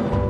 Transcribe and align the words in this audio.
You 0.00 0.29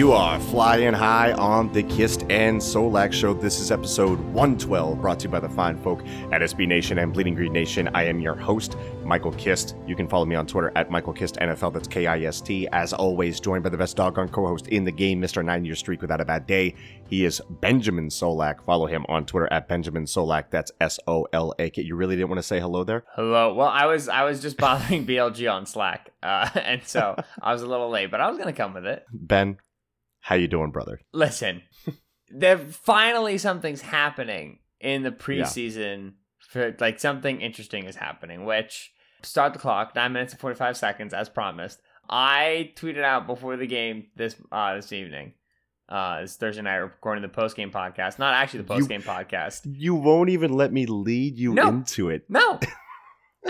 are 0.00 0.40
flying 0.40 0.94
high 0.94 1.32
on 1.32 1.70
the 1.72 1.82
Kist 1.82 2.22
and 2.30 2.58
Solak 2.58 3.12
show. 3.12 3.34
This 3.34 3.60
is 3.60 3.70
episode 3.70 4.18
112, 4.18 5.00
brought 5.00 5.20
to 5.20 5.24
you 5.24 5.30
by 5.30 5.38
the 5.38 5.50
fine 5.50 5.76
folk 5.76 6.02
at 6.32 6.40
SB 6.40 6.66
Nation 6.66 6.98
and 6.98 7.12
Bleeding 7.12 7.34
Green 7.34 7.52
Nation. 7.52 7.88
I 7.94 8.04
am 8.04 8.18
your 8.18 8.34
host, 8.34 8.76
Michael 9.04 9.32
Kist. 9.32 9.76
You 9.86 9.94
can 9.94 10.08
follow 10.08 10.24
me 10.24 10.34
on 10.34 10.46
Twitter 10.46 10.72
at 10.76 10.90
Michael 10.90 11.12
Kist 11.12 11.36
NFL. 11.36 11.74
That's 11.74 11.86
K 11.86 12.06
I 12.06 12.20
S 12.20 12.40
T. 12.40 12.66
As 12.72 12.92
always, 12.92 13.38
joined 13.38 13.62
by 13.62 13.68
the 13.68 13.76
best 13.76 13.96
doggone 13.96 14.28
co-host 14.28 14.66
in 14.68 14.82
the 14.82 14.90
game, 14.90 15.20
Mr. 15.20 15.44
Nine 15.44 15.64
Year 15.64 15.76
Streak 15.76 16.00
without 16.00 16.20
a 16.20 16.24
bad 16.24 16.46
day. 16.46 16.74
He 17.08 17.24
is 17.24 17.42
Benjamin 17.60 18.08
Solak. 18.08 18.64
Follow 18.64 18.86
him 18.86 19.04
on 19.08 19.26
Twitter 19.26 19.52
at 19.52 19.68
Benjamin 19.68 20.06
Solak. 20.06 20.44
That's 20.50 20.72
S 20.80 20.98
O 21.06 21.28
L 21.34 21.54
A 21.58 21.68
K. 21.68 21.82
You 21.82 21.96
really 21.96 22.16
didn't 22.16 22.30
want 22.30 22.38
to 22.38 22.42
say 22.42 22.58
hello 22.58 22.82
there? 22.82 23.04
Hello. 23.14 23.54
Well, 23.54 23.68
I 23.68 23.86
was 23.86 24.08
I 24.08 24.24
was 24.24 24.40
just 24.40 24.56
bothering 24.56 25.06
BLG 25.06 25.52
on 25.52 25.66
Slack, 25.66 26.12
uh, 26.22 26.48
and 26.54 26.82
so 26.82 27.14
I 27.40 27.52
was 27.52 27.60
a 27.60 27.66
little 27.66 27.90
late, 27.90 28.10
but 28.10 28.22
I 28.22 28.30
was 28.30 28.38
gonna 28.38 28.54
come 28.54 28.72
with 28.72 28.86
it. 28.86 29.04
Ben, 29.12 29.58
how 30.22 30.34
you 30.36 30.48
doing, 30.48 30.70
brother? 30.70 31.00
Listen, 31.12 31.62
there 32.30 32.56
finally 32.58 33.36
something's 33.38 33.82
happening 33.82 34.60
in 34.80 35.02
the 35.02 35.10
preseason. 35.12 36.14
For 36.48 36.74
like 36.80 36.98
something 37.00 37.40
interesting 37.40 37.84
is 37.84 37.96
happening, 37.96 38.44
which 38.44 38.92
start 39.22 39.52
the 39.52 39.58
clock 39.58 39.94
nine 39.94 40.12
minutes 40.12 40.32
and 40.32 40.40
forty 40.40 40.56
five 40.56 40.76
seconds 40.76 41.14
as 41.14 41.28
promised. 41.28 41.80
I 42.10 42.72
tweeted 42.76 43.02
out 43.04 43.26
before 43.26 43.56
the 43.56 43.66
game 43.66 44.06
this 44.16 44.34
uh, 44.50 44.74
this 44.74 44.92
evening. 44.92 45.34
Uh, 45.88 46.20
it's 46.22 46.36
Thursday 46.36 46.62
night 46.62 46.76
recording 46.76 47.22
the 47.22 47.28
post 47.28 47.54
game 47.56 47.70
podcast. 47.70 48.18
Not 48.18 48.34
actually 48.34 48.58
the 48.62 48.68
post 48.68 48.88
game 48.88 49.02
podcast. 49.02 49.60
You 49.64 49.94
won't 49.94 50.30
even 50.30 50.52
let 50.52 50.72
me 50.72 50.86
lead 50.86 51.38
you 51.38 51.54
No. 51.54 51.68
into 51.68 52.08
it. 52.10 52.24
No, 52.28 52.58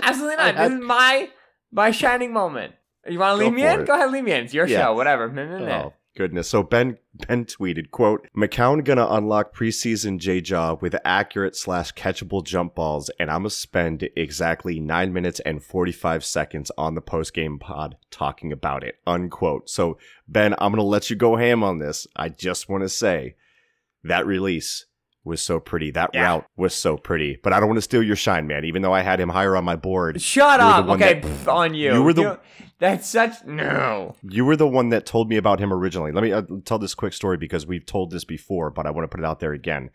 absolutely 0.01 0.37
not. 0.37 0.55
This 0.57 0.71
is 0.73 0.79
my 0.81 1.29
my 1.71 1.91
shining 1.91 2.31
moment. 2.33 2.73
You 3.07 3.19
want 3.19 3.37
to 3.39 3.43
leave 3.45 3.53
me 3.53 3.65
in? 3.65 3.81
it. 3.81 3.87
Go 3.87 3.95
ahead, 3.95 4.11
leave 4.11 4.23
me 4.23 4.31
in. 4.31 4.45
It's 4.45 4.53
your 4.53 4.67
Yeah. 4.67 4.83
show. 4.83 4.93
Whatever. 4.93 5.27
Meh, 5.29 5.45
meh, 5.45 5.59
meh. 5.59 5.89
Goodness! 6.15 6.47
So 6.47 6.61
Ben 6.61 6.99
Ben 7.27 7.45
tweeted, 7.45 7.89
"quote 7.89 8.27
McCown 8.37 8.83
gonna 8.83 9.07
unlock 9.09 9.55
preseason 9.55 10.19
J 10.19 10.41
Jaw 10.41 10.75
with 10.75 10.95
accurate 11.03 11.55
slash 11.55 11.91
catchable 11.93 12.43
jump 12.45 12.75
balls, 12.75 13.09
and 13.19 13.31
I'm 13.31 13.39
gonna 13.39 13.49
spend 13.49 14.07
exactly 14.15 14.79
nine 14.79 15.11
minutes 15.11 15.39
and 15.39 15.63
forty 15.63 15.91
five 15.91 16.23
seconds 16.23 16.71
on 16.77 16.93
the 16.93 17.01
post 17.01 17.33
game 17.33 17.57
pod 17.57 17.97
talking 18.11 18.51
about 18.51 18.83
it." 18.83 18.99
Unquote. 19.07 19.71
So 19.71 19.97
Ben, 20.27 20.53
I'm 20.59 20.71
gonna 20.71 20.83
let 20.83 21.09
you 21.09 21.15
go 21.15 21.35
ham 21.35 21.63
on 21.63 21.79
this. 21.79 22.05
I 22.15 22.29
just 22.29 22.69
want 22.69 22.83
to 22.83 22.89
say 22.89 23.35
that 24.03 24.27
release 24.27 24.85
was 25.25 25.41
so 25.41 25.59
pretty. 25.59 25.91
That 25.91 26.09
Yeah. 26.13 26.23
route 26.23 26.45
was 26.57 26.73
so 26.75 26.97
pretty. 26.97 27.39
But 27.41 27.53
I 27.53 27.59
don't 27.59 27.69
want 27.69 27.77
to 27.77 27.81
steal 27.81 28.03
your 28.03 28.15
shine, 28.15 28.45
man. 28.47 28.65
Even 28.65 28.81
though 28.81 28.93
I 28.93 29.01
had 29.01 29.19
him 29.19 29.29
higher 29.29 29.55
on 29.55 29.63
my 29.63 29.75
board, 29.75 30.21
Shut 30.21 30.59
You 30.59 30.65
up. 30.65 30.87
Okay, 30.89 31.19
that- 31.19 31.23
pff, 31.23 31.51
on 31.53 31.73
you. 31.73 31.93
you 31.93 32.03
were 32.03 32.13
the- 32.13 32.21
know, 32.23 32.37
that's 32.79 33.07
such 33.09 33.45
no. 33.45 34.15
You 34.21 34.43
were 34.43 34.57
the 34.57 34.67
one 34.67 34.89
that 34.89 35.05
told 35.05 35.29
me 35.29 35.37
about 35.37 35.59
him 35.59 35.71
originally. 35.71 36.11
Let 36.11 36.23
me 36.23 36.33
uh, 36.33 36.41
tell 36.65 36.77
this 36.79 36.93
quick 36.95 37.13
story 37.13 37.37
because 37.37 37.65
we've 37.65 37.85
told 37.85 38.11
this 38.11 38.25
before, 38.25 38.69
but 38.69 38.85
I 38.85 38.91
want 38.91 39.03
to 39.05 39.07
put 39.07 39.21
it 39.21 39.25
out 39.25 39.39
there 39.39 39.53
again. 39.53 39.89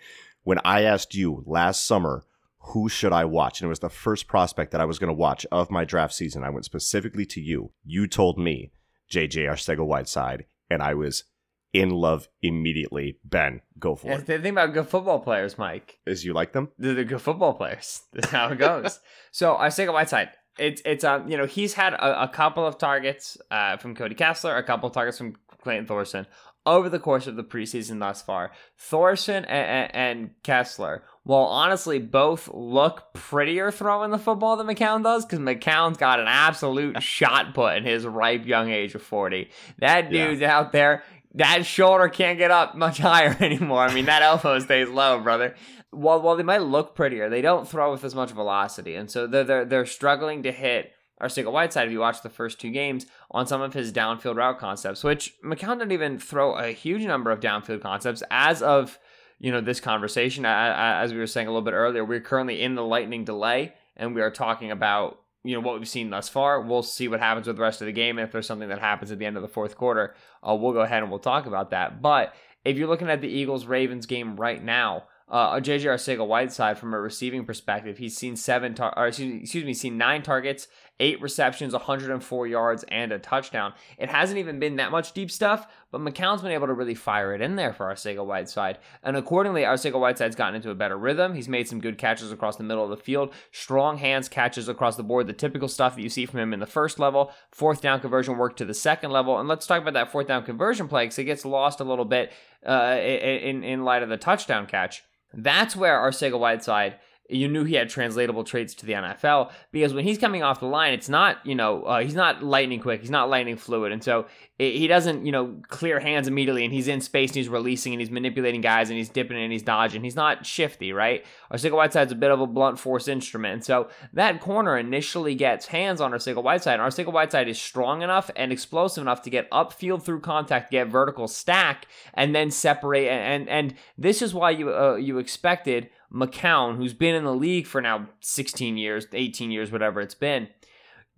When 0.45 0.59
I 0.65 0.83
asked 0.85 1.15
you 1.15 1.43
last 1.47 1.85
summer, 1.87 2.25
who 2.73 2.89
should 2.89 3.13
I 3.13 3.25
watch? 3.27 3.61
And 3.61 3.67
it 3.67 3.69
was 3.69 3.81
the 3.81 3.89
first 3.91 4.29
prospect 4.29 4.73
that 4.73 4.81
I 4.81 4.85
was 4.87 4.99
going 4.99 5.09
to 5.09 5.15
watch 5.15 5.45
of 5.53 5.71
my 5.71 5.85
draft 5.85 6.15
season. 6.15 6.43
I 6.45 6.51
went 6.51 6.65
specifically 6.65 7.27
to 7.27 7.41
you. 7.41 7.73
You 7.85 8.07
told 8.07 8.39
me 8.39 8.73
JJ 9.11 9.45
Arcega 9.47 9.85
Whiteside, 9.87 10.47
and 10.71 10.83
I 10.83 10.95
was 10.95 11.25
in 11.73 11.91
love 11.91 12.29
immediately. 12.43 13.19
Ben, 13.25 13.61
go 13.79 13.95
for 13.95 14.09
That's 14.09 14.23
it. 14.23 14.27
the 14.27 14.39
thing 14.41 14.53
about 14.53 14.73
good 14.73 14.89
football 14.89 15.21
players, 15.21 15.59
Mike. 15.59 15.99
Is 16.07 16.25
you 16.25 16.33
like 16.33 16.53
them? 16.53 16.69
They're, 16.79 16.95
they're 16.95 17.05
good 17.05 17.21
football 17.23 17.55
players. 17.55 18.03
That's 18.13 18.31
how 18.31 18.49
it 18.49 18.59
goes. 18.59 19.01
so 19.31 19.57
I 19.57 19.69
say 19.69 19.89
Whiteside. 19.89 20.31
It's 20.59 20.83
it's 20.85 21.05
um 21.05 21.29
you 21.29 21.37
know 21.37 21.47
he's 21.47 21.75
had 21.75 21.95
a, 21.95 22.25
a 22.25 22.29
couple 22.29 22.67
of 22.67 22.79
targets 22.79 23.39
uh, 23.51 23.77
from 23.77 23.95
Cody 23.95 24.17
Kessler, 24.17 24.57
a 24.57 24.63
couple 24.65 24.89
of 24.89 24.93
targets 24.93 25.17
from 25.19 25.37
Clayton 25.63 25.87
Thorson 25.87 26.27
over 26.67 26.89
the 26.91 26.99
course 26.99 27.27
of 27.29 27.37
the 27.37 27.45
preseason 27.45 28.01
thus 28.01 28.21
far. 28.21 28.51
Thorson 28.77 29.45
and, 29.45 29.47
and, 29.47 29.95
and 29.95 30.31
Kessler, 30.43 31.03
well, 31.25 31.45
honestly 31.45 31.99
both 31.99 32.49
look 32.53 33.15
prettier 33.15 33.71
throwing 33.71 34.11
the 34.11 34.19
football 34.19 34.57
than 34.57 34.67
McCown 34.67 35.03
does, 35.03 35.25
because 35.25 35.39
McCown's 35.39 35.97
got 35.97 36.21
an 36.21 36.27
absolute 36.29 37.01
shot 37.03 37.55
put 37.55 37.77
in 37.77 37.85
his 37.85 38.05
ripe 38.05 38.45
young 38.45 38.71
age 38.71 38.95
of 38.97 39.03
forty. 39.03 39.51
That 39.79 40.11
Yeah. 40.13 40.27
dude's 40.27 40.43
out 40.43 40.73
there. 40.73 41.05
That 41.35 41.67
shoulder 41.67 42.09
can't 42.09 42.39
get 42.39 42.51
up 42.51 42.75
much 42.75 42.99
higher 42.99 43.37
anymore. 43.41 43.83
I 43.83 43.95
mean, 43.95 44.07
that 44.07 44.23
elbow 44.23 44.59
stays 44.59 44.89
low, 44.89 45.21
brother 45.21 45.55
while 45.91 46.21
while 46.21 46.37
they 46.37 46.43
might 46.43 46.63
look 46.63 46.95
prettier, 46.95 47.29
they 47.29 47.41
don't 47.41 47.69
throw 47.69 47.91
with 47.91 48.05
as 48.05 48.15
much 48.15 48.31
velocity, 48.33 48.95
and 48.95 49.11
so 49.11 49.27
they're 49.27 49.45
they're, 49.45 49.65
they're 49.65 49.87
struggling 49.87 50.43
to 50.43 50.53
hit 50.53 50.93
Arcega 51.21 51.51
Whiteside. 51.51 51.87
If 51.87 51.93
you 51.93 52.01
watch 52.01 52.23
the 52.23 52.29
first 52.29 52.61
two 52.61 52.71
games 52.71 53.07
on 53.31 53.47
some 53.47 53.63
of 53.63 53.75
his 53.75 53.93
downfield 53.93 54.37
route 54.37 54.59
concepts, 54.59 55.03
which 55.03 55.35
McCown 55.45 55.79
didn't 55.79 55.93
even 55.93 56.19
throw 56.19 56.55
a 56.55 56.73
huge 56.73 57.03
number 57.05 57.31
of 57.31 57.41
downfield 57.41 57.81
concepts 57.81 58.23
as 58.31 58.63
of 58.63 58.99
you 59.39 59.51
know 59.51 59.61
this 59.61 59.81
conversation. 59.81 60.45
I, 60.45 60.69
I, 60.69 61.03
as 61.03 61.13
we 61.13 61.19
were 61.19 61.27
saying 61.27 61.47
a 61.47 61.51
little 61.51 61.65
bit 61.65 61.75
earlier, 61.75 62.05
we're 62.05 62.21
currently 62.21 62.63
in 62.63 62.75
the 62.75 62.85
lightning 62.85 63.25
delay, 63.25 63.73
and 63.97 64.15
we 64.15 64.21
are 64.21 64.31
talking 64.31 64.71
about 64.71 65.21
you 65.49 65.55
know 65.55 65.61
what 65.61 65.79
we've 65.79 65.89
seen 65.89 66.11
thus 66.11 66.29
far. 66.29 66.61
We'll 66.61 66.83
see 66.83 67.09
what 67.09 67.21
happens 67.21 67.47
with 67.47 67.57
the 67.57 67.63
rest 67.63 67.81
of 67.81 67.87
the 67.87 67.93
game. 67.93 68.19
If 68.19 68.33
there's 68.33 68.47
something 68.47 68.69
that 68.69 68.81
happens 68.81 69.11
at 69.11 69.19
the 69.19 69.25
end 69.25 69.37
of 69.37 69.43
the 69.43 69.49
fourth 69.49 69.77
quarter, 69.77 70.15
uh, 70.47 70.55
we'll 70.55 70.73
go 70.75 70.81
ahead 70.81 71.03
and 71.03 71.11
we'll 71.11 71.21
talk 71.21 71.47
about 71.47 71.71
that. 71.71 72.03
But 72.03 72.35
if 72.67 72.77
you're 72.77 72.89
looking 72.89 73.09
at 73.09 73.23
the 73.23 73.29
Eagles 73.29 73.65
Ravens 73.65 74.05
game 74.05 74.37
right 74.37 74.63
now, 74.63 75.05
uh, 75.27 75.55
JJ 75.57 75.85
Arcega 75.85 76.27
Whiteside 76.27 76.79
from 76.79 76.93
a 76.93 77.01
receiving 77.01 77.47
perspective, 77.47 77.97
he's 77.97 78.17
seen 78.17 78.37
seven, 78.37 78.75
tar- 78.75 78.93
or 78.95 79.07
excuse 79.07 79.33
me, 79.33 79.41
excuse 79.41 79.65
me, 79.65 79.73
seen 79.73 79.97
nine 79.97 80.23
targets, 80.23 80.69
eight 81.01 81.21
receptions, 81.21 81.73
104 81.73 82.47
yards, 82.47 82.85
and 82.89 83.13
a 83.13 83.19
touchdown. 83.19 83.73
It 83.99 84.09
hasn't 84.09 84.39
even 84.39 84.59
been 84.59 84.77
that 84.77 84.91
much 84.91 85.13
deep 85.13 85.31
stuff, 85.31 85.67
but 85.91 86.01
McCown's 86.01 86.43
been 86.43 86.53
able 86.53 86.67
to 86.67 86.75
really 86.75 86.95
fire 86.95 87.35
it 87.35 87.41
in 87.41 87.57
there 87.57 87.73
for 87.73 87.87
Arcega 87.87 88.25
Whiteside, 88.25 88.79
and 89.03 89.17
accordingly, 89.17 89.63
Arcega 89.63 89.99
Whiteside's 89.99 90.37
gotten 90.37 90.55
into 90.55 90.71
a 90.71 90.75
better 90.75 90.97
rhythm. 90.99 91.35
He's 91.35 91.49
made 91.49 91.69
some 91.69 91.81
good 91.81 91.99
catches 91.99 92.33
across 92.33 92.57
the 92.57 92.65
middle 92.65 92.85
of 92.85 92.91
the 92.91 92.97
field, 92.97 93.33
strong 93.53 93.99
hands 93.99 94.29
catches 94.29 94.69
across 94.69 94.97
the 94.97 95.03
board, 95.03 95.27
the 95.27 95.33
typical 95.33 95.69
stuff 95.69 95.97
that 95.97 96.03
you 96.03 96.09
see 96.09 96.27
from 96.27 96.41
him 96.41 96.53
in 96.53 96.61
the 96.61 96.67
first 96.67 96.99
level. 96.99 97.33
Fourth 97.53 97.81
down 97.81 98.01
conversion 98.01 98.37
work 98.37 98.57
to 98.57 98.65
the 98.65 98.75
second 98.75 99.11
level, 99.11 99.39
and 99.39 99.49
let's 99.49 99.67
talk 99.67 99.83
about 99.83 99.95
that 99.95 100.11
fourth 100.11 100.27
down 100.27 100.45
conversion 100.45 100.89
play 100.89 101.05
because 101.05 101.19
it 101.19 101.25
gets 101.25 101.45
lost 101.45 101.81
a 101.81 101.85
little 101.85 102.05
bit 102.05 102.33
uh, 102.67 102.97
in 103.01 103.63
in 103.63 103.85
light 103.85 104.03
of 104.03 104.09
the 104.09 104.17
touchdown 104.17 104.67
catch. 104.67 105.03
That's 105.33 105.77
where 105.77 105.99
Arcega 105.99 106.39
Whiteside, 106.39 106.97
you 107.29 107.49
knew 107.49 107.65
he 107.65 107.75
had 107.75 107.89
translatable 107.89 108.45
traits 108.45 108.75
to 108.75 108.87
the 108.87 108.93
NFL 108.93 109.51
because 109.71 109.95
when 109.95 110.05
he's 110.05 110.19
coming 110.19 110.43
off 110.43 110.61
the 110.61 110.67
line, 110.67 110.93
it's 110.93 111.09
not, 111.09 111.45
you 111.45 111.55
know, 111.55 111.83
uh, 111.85 112.01
he's 112.01 112.15
not 112.15 112.43
lightning 112.43 112.81
quick, 112.81 113.01
he's 113.01 113.11
not 113.11 113.29
lightning 113.29 113.57
fluid. 113.57 113.93
And 113.93 114.03
so 114.03 114.27
it, 114.59 114.75
he 114.75 114.87
doesn't, 114.87 115.25
you 115.25 115.33
know, 115.33 115.57
clear 115.69 116.01
hands 116.01 116.27
immediately 116.27 116.65
and 116.65 116.73
he's 116.73 116.89
in 116.89 117.01
space 117.01 117.31
and 117.31 117.37
he's 117.37 117.49
releasing 117.49 117.93
and 117.93 118.01
he's 118.01 118.11
manipulating 118.11 118.61
guys 118.61 118.89
and 118.91 118.97
he's 118.97 119.09
dipping 119.09 119.37
and 119.37 119.53
he's 119.53 119.63
dodging. 119.63 120.03
He's 120.03 120.17
not 120.17 120.47
shifty, 120.47 120.93
right? 120.93 121.25
Arcega 121.53 121.73
Whiteside's 121.73 122.13
a 122.13 122.17
bit 122.17 122.31
of 122.31 122.41
a 122.41 122.47
blunt 122.47 122.79
force 122.79 123.09
instrument. 123.09 123.55
And 123.55 123.65
so 123.65 123.89
that 124.15 124.41
corner 124.41 124.79
initially 124.79 125.35
gets 125.35 125.67
hands 125.67 126.01
on 126.01 126.13
Arcega 126.13 126.43
Whiteside. 126.43 126.81
And 126.81 126.83
Arcega 126.83 127.13
Whiteside 127.13 127.49
is 127.49 127.61
strong 127.61 128.03
enough 128.03 128.31
and 128.37 128.53
explosive 128.53 129.03
enough 129.03 129.23
to 129.23 129.31
get 129.31 129.51
upfield 129.51 130.03
through 130.03 130.21
contact, 130.21 130.71
get 130.71 130.89
vertical 130.89 131.29
stack, 131.29 131.87
and 132.15 132.35
then 132.35 132.51
separate. 132.51 133.09
And 133.09 133.29
and, 133.29 133.49
and 133.49 133.75
this 133.97 134.23
is 134.23 134.35
why 134.35 134.51
you 134.51 134.75
uh, 134.75 134.97
you 134.97 135.19
expected 135.19 135.91
McCown, 136.13 136.77
who's 136.77 136.95
been 136.95 137.15
in 137.15 137.25
the 137.25 137.35
league 137.35 137.67
for 137.67 137.81
now 137.81 138.09
16 138.21 138.77
years, 138.77 139.07
18 139.13 139.51
years, 139.51 139.71
whatever 139.71 140.01
it's 140.01 140.15
been. 140.15 140.49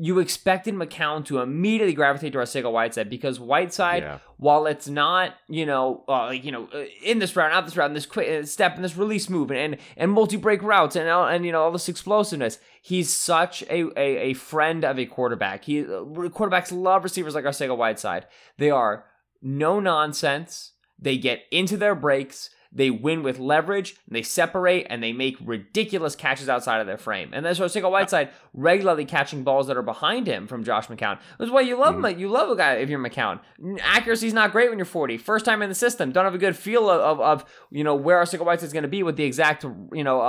you 0.03 0.19
expected 0.19 0.75
McCown 0.75 1.23
to 1.27 1.41
immediately 1.41 1.93
gravitate 1.93 2.33
to 2.33 2.39
Arcega 2.39 2.73
Whiteside 2.73 3.11
because 3.11 3.39
Whiteside, 3.39 4.03
Yeah. 4.03 4.19
while 4.39 4.65
it's 4.67 4.89
not, 4.89 5.35
you 5.47 5.67
know, 5.67 6.05
uh, 6.09 6.25
like, 6.29 6.43
you 6.43 6.51
know, 6.53 6.69
uh, 6.75 6.85
in 7.05 7.19
this 7.19 7.37
round, 7.37 7.53
out 7.53 7.67
this 7.67 7.77
round, 7.77 7.95
this 7.95 8.07
quick 8.07 8.27
uh, 8.27 8.47
step, 8.47 8.77
and 8.77 8.83
this 8.83 8.97
release 8.97 9.29
move, 9.29 9.53
and 9.53 9.77
and 9.99 10.11
multi 10.11 10.39
break 10.39 10.63
routes, 10.63 10.97
and 10.97 11.07
all- 11.11 11.29
and 11.29 11.45
you 11.45 11.53
know 11.53 11.65
all 11.65 11.71
this 11.71 11.87
explosiveness, 11.87 12.59
he's 12.81 13.11
such 13.11 13.63
a 13.65 13.83
a, 13.95 14.31
a 14.31 14.33
friend 14.33 14.87
of 14.87 14.99
a 14.99 15.05
quarterback. 15.05 15.65
He 15.67 15.83
uh, 15.83 16.01
quarterbacks 16.31 16.73
love 16.73 17.05
receivers 17.05 17.35
like 17.35 17.45
Arcega 17.45 17.77
Whiteside. 17.77 18.25
They 18.57 18.71
are 18.71 19.05
no 19.43 19.81
nonsense. 19.81 20.73
They 20.99 21.19
get 21.19 21.43
into 21.51 21.77
their 21.77 21.95
breaks. 21.95 22.49
They 22.73 22.91
win 22.91 23.23
with 23.23 23.39
leverage, 23.39 23.97
and 24.07 24.15
they 24.15 24.23
separate, 24.23 24.87
and 24.89 25.03
they 25.03 25.13
make 25.13 25.37
ridiculous 25.41 26.15
catches 26.15 26.49
outside 26.49 26.81
of 26.81 26.87
their 26.87 26.99
frame. 26.99 27.31
And 27.33 27.45
that's 27.45 27.59
Arcega 27.59 27.91
Whiteside 27.91 28.31
regularly 28.55 29.05
catching 29.05 29.43
balls 29.43 29.67
that 29.67 29.77
are 29.77 29.83
behind 29.83 30.29
him 30.29 30.47
from 30.47 30.63
Josh 30.63 30.87
McCown. 30.87 31.19
That's 31.39 31.51
why 31.51 31.63
you 31.63 31.77
love 31.77 31.97
him. 31.97 32.19
You 32.19 32.29
love 32.29 32.49
a 32.49 32.57
guy 32.57 32.75
if 32.75 32.89
you're 32.89 33.01
McCown. 33.01 33.41
Accuracy's 33.83 34.33
not 34.33 34.53
great 34.53 34.69
when 34.69 34.79
you're 34.79 34.85
40. 34.85 35.19
First 35.19 35.45
time 35.45 35.63
in 35.63 35.69
the 35.69 35.75
system. 35.75 36.13
Don't 36.13 36.25
have 36.25 36.35
a 36.35 36.39
good 36.39 36.57
feel 36.57 36.89
of, 36.89 37.01
of, 37.01 37.21
of 37.21 37.45
you 37.71 37.83
know, 37.83 37.97
where 37.97 38.23
Arcega 38.23 38.45
Whiteside's 38.45 38.73
going 38.73 38.85
to 38.85 38.89
be, 38.89 39.03
what 39.03 39.17
the 39.17 39.25
exact, 39.25 39.65
you 39.65 40.05
know, 40.05 40.21
uh, 40.21 40.25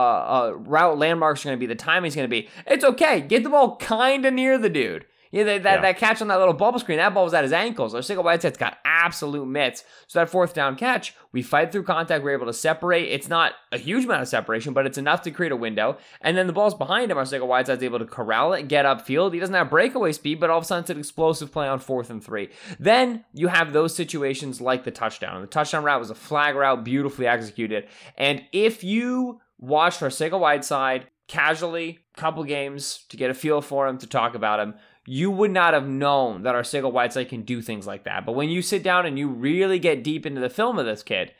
uh, 0.52 0.58
route 0.58 0.98
landmarks 0.98 1.46
are 1.46 1.50
going 1.50 1.58
to 1.58 1.60
be, 1.60 1.68
the 1.68 1.76
timing's 1.76 2.16
going 2.16 2.26
to 2.26 2.30
be. 2.30 2.50
It's 2.66 2.84
okay. 2.84 3.22
Get 3.22 3.44
the 3.44 3.50
ball 3.50 3.78
kind 3.78 4.26
of 4.26 4.34
near 4.34 4.58
the 4.58 4.70
dude. 4.70 5.06
Yeah, 5.32 5.44
that, 5.44 5.64
that, 5.64 5.76
Yeah. 5.76 5.82
that 5.82 5.98
catch 5.98 6.22
on 6.22 6.28
that 6.28 6.40
little 6.40 6.54
bubble 6.54 6.80
screen, 6.80 6.98
that 6.98 7.14
ball 7.14 7.24
was 7.24 7.34
at 7.34 7.44
his 7.44 7.54
ankles. 7.54 7.96
Our 7.96 8.02
single 8.02 8.24
Arcega 8.24 8.26
Whiteside's 8.26 8.58
got 8.58 8.78
absolute 8.86 9.46
mitts. 9.46 9.84
So 10.08 10.20
that 10.20 10.30
fourth 10.30 10.54
down 10.54 10.76
catch, 10.76 11.16
we 11.32 11.42
fight 11.42 11.72
through 11.72 11.84
contact, 11.84 12.24
we're 12.24 12.32
able 12.34 12.46
to 12.48 12.54
separate. 12.54 13.10
It's 13.10 13.30
not 13.30 13.54
a 13.72 13.78
huge 13.78 14.06
amount 14.06 14.22
of 14.22 14.28
separation, 14.28 14.74
but 14.74 14.86
it's 14.86 14.98
enough 14.98 15.22
to 15.24 15.32
create 15.32 15.52
a 15.52 15.56
window. 15.56 15.98
And 16.22 16.38
then 16.38 16.48
the 16.48 16.54
ball's 16.54 16.76
behind 16.76 17.10
him. 17.12 17.18
Arcega 17.18 17.48
Whiteside's 17.48 17.84
able 17.84 18.00
to 18.00 18.06
corral 18.06 18.54
it, 18.54 18.68
get 18.68 18.86
upfield. 18.86 19.34
He 19.34 19.40
doesn't 19.40 19.56
have 19.56 19.70
breakaway 19.70 20.12
speed, 20.12 20.40
but 20.40 20.50
all 20.50 20.58
of 20.58 20.64
a 20.64 20.68
sudden 20.68 20.82
it's 20.82 20.90
an 20.90 21.00
explosive 21.00 21.52
play 21.52 21.68
on 21.68 21.80
fourth 21.80 22.10
and 22.10 22.24
three. 22.24 22.50
Then 22.80 23.24
you 23.34 23.48
have 23.48 23.74
those 23.74 23.96
situations 23.96 24.60
like 24.60 24.84
the 24.84 24.92
touchdown. 24.92 25.42
The 25.42 25.48
touchdown 25.48 25.84
route 25.84 26.00
was 26.00 26.10
a 26.10 26.16
flag 26.16 26.56
route, 26.56 26.84
beautifully 26.84 27.28
executed. 27.28 27.88
And 28.18 28.44
if 28.52 28.84
you 28.84 29.40
watched 29.60 30.02
Arcega 30.02 30.40
Whiteside 30.40 31.08
casually, 31.28 32.00
couple 32.18 32.44
games 32.44 33.06
to 33.08 33.16
get 33.16 33.30
a 33.32 33.34
feel 33.34 33.62
for 33.62 33.88
him, 33.88 33.98
to 33.98 34.06
talk 34.06 34.36
about 34.36 34.60
him, 34.60 34.74
you 35.06 35.32
would 35.32 35.52
not 35.52 35.74
have 35.74 35.88
known 35.88 36.44
that 36.44 36.56
our 36.56 36.62
Arcega 36.62 36.92
Whiteside 36.92 37.30
can 37.30 37.42
do 37.42 37.62
things 37.62 37.88
like 37.88 38.04
that. 38.04 38.26
But 38.26 38.34
when 38.34 38.50
you 38.50 38.62
sit 38.62 38.84
down 38.84 39.06
and 39.06 39.18
you 39.18 39.28
really 39.28 39.80
get 39.80 40.04
deep 40.04 40.26
into 40.26 40.42
the 40.42 40.50
film 40.50 40.78
of 40.78 40.86
this 40.86 41.04
kid, 41.04 41.34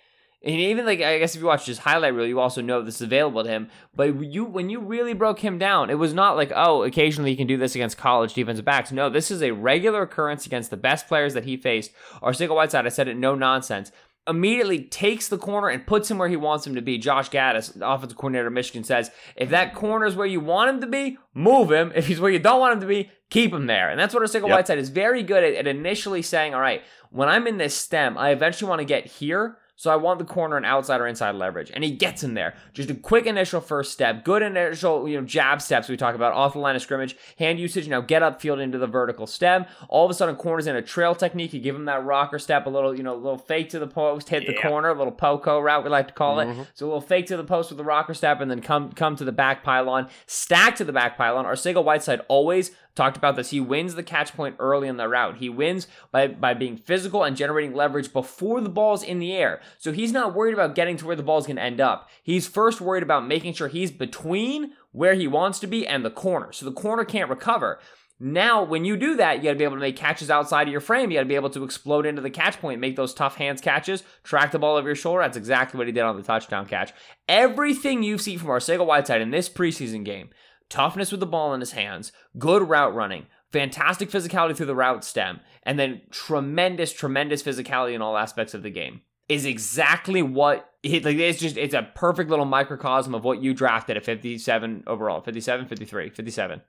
and 0.44 0.56
even 0.56 0.88
like 0.88 1.02
I 1.02 1.20
guess 1.20 1.36
if 1.36 1.42
you 1.42 1.48
watch 1.48 1.68
his 1.68 1.78
highlight 1.80 2.16
reel, 2.16 2.26
you 2.26 2.40
also 2.40 2.62
know 2.62 2.82
this 2.82 2.96
is 2.96 3.02
available 3.04 3.44
to 3.44 3.50
him. 3.50 3.70
But 3.96 4.24
you 4.24 4.44
when 4.44 4.72
you 4.72 4.80
really 4.80 5.14
broke 5.14 5.40
him 5.40 5.60
down, 5.60 5.92
it 5.92 6.00
was 6.00 6.16
not 6.16 6.36
like 6.36 6.52
oh, 6.56 6.82
occasionally 6.82 7.30
he 7.30 7.36
can 7.36 7.46
do 7.46 7.58
this 7.58 7.76
against 7.76 7.98
college 7.98 8.34
defensive 8.34 8.66
backs. 8.66 8.92
No, 8.92 9.08
this 9.08 9.30
is 9.30 9.44
a 9.44 9.52
regular 9.52 10.02
occurrence 10.02 10.48
against 10.48 10.72
the 10.72 10.78
best 10.78 11.08
players 11.08 11.36
that 11.36 11.46
he 11.46 11.58
faced. 11.58 11.92
Our 12.24 12.32
Arcega 12.32 12.56
Whiteside, 12.56 12.88
I 12.88 12.90
said 12.90 13.08
it, 13.08 13.18
no 13.18 13.36
nonsense. 13.36 13.92
Immediately 14.28 14.84
takes 14.84 15.28
the 15.30 15.38
corner 15.38 15.68
and 15.68 15.86
puts 15.86 16.10
him 16.10 16.20
where 16.20 16.30
he 16.30 16.38
wants 16.38 16.68
him 16.68 16.76
to 16.76 16.82
be. 16.82 17.00
Josh 17.00 17.30
Gattis, 17.30 17.74
the 17.74 17.90
offensive 17.90 18.18
coordinator 18.18 18.48
of 18.48 18.54
Michigan, 18.54 18.84
says 18.84 19.10
if 19.36 19.50
that 19.50 19.74
corner 19.74 20.06
is 20.06 20.16
where 20.16 20.28
you 20.28 20.40
want 20.40 20.70
him 20.70 20.82
to 20.82 20.88
be, 20.88 21.18
move 21.34 21.72
him. 21.72 21.92
If 21.96 22.08
he's 22.08 22.20
where 22.20 22.32
you 22.32 22.38
don't 22.38 22.60
want 22.60 22.74
him 22.74 22.82
to 22.82 22.88
be, 22.88 23.10
keep 23.32 23.52
him 23.52 23.66
there. 23.66 23.90
And 23.90 24.00
that's 24.00 24.14
what 24.14 24.22
Arcega 24.22 24.48
Yep. 24.48 24.50
Whiteside 24.50 24.78
is 24.78 24.90
very 24.90 25.24
good 25.24 25.44
at, 25.44 25.56
at 25.56 25.68
initially 25.68 26.22
saying, 26.22 26.54
all 26.54 26.62
right, 26.62 26.84
when 27.10 27.30
I'm 27.30 27.48
in 27.48 27.58
this 27.58 27.76
stem, 27.76 28.18
I 28.18 28.30
eventually 28.30 28.70
want 28.70 28.80
to 28.80 28.86
get 28.86 29.08
here. 29.08 29.58
So 29.82 29.90
I 29.90 29.96
want 29.96 30.20
the 30.20 30.26
corner 30.26 30.58
and 30.58 30.66
outside 30.66 31.02
or 31.02 31.08
inside 31.08 31.34
leverage. 31.34 31.72
And 31.74 31.84
he 31.84 31.90
gets 31.90 32.24
in 32.24 32.36
there. 32.36 32.54
Just 32.72 32.92
a 32.92 32.94
quick 32.94 33.26
initial 33.26 33.60
first 33.60 33.92
step, 33.92 34.24
good 34.24 34.44
initial, 34.44 35.10
you 35.10 35.20
know, 35.20 35.26
jab 35.26 35.60
steps 35.60 35.90
we 35.90 35.98
talk 35.98 36.14
about 36.14 36.34
off 36.34 36.54
the 36.54 36.60
line 36.60 36.76
of 36.76 36.84
scrimmage, 36.84 37.18
hand 37.40 37.60
usage, 37.60 37.88
now 37.88 38.00
get 38.00 38.22
upfield 38.22 38.62
into 38.62 38.78
the 38.78 38.86
vertical 38.86 39.26
stem. 39.26 39.66
All 39.90 40.06
of 40.06 40.12
a 40.12 40.14
sudden, 40.14 40.36
corners 40.36 40.68
in 40.68 40.76
a 40.76 40.84
trail 40.84 41.16
technique. 41.16 41.52
You 41.52 41.60
give 41.60 41.76
him 41.76 41.86
that 41.86 42.06
rocker 42.06 42.38
step, 42.38 42.68
a 42.68 42.70
little, 42.70 42.96
you 42.96 43.02
know, 43.02 43.16
a 43.16 43.18
little 43.18 43.40
fake 43.40 43.72
to 43.72 43.80
the 43.80 43.88
post, 43.88 44.30
hit 44.30 44.46
the 44.46 44.54
corner, 44.54 44.90
a 44.90 44.94
little 44.94 45.12
poco 45.12 45.60
route 45.60 45.84
we 45.84 45.90
like 45.90 46.10
to 46.10 46.14
call 46.14 46.40
it. 46.42 46.46
Mm-hmm. 46.46 46.62
So 46.76 46.86
a 46.86 46.88
little 46.88 47.02
fake 47.02 47.26
to 47.28 47.38
the 47.38 47.44
post 47.44 47.72
with 47.72 47.78
the 47.78 47.84
rocker 47.84 48.14
step, 48.14 48.40
and 48.40 48.52
then 48.52 48.62
come 48.62 48.92
come 48.92 49.16
to 49.16 49.26
the 49.26 49.32
back 49.32 49.64
pylon, 49.64 50.10
stack 50.28 50.76
to 50.76 50.84
the 50.84 50.94
back 50.94 51.18
pylon. 51.18 51.48
Our 51.48 51.56
single 51.56 51.82
Arcega 51.82 51.86
Whiteside 51.86 52.22
always 52.28 52.70
talked 52.96 53.18
about 53.18 53.36
this. 53.36 53.50
He 53.52 53.60
wins 53.60 53.96
the 53.96 54.04
catch 54.04 54.34
point 54.34 54.56
early 54.60 54.88
in 54.88 54.98
the 54.98 55.08
route. 55.08 55.38
He 55.38 55.50
wins 55.50 55.88
by 56.12 56.28
by 56.28 56.54
being 56.54 56.78
physical 56.78 57.24
and 57.24 57.38
generating 57.38 57.74
leverage 57.74 58.14
before 58.14 58.62
the 58.62 58.70
ball's 58.70 59.04
in 59.04 59.20
the 59.20 59.34
air. 59.34 59.62
So 59.78 59.92
he's 59.92 60.12
not 60.12 60.34
worried 60.34 60.54
about 60.54 60.76
getting 60.76 60.98
to 60.98 61.06
where 61.06 61.16
the 61.16 61.24
ball's 61.24 61.48
going 61.48 61.58
to 61.58 61.64
end 61.64 61.82
up. 61.82 62.10
He's 62.24 62.48
first 62.48 62.82
worried 62.82 63.04
about 63.04 63.28
making 63.28 63.54
sure 63.54 63.68
he's 63.68 63.92
between 63.92 64.74
where 64.92 65.14
he 65.14 65.28
wants 65.28 65.60
to 65.60 65.68
be 65.68 65.88
and 65.88 66.04
the 66.04 66.12
corner. 66.12 66.52
So 66.52 66.66
the 66.66 66.72
corner 66.72 67.06
can't 67.06 67.30
recover. 67.30 67.80
Now, 68.24 68.62
when 68.62 68.86
you 68.86 68.98
do 68.98 69.16
that, 69.16 69.38
you 69.38 69.46
got 69.46 69.54
to 69.54 69.58
be 69.58 69.64
able 69.64 69.78
to 69.78 69.82
make 69.82 69.96
catches 69.96 70.30
outside 70.30 70.68
of 70.68 70.72
your 70.72 70.80
frame. 70.80 71.10
You 71.10 71.18
got 71.18 71.24
to 71.24 71.28
be 71.28 71.34
able 71.34 71.50
to 71.50 71.64
explode 71.64 72.06
into 72.06 72.22
the 72.22 72.30
catch 72.30 72.62
point, 72.62 72.80
make 72.80 72.96
those 72.96 73.16
tough 73.16 73.36
hands 73.36 73.62
catches, 73.62 74.04
track 74.24 74.52
the 74.52 74.60
ball 74.60 74.76
over 74.76 74.88
your 74.88 74.96
shoulder. 74.96 75.24
That's 75.24 75.38
exactly 75.38 75.80
what 75.80 75.88
he 75.88 75.92
did 75.92 76.04
on 76.04 76.18
the 76.18 76.22
touchdown 76.22 76.68
catch. 76.68 76.94
Everything 77.28 78.04
you've 78.04 78.22
seen 78.22 78.38
from 78.38 78.50
Arcega 78.50 78.86
Whiteside 78.86 79.22
in 79.22 79.32
this 79.32 79.50
preseason 79.50 80.06
game 80.06 80.30
toughness 80.72 81.12
with 81.12 81.20
the 81.20 81.28
ball 81.28 81.54
in 81.54 81.60
his 81.60 81.74
hands, 81.74 82.12
good 82.40 82.68
route 82.68 82.96
running, 82.96 83.28
fantastic 83.52 84.10
physicality 84.10 84.56
through 84.56 84.66
the 84.66 84.76
route 84.76 85.04
stem, 85.04 85.42
and 85.64 85.78
then 85.78 86.02
tremendous, 86.10 86.92
tremendous 86.92 87.44
physicality 87.44 87.94
in 87.94 88.02
all 88.02 88.18
aspects 88.18 88.56
of 88.56 88.64
the 88.64 88.72
game 88.72 89.02
is 89.30 89.46
exactly 89.46 90.22
what 90.22 90.72
like 90.84 91.06
it's 91.16 91.40
just 91.40 91.56
it's 91.56 91.74
a 91.74 91.90
perfect 91.96 92.30
little 92.30 92.46
microcosm 92.46 93.16
of 93.16 93.24
what 93.24 93.42
you 93.42 93.54
drafted 93.54 93.96
at 93.96 94.04
57 94.04 94.84
overall 94.88 95.22
57 95.22 95.68
53 95.68 96.10
57 96.10 96.62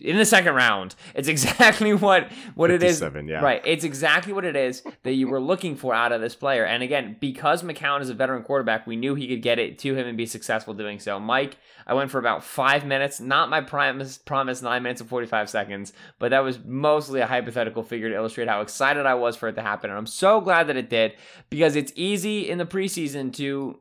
in 0.00 0.16
the 0.16 0.24
second 0.24 0.54
round. 0.54 0.94
It's 1.14 1.28
exactly 1.38 1.94
what 1.94 2.30
what 2.54 2.70
it 2.70 2.82
is. 2.82 3.00
Yeah. 3.00 3.40
right 3.40 3.62
it's 3.64 3.84
exactly 3.84 4.32
what 4.32 4.44
it 4.44 4.56
is 4.56 4.82
that 5.02 5.12
you 5.12 5.28
were 5.28 5.40
looking 5.40 5.76
for 5.76 5.94
out 5.94 6.12
of 6.12 6.20
this 6.20 6.34
player. 6.34 6.64
And 6.64 6.82
again 6.82 7.16
because 7.20 7.62
mccown 7.62 8.00
is 8.00 8.08
a 8.10 8.14
veteran 8.14 8.42
quarterback 8.42 8.86
we 8.86 8.96
knew 8.96 9.14
he 9.14 9.28
could 9.28 9.42
get 9.42 9.58
it 9.58 9.78
to 9.80 9.94
him 9.94 10.06
and 10.06 10.16
be 10.16 10.26
successful 10.26 10.74
doing 10.74 10.98
so. 10.98 11.18
Mike 11.18 11.56
i 11.86 11.94
went 11.94 12.10
for 12.10 12.18
about 12.18 12.44
five 12.44 12.84
minutes 12.84 13.20
not 13.20 13.50
my 13.50 13.60
promise 13.60 14.18
promise 14.18 14.62
nine 14.62 14.82
minutes 14.82 15.00
and 15.00 15.10
45 15.10 15.50
seconds 15.50 15.92
but 16.18 16.30
that 16.30 16.40
was 16.40 16.58
mostly 16.64 17.20
a 17.20 17.26
hypothetical 17.26 17.82
figure 17.82 18.08
to 18.08 18.14
illustrate 18.14 18.48
how 18.48 18.60
excited 18.60 19.06
i 19.06 19.14
was 19.14 19.36
for 19.36 19.48
it 19.48 19.54
to 19.54 19.62
happen. 19.62 19.90
And 19.90 19.98
i'm 19.98 20.06
so 20.06 20.40
glad 20.40 20.66
that 20.68 20.76
it 20.76 20.90
did 20.90 21.14
because 21.50 21.76
it's 21.76 21.92
easy 21.96 22.48
in 22.48 22.58
the 22.58 22.66
preseason 22.66 23.32
to 23.34 23.80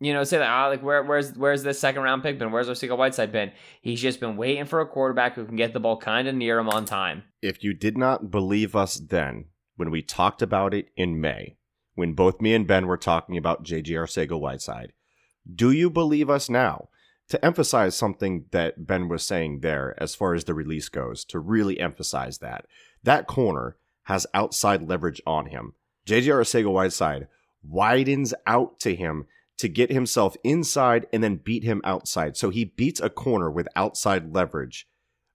you 0.00 0.12
know, 0.12 0.22
say 0.24 0.38
that 0.38 0.48
ah, 0.48 0.68
like 0.68 0.82
where 0.82 1.02
where's 1.02 1.32
where's 1.36 1.62
this 1.62 1.80
second 1.80 2.02
round 2.02 2.22
pick 2.22 2.38
been? 2.38 2.52
Where's 2.52 2.68
Arcega 2.68 2.96
Whiteside 2.96 3.32
been? 3.32 3.50
He's 3.80 4.00
just 4.00 4.20
been 4.20 4.36
waiting 4.36 4.64
for 4.64 4.80
a 4.80 4.86
quarterback 4.86 5.34
who 5.34 5.44
can 5.44 5.56
get 5.56 5.72
the 5.72 5.80
ball 5.80 5.96
kind 5.96 6.28
of 6.28 6.34
near 6.34 6.58
him 6.58 6.68
on 6.68 6.84
time. 6.84 7.24
If 7.42 7.64
you 7.64 7.74
did 7.74 7.98
not 7.98 8.30
believe 8.30 8.76
us 8.76 8.94
then, 8.96 9.46
when 9.76 9.90
we 9.90 10.02
talked 10.02 10.40
about 10.40 10.72
it 10.72 10.90
in 10.96 11.20
May, 11.20 11.56
when 11.94 12.12
both 12.12 12.40
me 12.40 12.54
and 12.54 12.66
Ben 12.66 12.86
were 12.86 12.96
talking 12.96 13.36
about 13.36 13.64
JJ 13.64 13.88
Arcega 13.88 14.38
Whiteside, 14.38 14.92
do 15.52 15.72
you 15.72 15.90
believe 15.90 16.30
us 16.30 16.48
now? 16.48 16.88
To 17.30 17.44
emphasize 17.44 17.94
something 17.94 18.46
that 18.52 18.86
Ben 18.86 19.06
was 19.08 19.22
saying 19.22 19.60
there 19.60 19.94
as 19.98 20.14
far 20.14 20.32
as 20.32 20.44
the 20.44 20.54
release 20.54 20.88
goes, 20.88 21.26
to 21.26 21.38
really 21.38 21.78
emphasize 21.78 22.38
that, 22.38 22.64
that 23.02 23.26
corner 23.26 23.76
has 24.04 24.26
outside 24.32 24.88
leverage 24.88 25.20
on 25.26 25.46
him. 25.46 25.74
JJ 26.06 26.28
Arcega 26.28 26.72
Whiteside 26.72 27.28
widens 27.62 28.32
out 28.46 28.80
to 28.80 28.94
him 28.94 29.26
to 29.58 29.68
get 29.68 29.90
himself 29.90 30.36
inside 30.44 31.06
and 31.12 31.22
then 31.22 31.36
beat 31.36 31.64
him 31.64 31.80
outside. 31.84 32.36
So 32.36 32.50
he 32.50 32.64
beats 32.64 33.00
a 33.00 33.10
corner 33.10 33.50
with 33.50 33.68
outside 33.76 34.32
leverage 34.34 34.86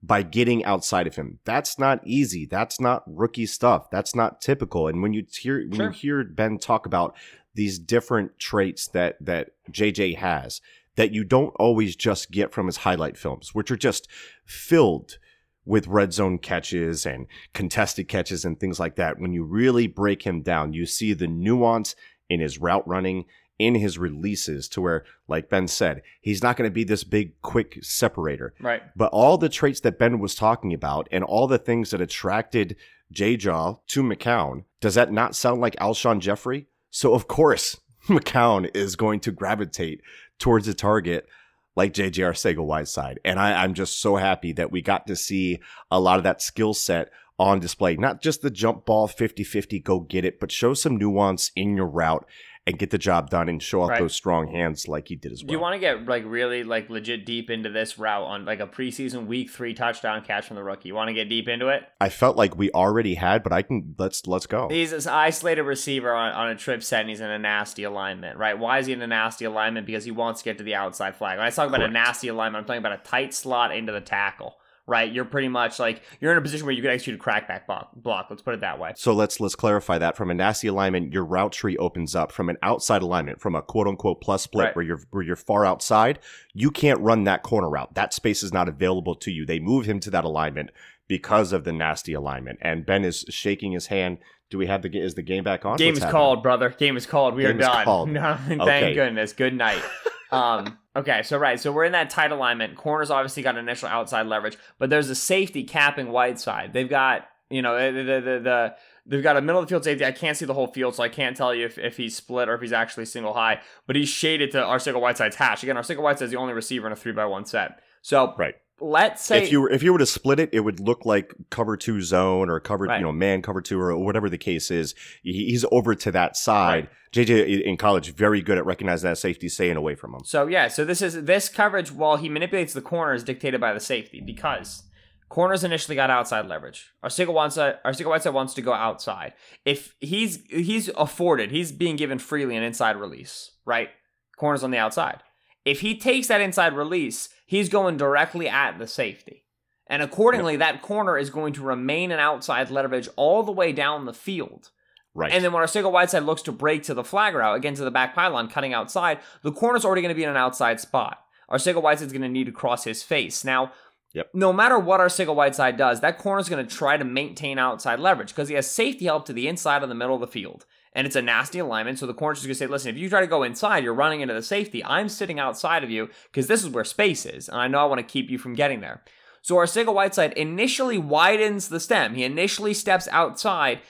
by 0.02 0.22
getting 0.22 0.66
outside 0.66 1.08
of 1.08 1.16
him. 1.16 1.40
That's 1.46 1.78
not 1.80 2.06
easy. 2.06 2.46
That's 2.46 2.80
not 2.80 3.04
rookie 3.06 3.46
stuff. 3.46 3.90
That's 3.90 4.16
not 4.16 4.42
typical. 4.42 4.88
And 4.88 5.02
when 5.02 5.14
you 5.14 5.26
hear 5.30 5.60
when 5.62 5.74
Sure. 5.74 5.86
you 5.88 5.92
hear 5.92 6.24
Ben 6.24 6.58
talk 6.58 6.86
about 6.86 7.16
these 7.56 7.80
different 7.80 8.40
traits 8.40 8.88
that 8.90 9.18
that 9.22 9.52
JJ 9.72 10.18
has 10.18 10.60
that 10.96 11.12
you 11.12 11.24
don't 11.24 11.56
always 11.58 11.96
just 11.96 12.32
get 12.32 12.52
from 12.54 12.68
his 12.68 12.78
highlight 12.78 13.18
films, 13.18 13.56
which 13.56 13.72
are 13.72 13.78
just 13.78 14.08
filled 14.46 15.18
with 15.66 15.88
red 15.88 16.14
zone 16.14 16.38
catches 16.38 17.06
and 17.06 17.26
contested 17.54 18.08
catches 18.08 18.44
and 18.46 18.60
things 18.60 18.80
like 18.80 18.96
that. 18.96 19.18
When 19.20 19.32
you 19.34 19.44
really 19.44 19.88
break 19.88 20.24
him 20.24 20.42
down, 20.42 20.74
you 20.74 20.86
see 20.86 21.14
the 21.14 21.28
nuance 21.28 21.96
in 22.30 22.42
his 22.42 22.60
route 22.60 22.88
running, 22.88 23.26
in 23.60 23.76
his 23.76 23.98
releases, 23.98 24.68
to 24.70 24.82
where, 24.82 25.06
like 25.28 25.50
Ben 25.50 25.68
said, 25.68 26.02
he's 26.22 26.44
not 26.44 26.58
going 26.58 26.70
to 26.70 26.74
be 26.74 26.84
this 26.84 27.04
big, 27.04 27.40
quick 27.42 27.80
separator. 27.82 28.54
Right. 28.60 28.82
But 28.96 29.12
all 29.12 29.38
the 29.38 29.50
traits 29.50 29.80
that 29.82 30.00
Ben 30.00 30.20
was 30.20 30.36
talking 30.36 30.74
about 30.74 31.08
and 31.12 31.24
all 31.24 31.48
the 31.48 31.58
things 31.58 31.92
that 31.92 32.02
attracted 32.02 32.76
J 33.12 33.38
Jaw 33.38 33.76
to 33.88 34.04
McCown, 34.04 34.64
does 34.82 34.96
that 34.96 35.12
not 35.12 35.36
sound 35.36 35.62
like 35.62 35.76
Alshon 35.76 36.20
Jeffery? 36.20 36.68
So, 36.90 37.14
of 37.14 37.28
course, 37.28 37.80
McCown 38.08 38.70
is 38.76 38.96
going 38.96 39.20
to 39.22 39.32
gravitate 39.32 40.02
towards 40.40 40.68
a 40.68 40.74
target 40.74 41.28
like 41.76 41.94
JJ 41.94 42.20
Arcega 42.20 42.64
Whiteside. 42.64 43.20
And 43.26 43.40
I, 43.40 43.64
I'm 43.64 43.74
just 43.74 44.00
so 44.00 44.16
happy 44.18 44.52
that 44.54 44.72
we 44.72 44.82
got 44.82 45.08
to 45.08 45.16
see 45.16 45.60
a 45.90 46.00
lot 46.00 46.18
of 46.18 46.24
that 46.24 46.42
skill 46.42 46.74
set 46.74 47.10
on 47.40 47.60
display. 47.60 47.96
Not 47.96 48.22
just 48.22 48.42
the 48.42 48.52
jump 48.52 48.86
ball 48.86 49.08
50 49.08 49.44
50, 49.44 49.80
go 49.80 50.00
get 50.00 50.26
it, 50.26 50.40
but 50.40 50.52
show 50.52 50.74
some 50.74 50.98
nuance 50.98 51.52
in 51.56 51.76
your 51.76 51.88
route 51.88 52.26
and 52.66 52.80
get 52.80 52.92
the 52.92 52.98
job 52.98 53.30
done 53.30 53.50
and 53.50 53.62
show 53.62 53.82
off 53.82 53.90
Right. 53.90 54.00
those 54.00 54.16
strong 54.16 54.48
hands 54.48 54.88
like 54.88 55.10
he 55.10 55.18
did 55.18 55.34
as 55.34 55.44
well. 55.44 55.48
Do 55.50 55.54
you 55.54 55.60
want 55.60 55.74
to 55.74 55.80
get 55.80 56.06
like 56.06 56.24
really 56.26 56.64
like 56.64 56.90
legit 56.90 57.26
deep 57.26 57.50
into 57.50 57.70
this 57.70 58.00
route 58.00 58.24
on 58.24 58.46
like 58.46 58.62
a 58.62 58.68
preseason 58.68 59.26
week 59.28 59.50
three 59.52 59.74
touchdown 59.74 60.24
catch 60.24 60.46
from 60.48 60.56
the 60.56 60.64
rookie? 60.64 60.88
You 60.88 60.96
want 60.96 61.10
to 61.10 61.14
get 61.14 61.28
deep 61.28 61.50
into 61.50 61.68
it? 61.68 61.84
I 62.00 62.08
felt 62.08 62.38
like 62.38 62.56
we 62.58 62.72
already 62.72 63.16
had, 63.16 63.44
but 63.44 63.52
I 63.52 63.64
can 63.64 63.96
let's 63.98 64.26
let's 64.28 64.46
go. 64.46 64.70
He's 64.70 64.94
an 64.94 65.12
isolated 65.12 65.64
receiver 65.64 66.14
on, 66.14 66.32
on 66.32 66.50
a 66.52 66.56
trip 66.56 66.84
set 66.84 67.02
and 67.02 67.10
he's 67.10 67.20
in 67.20 67.30
a 67.30 67.38
nasty 67.40 67.84
alignment, 67.84 68.38
right? 68.38 68.58
Why 68.58 68.80
is 68.80 68.86
he 68.88 68.94
in 68.94 69.02
a 69.02 69.08
nasty 69.08 69.44
alignment? 69.44 69.86
Because 69.86 70.06
he 70.06 70.12
wants 70.12 70.42
to 70.42 70.46
get 70.46 70.58
to 70.60 70.64
the 70.64 70.76
outside 70.76 71.16
flag. 71.18 71.38
When 71.40 71.46
I 71.46 71.50
talk 71.50 71.68
about 71.68 71.80
Correct. 71.80 71.90
a 71.90 71.94
nasty 71.94 72.30
alignment, 72.30 72.62
I'm 72.64 72.66
talking 72.68 72.80
about 72.86 72.98
a 73.00 73.04
tight 73.04 73.34
slot 73.34 73.76
into 73.76 73.92
the 73.92 74.00
tackle, 74.02 74.56
right? 74.88 75.12
You're 75.12 75.26
pretty 75.26 75.48
much 75.48 75.80
like 75.80 76.02
you're 76.20 76.32
in 76.32 76.38
a 76.38 76.42
position 76.42 76.66
where 76.66 76.76
you 76.76 76.82
could 76.82 76.92
execute 76.92 77.20
a 77.20 77.24
crackback 77.24 77.66
block. 77.66 77.92
block 77.96 78.28
let's 78.30 78.42
put 78.42 78.54
it 78.54 78.62
that 78.62 78.80
way. 78.80 78.92
So 78.96 79.14
let's 79.14 79.40
let's 79.40 79.56
clarify 79.56 79.98
that 79.98 80.18
from 80.18 80.30
a 80.32 80.34
nasty 80.34 80.68
alignment, 80.68 81.14
your 81.14 81.24
route 81.26 81.52
tree 81.54 81.78
opens 81.78 82.16
up 82.16 82.32
from 82.32 82.50
an 82.50 82.58
outside 82.62 83.02
alignment, 83.02 83.40
from 83.42 83.56
a 83.56 83.62
quote 83.62 83.88
unquote 83.88 84.22
plus 84.22 84.44
split 84.44 84.66
Right. 84.68 84.76
where 84.76 84.86
you're 84.86 85.02
where 85.12 85.24
you're 85.24 85.36
far 85.36 85.66
outside. 85.66 86.20
You 86.54 86.70
can't 86.72 87.00
run 87.00 87.24
that 87.26 87.44
corner 87.44 87.70
route. 87.70 87.94
That 87.96 88.14
space 88.14 88.44
is 88.44 88.52
not 88.54 88.68
available 88.68 89.16
to 89.16 89.32
you. 89.32 89.46
They 89.46 89.60
move 89.60 89.86
him 89.86 90.00
to 90.02 90.10
that 90.12 90.24
alignment 90.26 90.70
because 91.08 91.52
of 91.54 91.64
the 91.64 91.74
nasty 91.74 92.14
alignment. 92.14 92.60
And 92.62 92.86
Ben 92.86 93.04
is 93.04 93.26
shaking 93.30 93.72
his 93.74 93.88
hand. 93.88 94.18
Do 94.50 94.58
we 94.60 94.68
have 94.68 94.84
the 94.84 94.90
is 95.00 95.16
the 95.16 95.24
game 95.24 95.44
back 95.44 95.66
on? 95.66 95.78
Game 95.78 95.88
What's 95.90 95.98
is 95.98 96.04
happening? 96.04 96.12
called, 96.22 96.44
brother. 96.44 96.70
Game 96.70 96.96
is 96.96 97.06
called. 97.08 97.34
We 97.36 97.42
Game 97.44 97.56
are 97.58 97.60
is 97.60 97.66
done. 97.66 97.84
called. 97.86 98.10
No, 98.12 98.38
thank 98.48 98.62
Okay. 98.62 98.94
goodness. 98.94 99.34
Good 99.34 99.54
night. 99.56 99.82
um, 100.34 100.78
okay, 100.96 101.22
so 101.24 101.38
right, 101.38 101.60
so 101.60 101.72
we're 101.72 101.86
in 101.86 101.92
that 101.94 102.10
tight 102.10 102.32
alignment. 102.32 102.76
Corners 102.76 103.10
obviously 103.10 103.44
got 103.44 103.58
initial 103.58 103.88
outside 103.88 104.28
leverage, 104.28 104.58
but 104.80 104.90
there's 104.90 105.10
a 105.10 105.16
safety 105.16 105.64
capping 105.64 106.12
wide 106.12 106.40
side. 106.40 106.74
They've 106.74 106.90
got 106.90 107.28
you 107.50 107.62
know 107.62 107.92
the 107.92 108.04
the 108.04 108.22
the. 108.22 108.40
the 108.40 108.76
They've 109.06 109.22
got 109.22 109.36
a 109.36 109.42
middle 109.42 109.60
of 109.62 109.68
the 109.68 109.70
field 109.70 109.84
safety. 109.84 110.06
I 110.06 110.14
can't 110.14 110.38
see 110.38 110.46
the 110.46 110.54
whole 110.54 110.68
field, 110.68 110.96
so 110.96 111.04
I 111.04 111.10
can't 111.10 111.36
tell 111.36 111.54
you 111.54 111.66
if, 111.66 111.78
if 111.78 111.98
he's 111.98 112.16
split 112.16 112.48
or 112.48 112.56
if 112.56 112.62
he's 112.62 112.72
actually 112.72 113.04
single 113.04 113.34
high. 113.34 113.60
But 113.86 113.98
he's 113.98 114.08
shaded 114.08 114.52
to 114.52 114.64
our 114.64 114.80
single 114.80 115.02
Arcega 115.02 115.04
Whiteside's 115.04 115.36
hash. 115.36 115.62
Again, 115.62 115.76
Our 115.76 115.84
single 115.84 116.06
Arcega 116.06 116.08
Whiteside's 116.08 116.32
the 116.32 116.38
only 116.38 116.54
receiver 116.54 116.88
in 116.88 116.94
a 116.94 116.96
three 116.96 117.12
by 117.12 117.26
one 117.26 117.46
set. 117.46 117.82
So 118.02 118.34
Right. 118.38 118.56
Let's 118.82 119.24
say 119.24 119.44
if 119.44 119.52
you 119.52 119.62
were 119.62 119.70
if 119.72 119.84
you 119.84 119.94
were 119.94 120.00
to 120.00 120.06
split 120.06 120.40
it, 120.40 120.50
it 120.54 120.62
would 120.62 120.80
look 120.80 121.06
like 121.06 121.34
cover 121.50 121.78
two 121.78 122.02
zone 122.02 122.50
or 122.50 122.60
cover 122.60 122.86
Right. 122.86 122.98
you 123.00 123.06
know 123.06 123.12
man 123.12 123.42
cover 123.42 123.62
two 123.62 123.80
or 123.80 123.98
whatever 123.98 124.30
the 124.30 124.38
case 124.38 124.72
is. 124.72 124.94
He- 125.22 125.46
He's 125.50 125.66
over 125.72 125.96
to 125.96 126.12
that 126.12 126.36
side. 126.36 126.90
JJ 127.14 127.62
in 127.64 127.78
college 127.78 128.14
very 128.16 128.42
good 128.42 128.58
at 128.58 128.66
recognizing 128.66 129.08
that 129.10 129.18
safety, 129.20 129.48
staying 129.48 129.78
away 129.78 129.94
from 129.96 130.14
him. 130.16 130.22
So 130.26 130.48
yeah, 130.48 130.68
so 130.68 130.84
this 130.84 131.02
is 131.02 131.24
this 131.26 131.48
coverage 131.50 131.92
while 131.92 132.18
he 132.18 132.28
manipulates 132.30 132.74
the 132.74 132.82
corner 132.82 133.14
is 133.14 133.24
dictated 133.24 133.62
by 133.62 133.72
the 133.74 133.80
safety 133.80 134.20
because 134.20 134.84
corners 135.30 135.64
initially 135.64 135.96
got 135.96 136.10
outside 136.10 136.48
leverage. 136.48 136.92
Arcega 137.04 137.32
wants 137.34 137.56
to, 137.56 137.80
Arcega 137.86 138.08
Whiteside 138.08 138.34
wants 138.34 138.54
to 138.56 138.62
go 138.64 138.74
outside. 138.74 139.34
If 139.66 139.94
he's 140.00 140.44
he's 140.50 140.90
afforded, 140.98 141.52
he's 141.52 141.72
being 141.72 141.96
given 141.96 142.18
freely 142.18 142.56
an 142.56 142.64
inside 142.64 142.96
release, 142.98 143.52
right? 143.66 143.90
Corners 144.38 144.64
on 144.64 144.72
the 144.72 144.78
outside. 144.80 145.22
If 145.66 145.80
he 145.82 145.98
takes 145.98 146.28
that 146.28 146.42
inside 146.42 146.76
release, 146.76 147.30
he's 147.54 147.70
going 147.70 147.98
directly 147.98 148.50
at 148.50 148.80
the 148.80 148.88
safety. 148.88 149.46
And 149.86 150.02
accordingly, 150.02 150.56
that 150.56 150.82
corner 150.82 151.20
is 151.20 151.30
going 151.30 151.54
to 151.54 151.62
remain 151.62 152.12
an 152.12 152.20
outside 152.20 152.72
leverage 152.72 153.08
all 153.16 153.44
the 153.44 153.52
way 153.52 153.72
down 153.72 154.06
the 154.06 154.14
field. 154.14 154.72
Right. 155.14 155.32
And 155.32 155.44
then 155.44 155.54
when 155.54 155.62
our 155.62 155.68
Arcega 155.68 155.92
Whiteside 155.92 156.24
looks 156.24 156.42
to 156.44 156.52
break 156.52 156.82
to 156.84 156.96
the 156.96 157.04
flag 157.04 157.36
route, 157.36 157.56
again 157.56 157.76
to 157.76 157.84
the 157.84 157.92
back 157.92 158.16
pylon, 158.16 158.48
cutting 158.48 158.74
outside, 158.74 159.20
the 159.44 159.52
corner's 159.52 159.86
already 159.86 160.02
going 160.02 160.10
to 160.10 160.18
be 160.18 160.24
in 160.24 160.32
an 160.32 160.36
outside 160.36 160.80
spot. 160.80 161.20
Our 161.48 161.60
single 161.60 161.84
Arcega 161.84 161.84
Whiteside's 161.84 162.14
going 162.14 162.24
to 162.24 162.30
need 162.30 162.46
to 162.46 162.52
cross 162.52 162.86
his 162.86 163.04
face. 163.04 163.46
Now, 163.46 163.72
Yep. 164.14 164.30
no 164.34 164.52
matter 164.52 164.80
what 164.80 165.00
our 165.00 165.08
Arcega 165.08 165.36
Whiteside 165.36 165.78
does, 165.78 166.02
that 166.02 166.18
corner's 166.18 166.50
going 166.50 166.66
to 166.66 166.76
try 166.76 166.98
to 166.98 167.06
maintain 167.06 167.60
outside 167.60 168.00
leverage 168.00 168.30
because 168.30 168.50
he 168.50 168.56
has 168.56 168.70
safety 168.70 169.06
help 169.06 169.26
to 169.28 169.34
the 169.34 169.48
inside 169.48 169.84
of 169.84 169.90
the 169.90 169.96
middle 169.96 170.16
of 170.16 170.22
the 170.22 170.28
field. 170.28 170.66
And 170.96 171.08
it's 171.08 171.16
a 171.16 171.22
nasty 171.22 171.60
alignment, 171.60 171.98
so 171.98 172.06
the 172.06 172.14
corner's 172.14 172.40
just 172.40 172.48
going 172.48 172.54
to 172.54 172.60
say, 172.60 172.68
listen, 172.68 172.92
if 172.92 172.98
you 172.98 173.10
try 173.10 173.22
to 173.22 173.28
go 173.28 173.42
inside, 173.44 173.84
you're 173.84 173.94
running 173.94 174.22
into 174.22 174.34
the 174.34 174.44
safety. 174.44 174.86
I'm 174.86 175.10
sitting 175.10 175.40
outside 175.40 175.84
of 175.84 175.90
you 175.90 176.10
because 176.32 176.48
this 176.48 176.64
is 176.64 176.70
where 176.70 176.84
space 176.84 177.26
is, 177.26 177.50
and 177.50 177.58
I 177.58 177.68
know 177.68 177.80
I 177.80 177.86
want 177.86 178.00
to 178.00 178.04
keep 178.04 178.30
you 178.30 178.38
from 178.38 178.54
getting 178.54 178.82
there. 178.82 179.04
So 179.42 179.56
Arcega 179.56 179.94
Whiteside 179.94 180.34
initially 180.34 180.98
widens 180.98 181.68
the 181.68 181.80
stem. 181.80 182.14
He 182.16 182.24
initially 182.24 182.74
steps 182.74 183.08
outside 183.12 183.82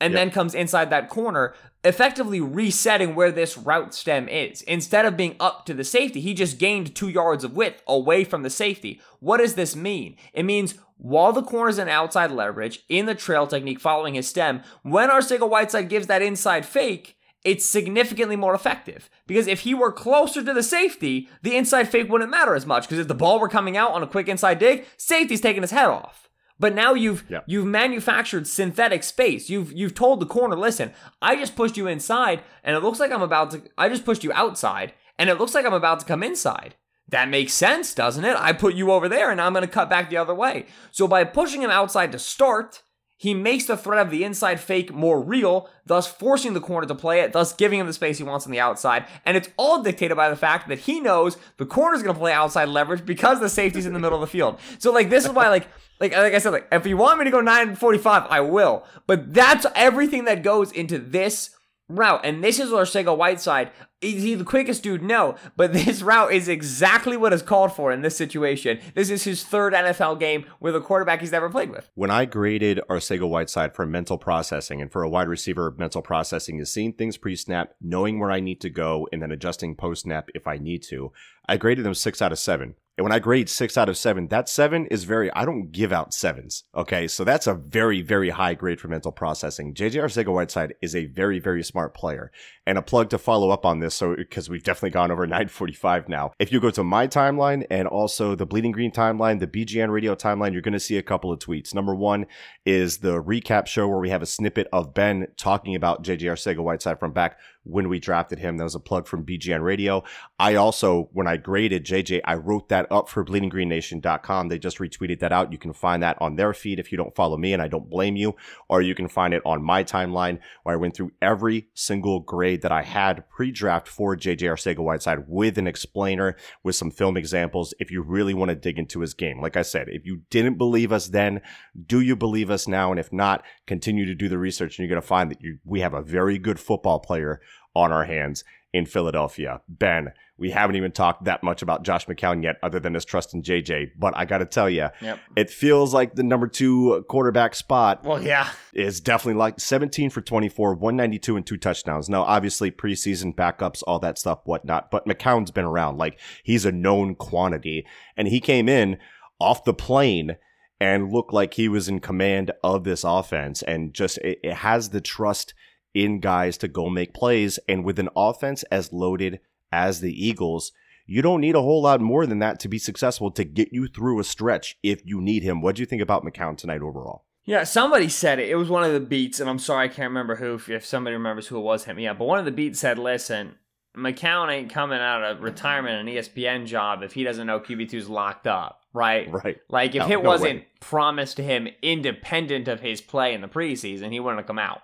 and 0.00 0.12
Yep. 0.12 0.20
then 0.20 0.30
comes 0.30 0.54
inside 0.54 0.88
that 0.90 1.08
corner, 1.10 1.54
effectively 1.82 2.40
resetting 2.40 3.14
where 3.14 3.32
this 3.32 3.58
route 3.58 3.92
stem 3.92 4.28
is. 4.28 4.62
Instead 4.62 5.04
of 5.04 5.16
being 5.16 5.36
up 5.40 5.66
to 5.66 5.74
the 5.74 5.84
safety, 5.84 6.20
he 6.20 6.32
just 6.32 6.58
gained 6.58 6.94
two 6.94 7.08
yards 7.08 7.42
of 7.42 7.56
width 7.56 7.82
away 7.86 8.22
from 8.24 8.42
the 8.42 8.50
safety. 8.50 9.00
What 9.18 9.38
does 9.38 9.54
this 9.54 9.74
mean? 9.74 10.16
It 10.32 10.44
means 10.44 10.74
while 11.00 11.32
the 11.32 11.42
corner's 11.42 11.78
in 11.78 11.88
outside 11.88 12.30
leverage, 12.30 12.84
in 12.88 13.06
the 13.06 13.14
trail 13.14 13.46
technique 13.46 13.80
following 13.80 14.14
his 14.14 14.28
stem, 14.28 14.62
when 14.82 15.08
Arcega 15.08 15.48
Whiteside 15.48 15.88
gives 15.88 16.06
that 16.08 16.22
inside 16.22 16.66
fake, 16.66 17.16
it's 17.42 17.64
significantly 17.64 18.36
more 18.36 18.54
effective. 18.54 19.08
Because 19.26 19.46
if 19.46 19.60
he 19.60 19.72
were 19.72 19.92
closer 19.92 20.44
to 20.44 20.52
the 20.52 20.62
safety, 20.62 21.28
the 21.42 21.56
inside 21.56 21.88
fake 21.88 22.10
wouldn't 22.10 22.30
matter 22.30 22.54
as 22.54 22.66
much. 22.66 22.82
Because 22.84 22.98
if 22.98 23.08
the 23.08 23.14
ball 23.14 23.40
were 23.40 23.48
coming 23.48 23.78
out 23.78 23.92
on 23.92 24.02
a 24.02 24.06
quick 24.06 24.28
inside 24.28 24.58
dig, 24.58 24.84
safety's 24.98 25.40
taking 25.40 25.62
his 25.62 25.70
head 25.70 25.86
off. 25.86 26.28
But 26.58 26.74
now 26.74 26.92
you've 26.92 27.24
Yep. 27.30 27.44
you've 27.46 27.64
manufactured 27.64 28.46
synthetic 28.46 29.02
space. 29.02 29.48
You've 29.48 29.72
you've 29.72 29.94
told 29.94 30.20
the 30.20 30.26
corner, 30.26 30.54
listen, 30.54 30.92
I 31.22 31.34
just 31.36 31.56
pushed 31.56 31.78
you 31.78 31.86
inside, 31.86 32.42
and 32.62 32.76
it 32.76 32.82
looks 32.82 33.00
like 33.00 33.10
I'm 33.10 33.22
about 33.22 33.52
to. 33.52 33.62
I 33.78 33.88
just 33.88 34.04
pushed 34.04 34.22
you 34.22 34.32
outside, 34.34 34.92
and 35.18 35.30
it 35.30 35.38
looks 35.38 35.54
like 35.54 35.64
I'm 35.64 35.72
about 35.72 36.00
to 36.00 36.06
come 36.06 36.22
inside. 36.22 36.74
That 37.10 37.28
makes 37.28 37.52
sense, 37.52 37.92
doesn't 37.92 38.24
it? 38.24 38.36
I 38.36 38.52
put 38.52 38.74
you 38.74 38.92
over 38.92 39.08
there, 39.08 39.30
and 39.30 39.40
I'm 39.40 39.52
going 39.52 39.66
to 39.66 39.70
cut 39.70 39.90
back 39.90 40.10
the 40.10 40.16
other 40.16 40.34
way. 40.34 40.66
So 40.92 41.08
by 41.08 41.24
pushing 41.24 41.62
him 41.62 41.70
outside 41.70 42.12
to 42.12 42.18
start, 42.18 42.82
he 43.16 43.34
makes 43.34 43.66
the 43.66 43.76
threat 43.76 44.00
of 44.00 44.10
the 44.10 44.24
inside 44.24 44.60
fake 44.60 44.94
more 44.94 45.20
real, 45.20 45.68
thus 45.84 46.06
forcing 46.06 46.54
the 46.54 46.60
corner 46.60 46.86
to 46.86 46.94
play 46.94 47.20
it, 47.20 47.32
thus 47.32 47.52
giving 47.52 47.78
him 47.78 47.86
the 47.86 47.92
space 47.92 48.16
he 48.16 48.24
wants 48.24 48.46
on 48.46 48.52
the 48.52 48.60
outside. 48.60 49.04
And 49.26 49.36
it's 49.36 49.50
all 49.58 49.82
dictated 49.82 50.16
by 50.16 50.30
the 50.30 50.36
fact 50.36 50.68
that 50.68 50.78
he 50.78 51.00
knows 51.00 51.36
the 51.58 51.66
corner's 51.66 52.02
going 52.02 52.14
to 52.14 52.18
play 52.18 52.32
outside 52.32 52.70
leverage 52.70 53.04
because 53.04 53.38
the 53.38 53.50
safety's 53.50 53.84
in 53.84 53.92
the 53.92 53.98
middle 53.98 54.16
of 54.16 54.22
the 54.22 54.32
field. 54.32 54.58
So 54.78 54.90
like 54.90 55.10
this 55.10 55.26
is 55.26 55.32
why 55.32 55.50
like 55.50 55.68
like 56.00 56.12
like 56.12 56.32
I 56.32 56.38
said 56.38 56.52
like 56.52 56.68
if 56.72 56.86
you 56.86 56.96
want 56.96 57.18
me 57.18 57.26
to 57.26 57.30
go 57.30 57.42
945, 57.42 58.26
I 58.30 58.40
will. 58.40 58.86
But 59.06 59.34
that's 59.34 59.66
everything 59.74 60.24
that 60.24 60.42
goes 60.42 60.72
into 60.72 60.98
this 60.98 61.50
route. 61.90 62.20
And 62.24 62.42
this 62.42 62.58
is 62.58 62.70
Arcega 62.70 63.16
Whiteside. 63.16 63.70
Is 64.00 64.22
he 64.22 64.34
the 64.34 64.44
quickest 64.44 64.82
dude? 64.82 65.02
No. 65.02 65.36
But 65.56 65.72
this 65.74 66.02
route 66.02 66.32
is 66.32 66.48
exactly 66.48 67.16
what 67.16 67.32
is 67.32 67.42
called 67.42 67.72
for 67.72 67.92
in 67.92 68.02
this 68.02 68.16
situation. 68.16 68.80
This 68.94 69.10
is 69.10 69.24
his 69.24 69.44
third 69.44 69.72
NFL 69.74 70.18
game 70.18 70.46
with 70.60 70.74
a 70.74 70.80
quarterback 70.80 71.20
he's 71.20 71.32
never 71.32 71.50
played 71.50 71.70
with. 71.70 71.90
when 71.94 72.10
I 72.10 72.24
graded 72.24 72.80
Arcega 72.88 73.28
Whiteside 73.28 73.74
for 73.74 73.84
mental 73.86 74.18
processing 74.18 74.80
and 74.80 74.90
for 74.90 75.02
a 75.02 75.08
wide 75.08 75.28
receiver, 75.28 75.74
mental 75.76 76.02
processing 76.02 76.58
is 76.60 76.72
seeing 76.72 76.92
things 76.92 77.16
pre 77.16 77.36
snap, 77.36 77.74
knowing 77.80 78.18
where 78.18 78.30
I 78.30 78.40
need 78.40 78.60
to 78.62 78.70
go, 78.70 79.08
and 79.12 79.20
then 79.22 79.32
adjusting 79.32 79.74
post 79.76 80.02
snap 80.02 80.30
if 80.34 80.46
I 80.46 80.56
need 80.56 80.82
to. 80.84 81.12
I 81.48 81.56
graded 81.56 81.84
him 81.84 81.94
six 81.94 82.22
out 82.22 82.32
of 82.32 82.38
seven. 82.38 82.74
And 83.00 83.04
when 83.06 83.12
I 83.12 83.18
grade 83.18 83.48
six 83.48 83.78
out 83.78 83.88
of 83.88 83.96
seven, 83.96 84.28
that 84.28 84.46
seven 84.46 84.84
is 84.88 85.04
very, 85.04 85.32
I 85.32 85.46
don't 85.46 85.72
give 85.72 85.90
out 85.90 86.12
sevens. 86.12 86.64
Okay. 86.76 87.08
So 87.08 87.24
that's 87.24 87.46
a 87.46 87.54
very, 87.54 88.02
very 88.02 88.28
high 88.28 88.52
grade 88.52 88.78
for 88.78 88.88
mental 88.88 89.10
processing. 89.10 89.72
JJ 89.72 90.02
Arcega 90.02 90.30
Whiteside 90.30 90.74
is 90.82 90.94
a 90.94 91.06
very, 91.06 91.38
very 91.38 91.62
smart 91.62 91.94
player. 91.94 92.30
And 92.66 92.76
a 92.76 92.82
plug 92.82 93.08
to 93.08 93.18
follow 93.18 93.48
up 93.48 93.64
on 93.64 93.80
this. 93.80 93.94
So, 93.94 94.14
because 94.14 94.50
we've 94.50 94.62
definitely 94.62 94.90
gone 94.90 95.10
over 95.10 95.26
945 95.26 96.10
now. 96.10 96.32
If 96.38 96.52
you 96.52 96.60
go 96.60 96.68
to 96.68 96.84
my 96.84 97.06
timeline 97.06 97.66
and 97.70 97.88
also 97.88 98.34
the 98.34 98.44
Bleeding 98.44 98.70
Green 98.70 98.92
timeline, 98.92 99.40
the 99.40 99.46
BGN 99.46 99.88
radio 99.88 100.14
timeline, 100.14 100.52
you're 100.52 100.60
going 100.60 100.74
to 100.74 100.78
see 100.78 100.98
a 100.98 101.02
couple 101.02 101.32
of 101.32 101.38
tweets. 101.38 101.74
Number 101.74 101.94
one 101.94 102.26
is 102.66 102.98
the 102.98 103.22
recap 103.22 103.66
show 103.66 103.88
where 103.88 103.98
we 103.98 104.10
have 104.10 104.20
a 104.20 104.26
snippet 104.26 104.68
of 104.74 104.92
Ben 104.92 105.28
talking 105.38 105.74
about 105.74 106.04
JJ 106.04 106.24
Arcega 106.24 106.62
Whiteside 106.62 107.00
from 107.00 107.12
back 107.12 107.38
when 107.64 107.88
we 107.88 107.98
drafted 107.98 108.38
him. 108.38 108.56
That 108.56 108.64
was 108.64 108.74
a 108.74 108.80
plug 108.80 109.06
from 109.06 109.24
BGN 109.24 109.62
radio. 109.62 110.02
I 110.38 110.54
also, 110.54 111.10
when 111.12 111.26
I 111.26 111.36
graded 111.36 111.84
JJ, 111.84 112.20
I 112.24 112.34
wrote 112.34 112.68
that 112.68 112.86
up 112.90 113.08
for 113.08 113.24
bleedinggreennation.com. 113.24 114.48
They 114.48 114.58
just 114.58 114.78
retweeted 114.78 115.20
that 115.20 115.32
out. 115.32 115.52
You 115.52 115.58
can 115.58 115.72
find 115.72 116.02
that 116.02 116.16
on 116.20 116.36
their 116.36 116.52
feed 116.52 116.78
if 116.78 116.90
you 116.90 116.98
don't 116.98 117.14
follow 117.14 117.36
me, 117.36 117.52
and 117.52 117.62
I 117.62 117.68
don't 117.68 117.90
blame 117.90 118.16
you. 118.16 118.34
Or 118.68 118.82
you 118.82 118.94
can 118.94 119.08
find 119.08 119.34
it 119.34 119.42
on 119.44 119.62
my 119.62 119.84
timeline 119.84 120.38
where 120.62 120.74
I 120.74 120.78
went 120.78 120.94
through 120.94 121.12
every 121.20 121.68
single 121.74 122.20
grade 122.20 122.62
that 122.62 122.72
I 122.72 122.82
had 122.82 123.28
pre 123.28 123.50
draft 123.50 123.88
for 123.88 124.16
JJ 124.16 124.42
Arcega 124.42 124.78
Whiteside 124.78 125.24
with 125.26 125.58
an 125.58 125.66
explainer, 125.66 126.36
with 126.62 126.76
some 126.76 126.90
film 126.90 127.16
examples 127.16 127.74
if 127.78 127.90
you 127.90 128.02
really 128.02 128.34
want 128.34 128.48
to 128.50 128.54
dig 128.54 128.78
into 128.78 129.00
his 129.00 129.14
game. 129.14 129.40
Like 129.40 129.56
I 129.56 129.62
said, 129.62 129.88
if 129.88 130.06
you 130.06 130.22
didn't 130.30 130.58
believe 130.58 130.92
us 130.92 131.08
then, 131.08 131.40
do 131.86 132.00
you 132.00 132.16
believe 132.16 132.50
us 132.50 132.66
now? 132.66 132.90
And 132.90 132.98
if 132.98 133.12
not, 133.12 133.44
continue 133.66 134.06
to 134.06 134.14
do 134.14 134.28
the 134.28 134.38
research 134.38 134.78
and 134.78 134.84
you're 134.84 134.94
going 134.94 135.02
to 135.02 135.06
find 135.06 135.30
that 135.30 135.40
you, 135.40 135.58
we 135.64 135.80
have 135.80 135.94
a 135.94 136.02
very 136.02 136.38
good 136.38 136.58
football 136.58 137.00
player 137.00 137.40
on 137.74 137.92
our 137.92 138.04
hands 138.04 138.44
in 138.72 138.86
Philadelphia. 138.86 139.60
Ben, 139.68 140.12
we 140.38 140.50
haven't 140.50 140.76
even 140.76 140.92
talked 140.92 141.24
that 141.24 141.42
much 141.42 141.60
about 141.60 141.82
Josh 141.82 142.06
McCown 142.06 142.42
yet, 142.42 142.56
other 142.62 142.78
than 142.78 142.94
his 142.94 143.04
trust 143.04 143.34
in 143.34 143.42
JJ. 143.42 143.90
But 143.98 144.16
I 144.16 144.24
got 144.24 144.38
to 144.38 144.46
tell 144.46 144.70
you, 144.70 144.88
Yep. 145.02 145.18
it 145.36 145.50
feels 145.50 145.92
like 145.92 146.14
the 146.14 146.22
number 146.22 146.46
two 146.46 147.04
quarterback 147.08 147.54
spot 147.56 148.04
Well, 148.04 148.22
yeah. 148.22 148.48
is 148.72 149.00
definitely 149.00 149.38
like 149.40 149.58
17 149.58 150.08
for 150.10 150.20
24, 150.20 150.74
192 150.74 151.36
and 151.36 151.44
two 151.46 151.56
touchdowns. 151.56 152.08
Now, 152.08 152.22
obviously, 152.22 152.70
preseason 152.70 153.34
backups, 153.34 153.82
all 153.86 153.98
that 153.98 154.18
stuff, 154.18 154.38
whatnot. 154.44 154.90
But 154.90 155.04
McCown's 155.04 155.50
been 155.50 155.64
around. 155.64 155.98
Like, 155.98 156.18
he's 156.44 156.64
a 156.64 156.72
known 156.72 157.16
quantity. 157.16 157.84
And 158.16 158.28
he 158.28 158.40
came 158.40 158.68
in 158.68 158.98
off 159.40 159.64
the 159.64 159.74
plane 159.74 160.36
and 160.80 161.12
looked 161.12 161.32
like 161.34 161.54
he 161.54 161.68
was 161.68 161.88
in 161.88 161.98
command 162.00 162.52
of 162.62 162.84
this 162.84 163.04
offense 163.04 163.62
and 163.62 163.92
just 163.92 164.16
it, 164.18 164.38
it 164.42 164.54
has 164.54 164.90
the 164.90 165.00
trust 165.00 165.52
in 165.94 166.20
guys 166.20 166.56
to 166.58 166.68
go 166.68 166.88
make 166.88 167.14
plays. 167.14 167.58
And 167.68 167.84
with 167.84 167.98
an 167.98 168.08
offense 168.16 168.62
as 168.64 168.92
loaded 168.92 169.40
as 169.72 170.00
the 170.00 170.12
Eagles, 170.26 170.72
you 171.06 171.22
don't 171.22 171.40
need 171.40 171.54
a 171.56 171.62
whole 171.62 171.82
lot 171.82 172.00
more 172.00 172.26
than 172.26 172.38
that 172.38 172.60
to 172.60 172.68
be 172.68 172.78
successful 172.78 173.30
to 173.32 173.44
get 173.44 173.72
you 173.72 173.88
through 173.88 174.20
a 174.20 174.24
stretch 174.24 174.78
if 174.82 175.00
you 175.04 175.20
need 175.20 175.42
him. 175.42 175.60
What 175.60 175.76
do 175.76 175.82
you 175.82 175.86
think 175.86 176.02
about 176.02 176.24
McCown 176.24 176.56
tonight 176.56 176.82
overall? 176.82 177.24
Yeah, 177.44 177.64
somebody 177.64 178.08
said 178.08 178.38
it. 178.38 178.48
It 178.48 178.54
was 178.56 178.68
one 178.68 178.84
of 178.84 178.92
the 178.92 179.00
beats, 179.00 179.40
and 179.40 179.50
I'm 179.50 179.58
sorry 179.58 179.86
I 179.86 179.88
can't 179.88 180.10
remember 180.10 180.36
who. 180.36 180.54
If, 180.54 180.68
if 180.68 180.84
somebody 180.84 181.14
remembers 181.16 181.48
who 181.48 181.56
it 181.56 181.62
was, 181.62 181.84
hit 181.84 181.96
me 181.96 182.06
up. 182.06 182.18
But 182.18 182.26
one 182.26 182.38
of 182.38 182.44
the 182.44 182.52
beats 182.52 182.78
said, 182.78 182.96
"Listen, 182.98 183.54
McCown 183.96 184.52
ain't 184.52 184.70
coming 184.70 185.00
out 185.00 185.24
of 185.24 185.42
retirement 185.42 186.06
an 186.08 186.14
ESPN 186.14 186.66
job 186.66 187.02
if 187.02 187.12
he 187.14 187.24
doesn't 187.24 187.46
know 187.46 187.58
QB2's 187.58 188.08
locked 188.08 188.46
up, 188.46 188.82
right? 188.92 189.28
Right. 189.32 189.56
Like 189.68 189.94
if 189.96 190.06
No, 190.06 190.18
it 190.18 190.22
no 190.22 190.28
wasn't 190.28 190.60
way. 190.60 190.66
promised 190.80 191.38
to 191.38 191.42
him 191.42 191.66
independent 191.82 192.68
of 192.68 192.80
his 192.80 193.00
play 193.00 193.34
in 193.34 193.40
the 193.40 193.48
preseason, 193.48 194.12
he 194.12 194.20
wouldn't 194.20 194.38
have 194.40 194.46
come 194.46 194.58
out. 194.60 194.82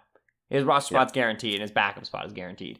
His 0.51 0.65
roster 0.65 0.95
Yeah. 0.95 1.01
spot's 1.01 1.13
guaranteed 1.13 1.55
and 1.55 1.63
his 1.63 1.71
backup 1.71 2.05
spot 2.07 2.27
is 2.27 2.33
guaranteed. 2.33 2.79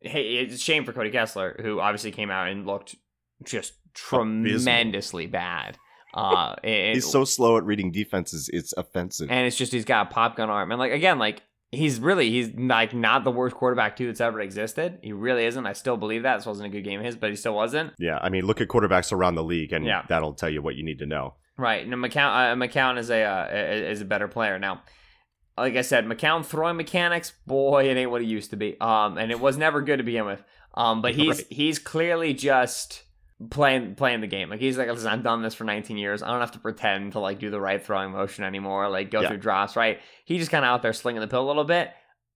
Hey, 0.00 0.34
it's 0.36 0.54
a 0.54 0.58
shame 0.58 0.84
for 0.84 0.92
Cody 0.92 1.10
Kessler, 1.10 1.60
who 1.62 1.78
obviously 1.80 2.10
came 2.10 2.30
out 2.30 2.48
and 2.48 2.66
looked 2.66 2.96
just 3.44 3.74
tremendously 3.94 5.26
bad. 5.26 5.78
Uh, 6.14 6.54
it- 6.62 6.94
He's 6.94 7.10
so 7.10 7.24
slow 7.24 7.56
at 7.56 7.64
reading 7.64 7.90
defenses; 7.90 8.50
it's 8.52 8.72
offensive. 8.76 9.30
and 9.30 9.46
it's 9.46 9.56
just 9.56 9.72
he's 9.72 9.84
got 9.84 10.08
a 10.10 10.10
pop 10.10 10.36
gun 10.36 10.50
arm 10.50 10.70
and 10.70 10.78
like 10.78 10.92
again 10.92 11.18
like 11.18 11.42
he's 11.70 11.98
really 12.00 12.28
he's 12.30 12.52
like 12.54 12.92
not 12.94 13.24
the 13.24 13.30
worst 13.30 13.54
quarterback 13.56 13.96
too 13.96 14.06
that's 14.06 14.20
ever 14.20 14.40
existed 14.40 14.98
he 15.02 15.10
really 15.14 15.46
isn't 15.46 15.64
i 15.66 15.72
still 15.72 15.96
believe 15.96 16.22
that 16.22 16.36
this 16.36 16.44
wasn't 16.44 16.66
a 16.66 16.68
good 16.68 16.82
game 16.84 17.00
of 17.00 17.06
his 17.06 17.16
but 17.16 17.30
he 17.30 17.36
still 17.36 17.54
wasn't 17.54 17.90
yeah, 17.98 18.18
I 18.20 18.28
mean, 18.28 18.44
look 18.44 18.60
at 18.60 18.68
quarterbacks 18.68 19.10
around 19.12 19.36
the 19.36 19.44
league, 19.44 19.72
and 19.72 19.86
Yeah. 19.86 20.02
that'll 20.08 20.34
tell 20.34 20.50
you 20.50 20.60
what 20.60 20.74
you 20.74 20.84
need 20.84 20.98
to 20.98 21.06
know. 21.06 21.34
right 21.56 21.82
and 21.86 21.94
mccown 21.94 22.52
uh, 22.52 22.54
mccown 22.56 22.98
is 22.98 23.08
a 23.10 23.22
uh, 23.22 23.48
is 23.52 24.00
a 24.02 24.04
better 24.04 24.28
player 24.28 24.58
now 24.58 24.82
like 25.56 25.76
i 25.76 25.82
said 25.82 26.04
mccown 26.06 26.44
throwing 26.44 26.76
mechanics 26.76 27.32
boy 27.46 27.88
it 27.88 27.96
ain't 27.96 28.10
what 28.10 28.22
he 28.22 28.26
used 28.28 28.50
to 28.50 28.56
be 28.56 28.78
um 28.80 29.18
and 29.18 29.30
it 29.30 29.38
was 29.40 29.56
never 29.56 29.80
good 29.82 29.98
to 29.98 30.02
begin 30.04 30.24
with 30.26 30.42
um 30.74 31.02
but 31.02 31.14
he's 31.16 31.38
Right. 31.38 31.46
he's 31.50 31.78
clearly 31.78 32.34
just 32.34 33.02
playing 33.50 33.94
playing 33.96 34.20
the 34.20 34.26
game 34.28 34.48
like 34.50 34.60
he's 34.60 34.78
like 34.78 34.88
listen 34.88 35.08
i've 35.08 35.22
done 35.24 35.42
this 35.42 35.54
for 35.54 35.64
19 35.64 35.96
years 35.96 36.22
i 36.22 36.28
don't 36.28 36.40
have 36.40 36.52
to 36.52 36.60
pretend 36.60 37.12
to 37.12 37.18
like 37.18 37.38
do 37.40 37.50
the 37.50 37.60
right 37.60 37.84
throwing 37.84 38.12
motion 38.12 38.44
anymore 38.44 38.88
like 38.88 39.10
go 39.10 39.20
Yeah. 39.20 39.28
through 39.28 39.38
drops 39.38 39.74
right 39.76 39.98
he 40.24 40.38
just 40.38 40.50
kind 40.50 40.64
of 40.64 40.68
out 40.68 40.82
there 40.82 40.92
slinging 40.92 41.20
the 41.20 41.26
pill 41.28 41.44
a 41.44 41.48
little 41.48 41.64
bit 41.64 41.90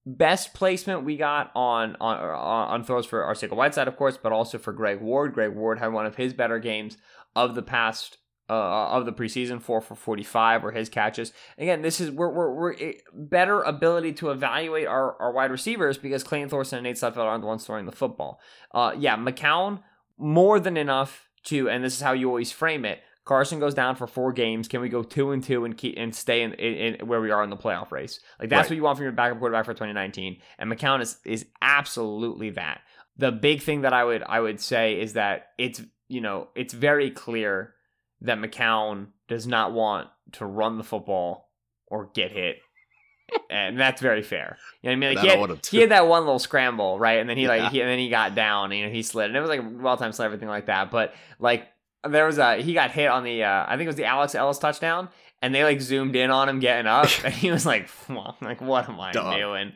best 0.04 0.52
placement 0.54 1.04
we 1.04 1.16
got 1.16 1.50
on 1.54 1.96
on 2.00 2.16
on, 2.18 2.68
on 2.68 2.84
throws 2.84 3.06
for 3.06 3.22
Arcega 3.24 3.56
Whiteside, 3.56 3.88
of 3.88 3.96
course, 3.96 4.16
but 4.16 4.30
also 4.30 4.56
for 4.56 4.72
Greg 4.72 5.00
Ward. 5.00 5.32
Greg 5.34 5.52
Ward 5.52 5.80
had 5.80 5.88
one 5.92 6.06
of 6.06 6.14
his 6.14 6.32
better 6.32 6.60
games 6.60 6.96
of 7.34 7.56
the 7.56 7.62
past 7.62 8.18
uh, 8.48 8.88
of 8.90 9.06
the 9.06 9.12
preseason, 9.12 9.60
four 9.60 9.80
for 9.80 9.94
forty 9.94 10.22
five 10.22 10.62
were 10.62 10.72
his 10.72 10.88
catches. 10.88 11.32
Again, 11.58 11.82
this 11.82 12.00
is 12.00 12.10
we're 12.10 12.30
we're, 12.30 12.52
we're 12.54 12.94
better 13.12 13.62
ability 13.62 14.12
to 14.14 14.30
evaluate 14.30 14.86
our, 14.86 15.20
our 15.20 15.32
wide 15.32 15.50
receivers 15.50 15.98
because 15.98 16.22
Clayton 16.22 16.48
Thorson 16.48 16.78
and 16.78 16.84
Nate 16.84 16.96
Sudfeld 16.96 17.18
aren't 17.18 17.42
the 17.42 17.48
ones 17.48 17.66
throwing 17.66 17.86
the 17.86 17.92
football. 17.92 18.40
Uh, 18.72 18.94
yeah, 18.98 19.16
McCown 19.16 19.80
more 20.18 20.60
than 20.60 20.76
enough 20.76 21.28
to, 21.44 21.68
and 21.68 21.82
this 21.84 21.94
is 21.94 22.00
how 22.00 22.12
you 22.12 22.28
always 22.28 22.50
frame 22.52 22.84
it. 22.84 23.00
Carson 23.24 23.58
goes 23.58 23.74
down 23.74 23.96
for 23.96 24.06
four 24.06 24.32
games. 24.32 24.68
Can 24.68 24.80
we 24.80 24.88
go 24.88 25.02
two 25.02 25.32
and 25.32 25.42
two 25.42 25.64
and 25.64 25.76
keep 25.76 25.94
and 25.98 26.14
stay 26.14 26.42
in, 26.42 26.52
in, 26.54 26.94
in 26.94 27.06
where 27.08 27.20
we 27.20 27.32
are 27.32 27.42
in 27.42 27.50
the 27.50 27.56
playoff 27.56 27.90
race? 27.90 28.20
Like 28.38 28.48
that's 28.50 28.66
Right. 28.66 28.70
what 28.70 28.76
you 28.76 28.82
want 28.84 28.98
from 28.98 29.02
your 29.02 29.12
backup 29.12 29.40
quarterback 29.40 29.64
for 29.64 29.72
2019. 29.74 30.36
And 30.60 30.70
McCown 30.70 31.00
is 31.02 31.18
is 31.24 31.44
absolutely 31.60 32.50
that. 32.50 32.82
The 33.18 33.32
big 33.32 33.62
thing 33.62 33.80
that 33.80 33.92
I 33.92 34.04
would 34.04 34.22
I 34.22 34.38
would 34.40 34.60
say 34.60 35.00
is 35.00 35.14
that 35.14 35.48
it's 35.58 35.82
you 36.08 36.20
know 36.20 36.48
it's 36.54 36.72
very 36.72 37.10
clear 37.10 37.74
that 38.22 38.38
McCown 38.38 39.08
does 39.28 39.46
not 39.46 39.72
want 39.72 40.08
to 40.32 40.46
run 40.46 40.78
the 40.78 40.84
football 40.84 41.50
or 41.86 42.10
get 42.14 42.32
hit. 42.32 42.56
And 43.50 43.78
that's 43.78 44.00
very 44.00 44.22
fair. 44.22 44.56
You 44.82 44.90
know 44.90 44.90
what 44.90 44.92
I 44.92 44.96
mean? 44.96 45.08
Like 45.16 45.18
I 45.18 45.22
he 45.22 45.28
had, 45.28 45.40
want 45.40 45.52
him 45.52 45.58
to. 45.58 45.70
he 45.70 45.80
had 45.80 45.90
that 45.90 46.06
one 46.06 46.22
little 46.24 46.38
scramble, 46.38 46.96
right? 46.98 47.18
And 47.18 47.28
then 47.28 47.36
he 47.36 47.42
Yeah. 47.42 47.48
like 47.48 47.72
he, 47.72 47.80
and 47.80 47.90
then 47.90 47.98
he 47.98 48.08
got 48.08 48.36
down, 48.36 48.70
and, 48.70 48.78
you 48.80 48.86
know, 48.86 48.92
he 48.92 49.02
slid, 49.02 49.26
and 49.26 49.36
it 49.36 49.40
was 49.40 49.48
like 49.48 49.60
a 49.60 49.68
well 49.68 49.96
timed 49.96 50.14
slid, 50.14 50.26
everything 50.26 50.48
like 50.48 50.66
that. 50.66 50.92
But 50.92 51.12
like 51.40 51.66
there 52.08 52.24
was 52.26 52.38
a 52.38 52.56
he 52.62 52.72
got 52.72 52.92
hit 52.92 53.08
on 53.08 53.24
the 53.24 53.42
uh, 53.42 53.64
I 53.66 53.70
think 53.76 53.82
it 53.82 53.88
was 53.88 53.96
the 53.96 54.04
Alex 54.04 54.36
Ellis 54.36 54.58
touchdown, 54.60 55.08
and 55.42 55.52
they 55.52 55.64
like 55.64 55.80
zoomed 55.80 56.14
in 56.14 56.30
on 56.30 56.48
him 56.48 56.60
getting 56.60 56.86
up, 56.86 57.08
and 57.24 57.34
he 57.34 57.50
was 57.50 57.66
like, 57.66 57.88
well, 58.08 58.36
like 58.40 58.60
what 58.60 58.88
am 58.88 59.00
I 59.00 59.10
Dog. 59.10 59.36
doing? 59.36 59.72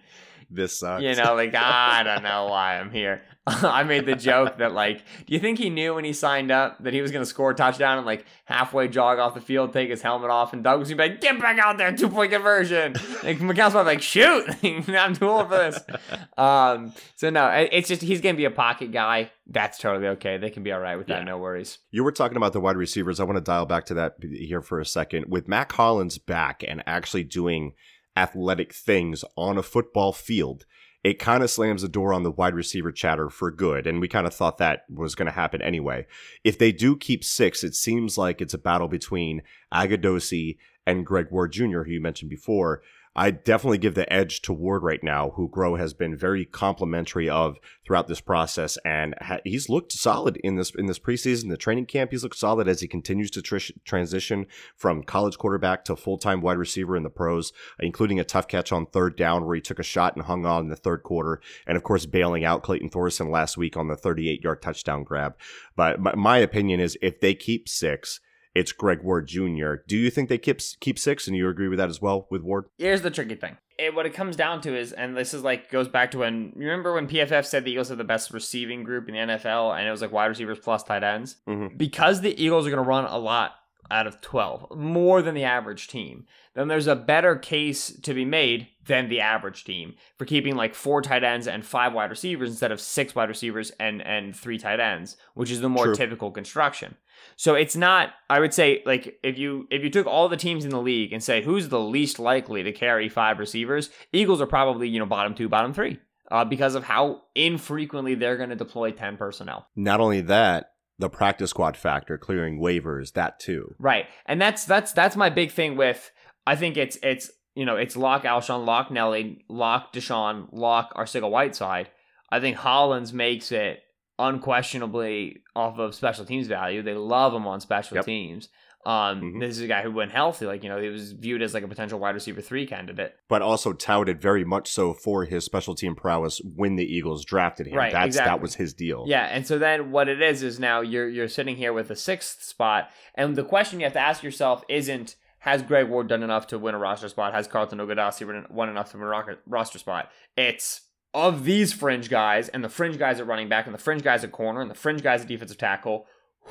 This 0.49 0.78
sucks. 0.78 1.02
You 1.02 1.16
know, 1.16 1.35
like 1.35 1.52
I 1.54 2.02
don't 2.04 2.23
know 2.23 2.47
why 2.47 2.78
I'm 2.78 2.90
here. 2.92 3.23
I 3.62 3.83
made 3.83 4.07
the 4.07 4.14
joke 4.14 4.59
that 4.59 4.73
like, 4.73 4.99
do 5.26 5.35
you 5.35 5.40
think 5.40 5.59
he 5.59 5.71
knew 5.71 5.95
when 5.95 6.04
he 6.04 6.12
signed 6.12 6.51
up 6.51 6.83
that 6.85 6.94
he 6.94 7.03
was 7.03 7.11
going 7.11 7.22
to 7.22 7.27
score 7.27 7.51
a 7.51 7.55
touchdown 7.55 7.98
and 7.98 8.07
like 8.07 8.24
halfway 8.44 8.88
jog 8.88 9.18
off 9.18 9.35
the 9.35 9.40
field, 9.40 9.72
take 9.72 9.90
his 9.90 10.03
helmet 10.03 10.31
off, 10.31 10.53
and 10.53 10.62
Doug 10.62 10.79
was 10.79 10.88
gonna 10.90 11.03
be 11.03 11.09
like, 11.11 11.20
"Get 11.20 11.40
back 11.40 11.59
out 11.59 11.79
there, 11.79 11.94
two 11.96 12.09
point 12.09 12.33
conversion." 12.33 12.94
Like 13.22 13.38
McCown's 13.38 13.72
probably 13.72 13.94
like, 13.94 14.03
"Shoot, 14.03 14.48
I'm 14.88 15.14
too 15.14 15.29
old 15.29 15.48
for 15.48 15.57
this." 15.57 15.81
Um, 16.38 16.94
so 17.16 17.29
no, 17.29 17.48
it's 17.48 17.87
just 17.87 18.01
he's 18.01 18.22
gonna 18.22 18.37
be 18.37 18.46
a 18.46 18.51
pocket 18.51 18.92
guy. 18.92 19.31
That's 19.46 19.79
totally 19.79 20.07
okay. 20.09 20.38
They 20.38 20.48
can 20.48 20.62
be 20.62 20.72
all 20.72 20.81
right 20.81 20.96
with 20.96 21.09
that. 21.09 21.18
Yeah. 21.18 21.24
No 21.24 21.38
worries. 21.38 21.79
You 21.90 22.03
were 22.03 22.12
talking 22.12 22.38
about 22.38 22.55
the 22.55 22.61
wide 22.61 22.77
receivers. 22.77 23.20
I 23.20 23.24
want 23.24 23.37
to 23.37 23.42
dial 23.42 23.66
back 23.66 23.85
to 23.87 23.94
that 23.94 24.14
here 24.22 24.62
for 24.62 24.81
a 24.81 24.87
second. 24.87 25.27
With 25.29 25.48
Mack 25.48 25.72
Hollins 25.72 26.16
back 26.16 26.64
and 26.66 26.83
actually 26.87 27.24
doing 27.24 27.74
athletic 28.16 28.74
things 28.74 29.22
on 29.37 29.59
a 29.59 29.62
football 29.62 30.12
field, 30.12 30.64
it 31.02 31.18
kind 31.18 31.42
of 31.42 31.50
slams 31.50 31.82
the 31.82 31.88
door 31.88 32.12
on 32.12 32.22
the 32.22 32.30
wide 32.30 32.54
receiver 32.54 32.92
chatter 32.92 33.30
for 33.30 33.50
good. 33.50 33.86
And 33.86 34.00
we 34.00 34.08
kind 34.08 34.26
of 34.26 34.34
thought 34.34 34.58
that 34.58 34.84
was 34.92 35.14
going 35.14 35.26
to 35.26 35.32
happen 35.32 35.62
anyway. 35.62 36.06
If 36.44 36.58
they 36.58 36.72
do 36.72 36.96
keep 36.96 37.24
six, 37.24 37.64
it 37.64 37.74
seems 37.74 38.18
like 38.18 38.40
it's 38.40 38.54
a 38.54 38.58
battle 38.58 38.88
between 38.88 39.42
Agudosi 39.72 40.58
and 40.86 41.06
Greg 41.06 41.28
Ward 41.30 41.52
Jr., 41.52 41.82
who 41.82 41.92
you 41.92 42.00
mentioned 42.00 42.30
before. 42.30 42.82
I 43.16 43.33
definitely 43.33 43.79
give 43.79 43.96
the 43.96 44.11
edge 44.12 44.40
to 44.42 44.53
Ward 44.53 44.85
right 44.85 45.03
now, 45.03 45.31
who 45.31 45.49
Groh 45.49 45.77
has 45.77 45.92
been 45.92 46.16
very 46.16 46.44
complimentary 46.44 47.29
of 47.29 47.59
throughout 47.85 48.07
this 48.07 48.20
process, 48.20 48.79
and 48.85 49.16
ha- 49.20 49.40
he's 49.44 49.68
looked 49.68 49.90
solid 49.92 50.37
in 50.44 50.55
this 50.55 50.70
in 50.77 50.87
this 50.87 51.01
preseason. 51.01 51.49
The 51.49 51.57
training 51.57 51.87
camp, 51.87 52.12
he's 52.12 52.23
looked 52.23 52.38
solid 52.38 52.68
as 52.68 52.81
he 52.81 52.87
continues 52.87 53.33
to 53.33 53.42
trish 53.42 53.73
transition 53.85 54.46
from 54.77 55.03
college 55.03 55.38
quarterback 55.38 55.85
to 55.87 55.96
full 55.96 56.18
time 56.18 56.40
wide 56.40 56.57
receiver 56.57 56.96
in 56.96 57.03
the 57.03 57.11
pros, 57.11 57.53
including 57.81 58.20
a 58.20 58.25
tough 58.25 58.46
catch 58.46 58.70
on 58.70 58.87
third 58.87 59.16
down 59.16 59.44
where 59.44 59.57
he 59.57 59.61
took 59.61 59.81
a 59.81 59.85
shot 59.85 60.14
and 60.14 60.27
hung 60.27 60.46
on 60.46 60.62
in 60.62 60.68
the 60.68 60.77
third 60.77 61.03
quarter, 61.03 61.40
and 61.66 61.77
of 61.77 61.83
course 61.83 62.07
bailing 62.07 62.44
out 62.44 62.62
Clayton 62.62 62.90
Thorson 62.90 63.29
last 63.29 63.57
week 63.57 63.77
on 63.77 63.88
the 63.88 63.96
38 63.96 64.44
yard 64.44 64.62
touchdown 64.62 65.03
grab. 65.03 65.37
But 65.75 65.99
my, 65.99 66.14
my 66.14 66.38
opinion 66.38 66.79
is 66.79 66.96
if 67.03 67.18
they 67.18 67.35
keep 67.35 67.68
six. 67.68 68.20
It's 68.54 68.72
Greg 68.72 69.02
Ward 69.02 69.28
Jr. 69.28 69.74
Do 69.86 69.96
you 69.96 70.10
think 70.10 70.28
they 70.28 70.38
keep 70.38 70.60
keep 70.80 70.98
six, 70.98 71.26
and 71.28 71.36
you 71.36 71.48
agree 71.48 71.68
with 71.68 71.78
that 71.78 71.88
as 71.88 72.02
well 72.02 72.26
with 72.30 72.42
Ward? 72.42 72.64
Here's 72.78 73.02
the 73.02 73.10
tricky 73.10 73.36
thing. 73.36 73.56
It, 73.78 73.94
what 73.94 74.04
it 74.06 74.12
comes 74.12 74.36
down 74.36 74.60
to 74.62 74.76
is, 74.76 74.92
and 74.92 75.16
this 75.16 75.32
is 75.32 75.42
like 75.42 75.70
goes 75.70 75.88
back 75.88 76.10
to 76.10 76.18
when 76.18 76.52
you 76.56 76.64
remember 76.66 76.92
when 76.94 77.06
PFF 77.06 77.46
said 77.46 77.64
the 77.64 77.70
Eagles 77.70 77.88
have 77.90 77.98
the 77.98 78.04
best 78.04 78.32
receiving 78.32 78.82
group 78.82 79.08
in 79.08 79.14
the 79.14 79.20
NFL, 79.20 79.78
and 79.78 79.86
it 79.86 79.90
was 79.90 80.02
like 80.02 80.12
wide 80.12 80.26
receivers 80.26 80.58
plus 80.58 80.82
tight 80.82 81.02
ends. 81.04 81.36
Mhm. 81.48 81.78
Because 81.78 82.20
the 82.20 82.42
Eagles 82.42 82.66
are 82.66 82.70
going 82.70 82.82
to 82.82 82.88
run 82.88 83.04
a 83.04 83.18
lot 83.18 83.52
out 83.90 84.07
of 84.07 84.20
12, 84.20 84.76
more 84.76 85.22
than 85.22 85.35
the 85.35 85.44
average 85.44 85.88
team, 85.88 86.26
then 86.55 86.68
there's 86.68 86.87
a 86.87 86.96
better 86.96 87.37
case 87.37 87.92
to 88.00 88.14
be 88.14 88.24
made 88.24 88.68
than 88.87 89.09
the 89.09 89.20
average 89.20 89.64
team 89.64 89.94
for 90.18 90.24
keeping 90.24 90.57
like 90.57 90.74
four 90.74 91.00
tight 91.00 91.22
ends 91.22 91.46
and 91.46 91.64
five 91.64 91.92
wide 91.92 92.11
receivers 92.11 92.50
instead 92.50 92.72
of 92.72 92.81
six 92.81 93.14
wide 93.14 93.29
receivers 93.29 93.70
and 93.79 94.03
and 94.03 94.35
three 94.35 94.59
tight 94.59 94.81
ends, 94.81 95.16
which 95.35 95.50
is 95.50 95.61
the 95.61 95.68
more 95.68 95.87
True. 95.87 95.94
typical 95.94 96.31
construction. 96.31 96.96
So 97.37 97.55
it's 97.55 97.76
not 97.76 98.11
I 98.29 98.40
would 98.40 98.53
say 98.53 98.83
like 98.85 99.18
if 99.22 99.38
you 99.38 99.68
if 99.70 99.83
you 99.83 99.90
took 99.90 100.07
all 100.07 100.29
the 100.29 100.37
teams 100.37 100.64
in 100.64 100.70
the 100.70 100.81
league 100.81 101.12
and 101.12 101.22
say 101.22 101.42
who's 101.42 101.68
the 101.68 101.81
least 101.81 102.18
likely 102.18 102.62
to 102.62 102.72
carry 102.72 103.09
five 103.09 103.38
receivers, 103.38 103.90
Eagles 104.12 104.40
are 104.40 104.46
probably, 104.46 104.88
you 104.88 104.98
know, 104.98 105.07
bottom 105.07 105.35
2, 105.35 105.48
bottom 105.48 105.72
3. 105.72 105.98
Uh, 106.31 106.44
because 106.44 106.76
of 106.76 106.85
how 106.85 107.22
infrequently 107.35 108.14
they're 108.14 108.37
going 108.37 108.50
to 108.50 108.57
deploy 108.57 108.92
10 108.92 109.16
personnel. 109.16 109.66
Not 109.74 109.98
only 109.98 110.20
that, 110.22 110.69
the 111.00 111.08
practice 111.08 111.50
squad 111.50 111.76
factor, 111.76 112.16
clearing 112.18 112.60
waivers, 112.60 113.12
that 113.14 113.40
too. 113.40 113.74
Right. 113.78 114.06
And 114.26 114.40
that's 114.40 114.64
that's 114.64 114.92
that's 114.92 115.16
my 115.16 115.30
big 115.30 115.50
thing 115.50 115.76
with 115.76 116.10
I 116.46 116.54
think 116.56 116.76
it's 116.76 116.96
it's 117.02 117.30
you 117.56 117.64
know, 117.64 117.76
it's 117.76 117.96
lock 117.96 118.22
Alshon, 118.22 118.64
lock 118.64 118.90
Nelly, 118.90 119.44
lock 119.48 119.92
DeSean, 119.92 120.48
lock 120.52 120.94
Arcega 120.94 121.28
Whiteside. 121.28 121.90
I 122.30 122.38
think 122.38 122.56
Hollins 122.56 123.12
makes 123.12 123.50
it 123.50 123.80
unquestionably 124.18 125.42
off 125.56 125.78
of 125.78 125.94
special 125.94 126.24
teams 126.24 126.46
value. 126.46 126.82
They 126.82 126.94
love 126.94 127.34
him 127.34 127.46
on 127.46 127.60
special 127.60 127.96
Yep. 127.96 128.04
teams. 128.04 128.48
Um, 128.87 129.21
Mhm. 129.21 129.40
this 129.40 129.57
is 129.59 129.62
a 129.62 129.66
guy 129.66 129.83
who 129.83 129.90
went 129.90 130.11
healthy, 130.11 130.47
like 130.47 130.62
you 130.62 130.71
know, 130.71 130.81
he 130.81 130.88
was 130.88 131.12
viewed 131.12 131.43
as 131.43 131.53
like 131.53 131.62
a 131.62 131.69
potential 131.69 131.99
wide 131.99 132.14
receiver 132.14 132.40
three 132.40 132.66
candidate. 132.66 133.14
But 133.29 133.43
also 133.43 133.75
touted 133.75 134.23
very 134.23 134.43
much 134.45 134.69
so 134.73 134.95
for 134.95 135.27
his 135.27 135.45
special 135.45 135.75
team 135.75 135.95
prowess 135.95 136.40
when 136.57 136.77
the 136.77 136.85
Eagles 136.85 137.25
drafted 137.27 137.66
him. 137.66 137.77
Right, 137.77 137.93
That's 137.93 138.07
exactly. 138.07 138.31
that 138.31 138.40
was 138.40 138.55
his 138.55 138.73
deal. 138.73 139.05
Yeah, 139.07 139.25
and 139.25 139.47
so 139.47 139.59
then 139.59 139.90
what 139.90 140.09
it 140.09 140.23
is 140.23 140.43
is 140.43 140.59
now 140.59 140.81
you're 140.81 141.09
you're 141.09 141.29
sitting 141.29 141.57
here 141.57 141.75
with 141.75 141.90
a 141.90 141.97
sixth 141.97 142.43
spot, 142.43 142.90
and 143.14 143.37
the 143.37 143.45
question 143.45 143.81
you 143.81 143.85
have 143.85 143.93
to 143.93 144.01
ask 144.01 144.23
yourself 144.23 144.64
isn't 144.69 145.16
has 145.40 145.62
Greg 145.62 145.88
Ward 145.88 146.09
done 146.09 146.23
enough 146.23 146.47
to 146.49 146.59
win 146.59 146.75
a 146.75 146.79
roster 146.79 147.09
spot? 147.09 147.33
Has 147.35 147.47
Carlton 147.49 147.79
Agudosi 147.79 148.27
won- 148.27 148.47
won 148.51 148.69
enough 148.71 148.90
to 148.93 148.99
win 148.99 149.07
a 149.07 149.37
roster 149.47 149.79
spot? 149.79 150.11
It's 150.37 150.83
of 151.12 151.45
these 151.45 151.73
fringe 151.73 152.09
guys 152.09 152.49
and 152.49 152.62
the 152.62 152.69
fringe 152.69 152.97
guys 152.99 153.21
at 153.21 153.27
running 153.27 153.49
back 153.49 153.66
and 153.66 153.75
the 153.75 153.79
fringe 153.79 154.03
guys 154.03 154.23
at 154.25 154.33
corner 154.33 154.61
and 154.61 154.71
the 154.71 154.75
fringe 154.75 155.03
guys 155.03 155.23
at 155.23 155.29
defensive 155.29 155.59
tackle. 155.59 156.07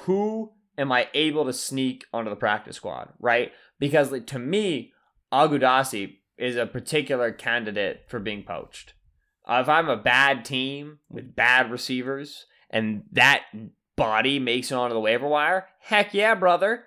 Who 0.05 0.51
am 0.77 0.91
I 0.91 1.07
able 1.13 1.45
to 1.45 1.53
sneak 1.53 2.05
onto 2.13 2.29
the 2.29 2.35
practice 2.35 2.75
squad? 2.77 3.09
Right? 3.19 3.51
because 3.79 4.11
like, 4.11 4.27
to 4.27 4.39
me, 4.39 4.91
Agudosi 5.33 6.17
is 6.37 6.55
a 6.57 6.65
particular 6.65 7.31
candidate 7.31 8.03
for 8.07 8.19
being 8.19 8.43
poached. 8.43 8.93
Uh, 9.47 9.59
if 9.61 9.69
I'm 9.69 9.89
a 9.89 9.97
bad 9.97 10.45
team 10.45 10.99
with 11.09 11.35
bad 11.35 11.71
receivers 11.71 12.45
and 12.69 13.03
that 13.13 13.43
body 13.95 14.37
makes 14.39 14.71
it 14.71 14.75
onto 14.75 14.93
the 14.93 14.99
waiver 14.99 15.27
wire, 15.27 15.67
heck 15.81 16.13
yeah, 16.13 16.35
brother. 16.35 16.83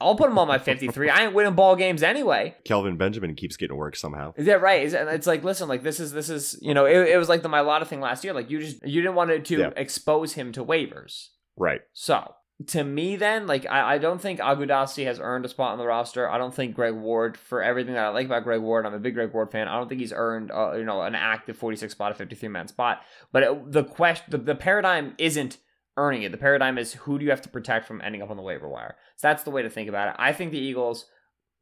I'll 0.00 0.14
put 0.16 0.30
him 0.30 0.38
on 0.38 0.48
my 0.48 0.58
53. 0.70 1.10
I 1.10 1.24
ain't 1.24 1.34
winning 1.34 1.54
ball 1.54 1.76
games 1.76 2.02
anyway. 2.02 2.54
Kelvin 2.64 2.96
Benjamin 2.96 3.34
keeps 3.34 3.56
getting 3.56 3.76
work 3.76 3.96
somehow. 3.96 4.32
Is 4.36 4.46
that 4.46 4.62
right? 4.62 4.92
It's 4.92 5.26
like, 5.26 5.44
listen, 5.44 5.68
like 5.68 5.82
this 5.82 6.00
is 6.00 6.12
this 6.12 6.30
is 6.30 6.58
you 6.62 6.72
know, 6.74 6.86
it, 6.86 6.96
it 7.08 7.18
was 7.18 7.28
like 7.28 7.42
the 7.42 7.48
Mylotta 7.50 7.86
thing 7.86 8.00
last 8.00 8.24
year. 8.24 8.32
Like 8.32 8.48
you 8.50 8.60
just 8.60 8.82
you 8.86 9.02
didn't 9.02 9.16
want 9.16 9.44
to 9.44 9.56
Yeah. 9.58 9.70
expose 9.76 10.34
him 10.34 10.52
to 10.52 10.64
waivers. 10.64 11.28
Right. 11.56 11.82
So 11.92 12.34
to 12.66 12.84
me, 12.84 13.16
then, 13.16 13.46
like 13.46 13.66
I, 13.66 13.94
I 13.94 13.98
don't 13.98 14.20
think 14.20 14.38
Agudosi 14.38 15.04
has 15.04 15.18
earned 15.18 15.44
a 15.44 15.48
spot 15.48 15.72
on 15.72 15.78
the 15.78 15.86
roster. 15.86 16.28
I 16.28 16.36
don't 16.36 16.54
think 16.54 16.74
Greg 16.74 16.94
Ward, 16.94 17.36
for 17.36 17.62
everything 17.62 17.94
that 17.94 18.04
I 18.04 18.08
like 18.08 18.26
about 18.26 18.44
Greg 18.44 18.60
Ward, 18.60 18.84
I'm 18.84 18.94
a 18.94 18.98
big 18.98 19.14
Greg 19.14 19.32
Ward 19.32 19.50
fan. 19.50 19.66
I 19.66 19.78
don't 19.78 19.88
think 19.88 20.00
he's 20.00 20.12
earned, 20.12 20.50
uh, 20.50 20.72
you 20.72 20.84
know, 20.84 21.00
an 21.02 21.14
active 21.14 21.56
46 21.56 21.92
spot, 21.92 22.12
a 22.12 22.14
53 22.14 22.48
man 22.48 22.68
spot. 22.68 23.00
But 23.32 23.42
it, 23.42 23.72
the 23.72 23.84
question, 23.84 24.26
the, 24.28 24.38
the 24.38 24.54
paradigm 24.54 25.14
isn't 25.16 25.56
earning 25.96 26.22
it. 26.22 26.32
The 26.32 26.38
paradigm 26.38 26.76
is 26.76 26.92
who 26.92 27.18
do 27.18 27.24
you 27.24 27.30
have 27.30 27.42
to 27.42 27.48
protect 27.48 27.86
from 27.86 28.00
ending 28.02 28.22
up 28.22 28.30
on 28.30 28.36
the 28.36 28.42
waiver 28.42 28.68
wire. 28.68 28.96
So 29.16 29.28
that's 29.28 29.42
the 29.42 29.50
way 29.50 29.62
to 29.62 29.70
think 29.70 29.88
about 29.88 30.08
it. 30.08 30.14
I 30.18 30.32
think 30.32 30.52
the 30.52 30.58
Eagles 30.58 31.06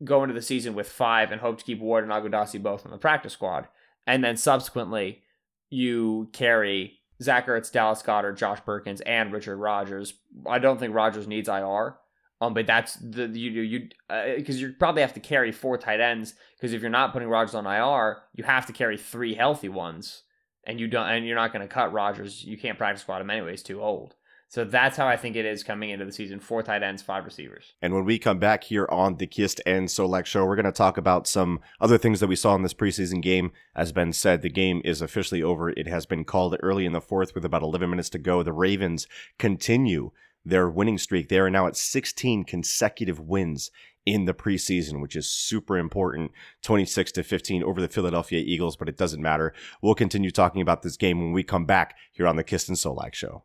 go 0.04 0.22
into 0.22 0.34
the 0.34 0.42
season 0.42 0.74
with 0.74 0.88
five 0.88 1.30
and 1.30 1.40
hope 1.40 1.58
to 1.58 1.64
keep 1.64 1.80
Ward 1.80 2.04
and 2.04 2.12
Agudosi 2.12 2.62
both 2.62 2.84
on 2.84 2.92
the 2.92 2.98
practice 2.98 3.32
squad, 3.32 3.68
and 4.06 4.22
then 4.22 4.36
subsequently 4.36 5.22
you 5.70 6.28
carry 6.32 6.97
Zach 7.22 7.46
Ertz, 7.46 7.72
Dallas 7.72 8.02
Goedert, 8.02 8.36
Josh 8.36 8.60
Perkins, 8.64 9.00
and 9.02 9.32
Richard 9.32 9.56
Rogers. 9.56 10.14
I 10.46 10.58
don't 10.58 10.78
think 10.78 10.94
Rogers 10.94 11.26
needs 11.26 11.48
IR. 11.48 11.96
Um, 12.40 12.54
but 12.54 12.66
that's 12.66 12.96
the 13.00 13.26
you 13.26 13.62
you 13.62 13.88
because 14.36 14.60
you 14.60 14.72
probably 14.78 15.02
have 15.02 15.14
to 15.14 15.20
carry 15.20 15.50
four 15.50 15.76
tight 15.76 16.00
ends 16.00 16.34
because 16.56 16.72
if 16.72 16.80
you're 16.80 16.90
not 16.90 17.12
putting 17.12 17.28
Rogers 17.28 17.54
on 17.54 17.66
IR, 17.66 18.18
you 18.34 18.44
have 18.44 18.66
to 18.66 18.72
carry 18.72 18.96
three 18.96 19.34
healthy 19.34 19.68
ones, 19.68 20.22
and 20.64 20.78
you 20.78 20.86
don't 20.86 21.08
and 21.08 21.26
you're 21.26 21.34
not 21.34 21.52
going 21.52 21.66
to 21.66 21.72
cut 21.72 21.92
Rogers. 21.92 22.44
You 22.44 22.56
can't 22.56 22.78
practice 22.78 23.02
squad 23.02 23.20
him 23.20 23.30
anyways, 23.30 23.64
too 23.64 23.82
old. 23.82 24.14
So 24.50 24.64
that's 24.64 24.96
how 24.96 25.06
I 25.06 25.16
think 25.16 25.36
it 25.36 25.44
is 25.44 25.62
coming 25.62 25.90
into 25.90 26.04
the 26.04 26.12
season: 26.12 26.40
four 26.40 26.62
tight 26.62 26.82
ends, 26.82 27.02
five 27.02 27.24
receivers. 27.24 27.74
And 27.82 27.94
when 27.94 28.04
we 28.04 28.18
come 28.18 28.38
back 28.38 28.64
here 28.64 28.88
on 28.90 29.16
the 29.16 29.26
Kist 29.26 29.60
and 29.66 29.88
Solak 29.88 30.24
show, 30.24 30.44
we're 30.44 30.56
going 30.56 30.64
to 30.64 30.72
talk 30.72 30.96
about 30.96 31.26
some 31.26 31.60
other 31.80 31.98
things 31.98 32.20
that 32.20 32.28
we 32.28 32.36
saw 32.36 32.54
in 32.54 32.62
this 32.62 32.74
preseason 32.74 33.20
game. 33.20 33.52
As 33.76 33.92
Ben 33.92 34.12
said, 34.12 34.40
the 34.40 34.48
game 34.48 34.80
is 34.84 35.02
officially 35.02 35.42
over. 35.42 35.70
It 35.70 35.86
has 35.86 36.06
been 36.06 36.24
called 36.24 36.56
early 36.62 36.86
in 36.86 36.92
the 36.92 37.00
fourth 37.00 37.34
with 37.34 37.44
about 37.44 37.62
11 37.62 37.90
minutes 37.90 38.08
to 38.10 38.18
go. 38.18 38.42
The 38.42 38.52
Ravens 38.52 39.06
continue 39.38 40.12
their 40.44 40.68
winning 40.68 40.98
streak. 40.98 41.28
They 41.28 41.38
are 41.38 41.50
now 41.50 41.66
at 41.66 41.76
16 41.76 42.44
consecutive 42.44 43.20
wins 43.20 43.70
in 44.06 44.24
the 44.24 44.32
preseason, 44.32 45.02
which 45.02 45.14
is 45.14 45.30
super 45.30 45.76
important. 45.76 46.30
26 46.62 47.12
to 47.12 47.22
15 47.22 47.62
over 47.62 47.80
the 47.80 47.88
Philadelphia 47.88 48.40
Eagles, 48.40 48.76
but 48.76 48.88
it 48.88 48.96
doesn't 48.96 49.20
matter. 49.20 49.52
We'll 49.82 49.94
continue 49.94 50.30
talking 50.30 50.62
about 50.62 50.82
this 50.82 50.96
game 50.96 51.20
when 51.20 51.32
we 51.32 51.42
come 51.42 51.66
back 51.66 51.96
here 52.12 52.26
on 52.26 52.36
the 52.36 52.44
Kist 52.44 52.70
and 52.70 52.78
Solak 52.78 53.12
show. 53.12 53.44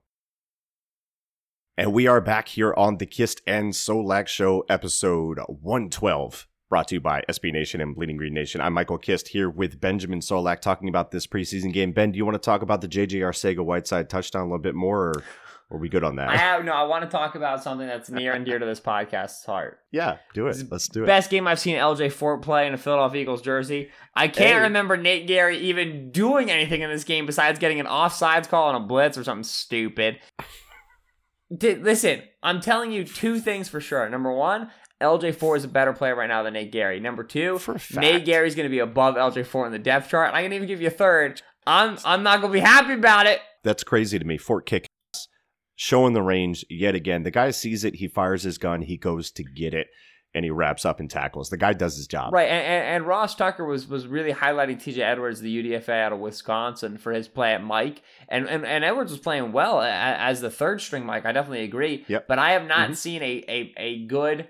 And 1.77 1.91
we 1.91 2.05
are 2.07 2.21
back 2.21 2.47
here 2.49 2.73
on 2.77 2.97
the 2.97 3.05
Kist 3.05 3.41
and 3.47 3.73
Solak 3.73 4.27
Show, 4.27 4.63
episode 4.69 5.39
112, 5.47 6.47
brought 6.69 6.87
to 6.89 6.95
you 6.95 7.01
by 7.01 7.23
SB 7.27 7.51
Nation 7.51 7.81
and 7.81 7.95
Bleeding 7.95 8.15
Green 8.17 8.33
Nation. 8.33 8.61
I'm 8.61 8.73
Michael 8.73 8.99
Kist 8.99 9.29
here 9.29 9.49
with 9.49 9.81
Benjamin 9.81 10.19
Solak 10.19 10.59
talking 10.61 10.87
about 10.87 11.09
this 11.09 11.25
preseason 11.25 11.73
game. 11.73 11.91
Ben, 11.91 12.11
do 12.11 12.17
you 12.17 12.25
want 12.25 12.35
to 12.35 12.45
talk 12.45 12.61
about 12.61 12.81
the 12.81 12.87
JJ 12.87 13.21
Arcega 13.21 13.65
Whiteside 13.65 14.07
touchdown 14.07 14.43
a 14.43 14.45
little 14.45 14.59
bit 14.59 14.75
more, 14.75 14.99
or 15.07 15.23
are 15.71 15.79
we 15.79 15.89
good 15.89 16.03
on 16.03 16.17
that? 16.17 16.29
I 16.29 16.37
have 16.37 16.63
no. 16.63 16.73
I 16.73 16.83
want 16.83 17.05
to 17.05 17.09
talk 17.09 17.33
about 17.33 17.63
something 17.63 17.87
that's 17.87 18.11
near 18.11 18.33
and 18.33 18.45
dear 18.45 18.59
to 18.59 18.65
this 18.67 18.79
podcast's 18.79 19.43
heart. 19.43 19.79
yeah, 19.91 20.17
do 20.35 20.45
it. 20.45 20.55
Let's 20.69 20.87
do 20.87 21.01
it. 21.03 21.07
Best 21.07 21.31
game 21.31 21.47
I've 21.47 21.59
seen 21.59 21.75
LJ 21.77 22.11
Fort 22.11 22.43
play 22.43 22.67
in 22.67 22.75
a 22.75 22.77
Philadelphia 22.77 23.23
Eagles 23.23 23.41
jersey. 23.41 23.89
I 24.15 24.27
can't 24.27 24.57
Hey. 24.57 24.61
remember 24.61 24.95
Nate 24.95 25.27
Gerry 25.27 25.57
even 25.57 26.11
doing 26.11 26.51
anything 26.51 26.81
in 26.83 26.91
this 26.91 27.03
game 27.03 27.25
besides 27.25 27.57
getting 27.57 27.79
an 27.79 27.87
offsides 27.87 28.47
call 28.47 28.67
on 28.69 28.75
a 28.75 28.85
blitz 28.85 29.17
or 29.17 29.23
something 29.23 29.43
stupid. 29.43 30.19
Di- 31.55 31.75
listen, 31.75 32.21
I'm 32.41 32.61
telling 32.61 32.91
you 32.91 33.03
two 33.03 33.39
things 33.39 33.69
for 33.69 33.79
sure. 33.79 34.09
Number 34.09 34.31
one, 34.31 34.69
LJ 35.01 35.35
Fort 35.35 35.57
is 35.57 35.63
a 35.65 35.67
better 35.67 35.93
player 35.93 36.15
right 36.15 36.27
now 36.27 36.43
than 36.43 36.53
Nate 36.53 36.71
Gerry. 36.71 36.99
Number 36.99 37.23
two, 37.23 37.59
For 37.59 37.75
a 37.75 37.79
fact. 37.79 37.99
Nate 38.01 38.25
Gerry's 38.25 38.55
going 38.55 38.65
to 38.65 38.71
be 38.71 38.79
above 38.79 39.15
LJ 39.15 39.45
Fort 39.45 39.67
in 39.67 39.73
the 39.73 39.79
depth 39.79 40.09
chart. 40.09 40.29
And 40.29 40.37
I 40.37 40.43
can 40.43 40.53
even 40.53 40.67
give 40.67 40.81
you 40.81 40.87
a 40.87 40.91
third. 40.91 41.41
I'm 41.67 41.97
I'm 42.05 42.23
not 42.23 42.41
going 42.41 42.51
to 42.51 42.59
be 42.59 42.65
happy 42.65 42.93
about 42.93 43.25
it. 43.25 43.39
That's 43.63 43.83
crazy 43.83 44.19
to 44.19 44.25
me. 44.25 44.37
Fort 44.37 44.65
kick 44.65 44.87
showing 45.75 46.13
the 46.13 46.21
range 46.21 46.65
yet 46.69 46.95
again. 46.95 47.23
The 47.23 47.31
guy 47.31 47.51
sees 47.51 47.83
it, 47.83 47.95
he 47.95 48.07
fires 48.07 48.43
his 48.43 48.57
gun, 48.57 48.81
he 48.81 48.97
goes 48.97 49.31
to 49.31 49.43
get 49.43 49.73
it, 49.73 49.87
and 50.35 50.43
he 50.43 50.51
wraps 50.51 50.83
up 50.85 50.99
and 50.99 51.09
tackles. 51.09 51.49
The 51.49 51.57
guy 51.57 51.73
does 51.73 51.95
his 51.95 52.07
job. 52.07 52.33
Right, 52.33 52.49
and, 52.49 52.65
and, 52.65 52.85
and 52.95 53.07
Ross 53.07 53.35
Tucker 53.35 53.65
was 53.65 53.87
was 53.87 54.07
really 54.07 54.33
highlighting 54.33 54.77
TJ 54.77 54.97
Edwards, 54.99 55.41
the 55.41 55.63
UDFA 55.63 56.01
out 56.03 56.13
of 56.13 56.19
Wisconsin, 56.19 56.97
for 56.97 57.11
his 57.11 57.27
play 57.27 57.53
at 57.53 57.63
Mike, 57.63 58.01
and 58.29 58.47
and, 58.49 58.65
and 58.65 58.83
Edwards 58.83 59.11
was 59.11 59.19
playing 59.19 59.51
well 59.51 59.81
as 59.81 60.41
the 60.41 60.49
third 60.49 60.81
string 60.81 61.05
Mike. 61.05 61.25
I 61.25 61.31
definitely 61.31 61.63
agree. 61.63 62.05
Yep. 62.07 62.27
But 62.27 62.39
I 62.39 62.51
have 62.51 62.65
not 62.67 62.89
Mhm. 62.89 62.95
seen 62.95 63.21
a, 63.21 63.43
a 63.47 63.73
a 63.77 64.05
good, 64.07 64.47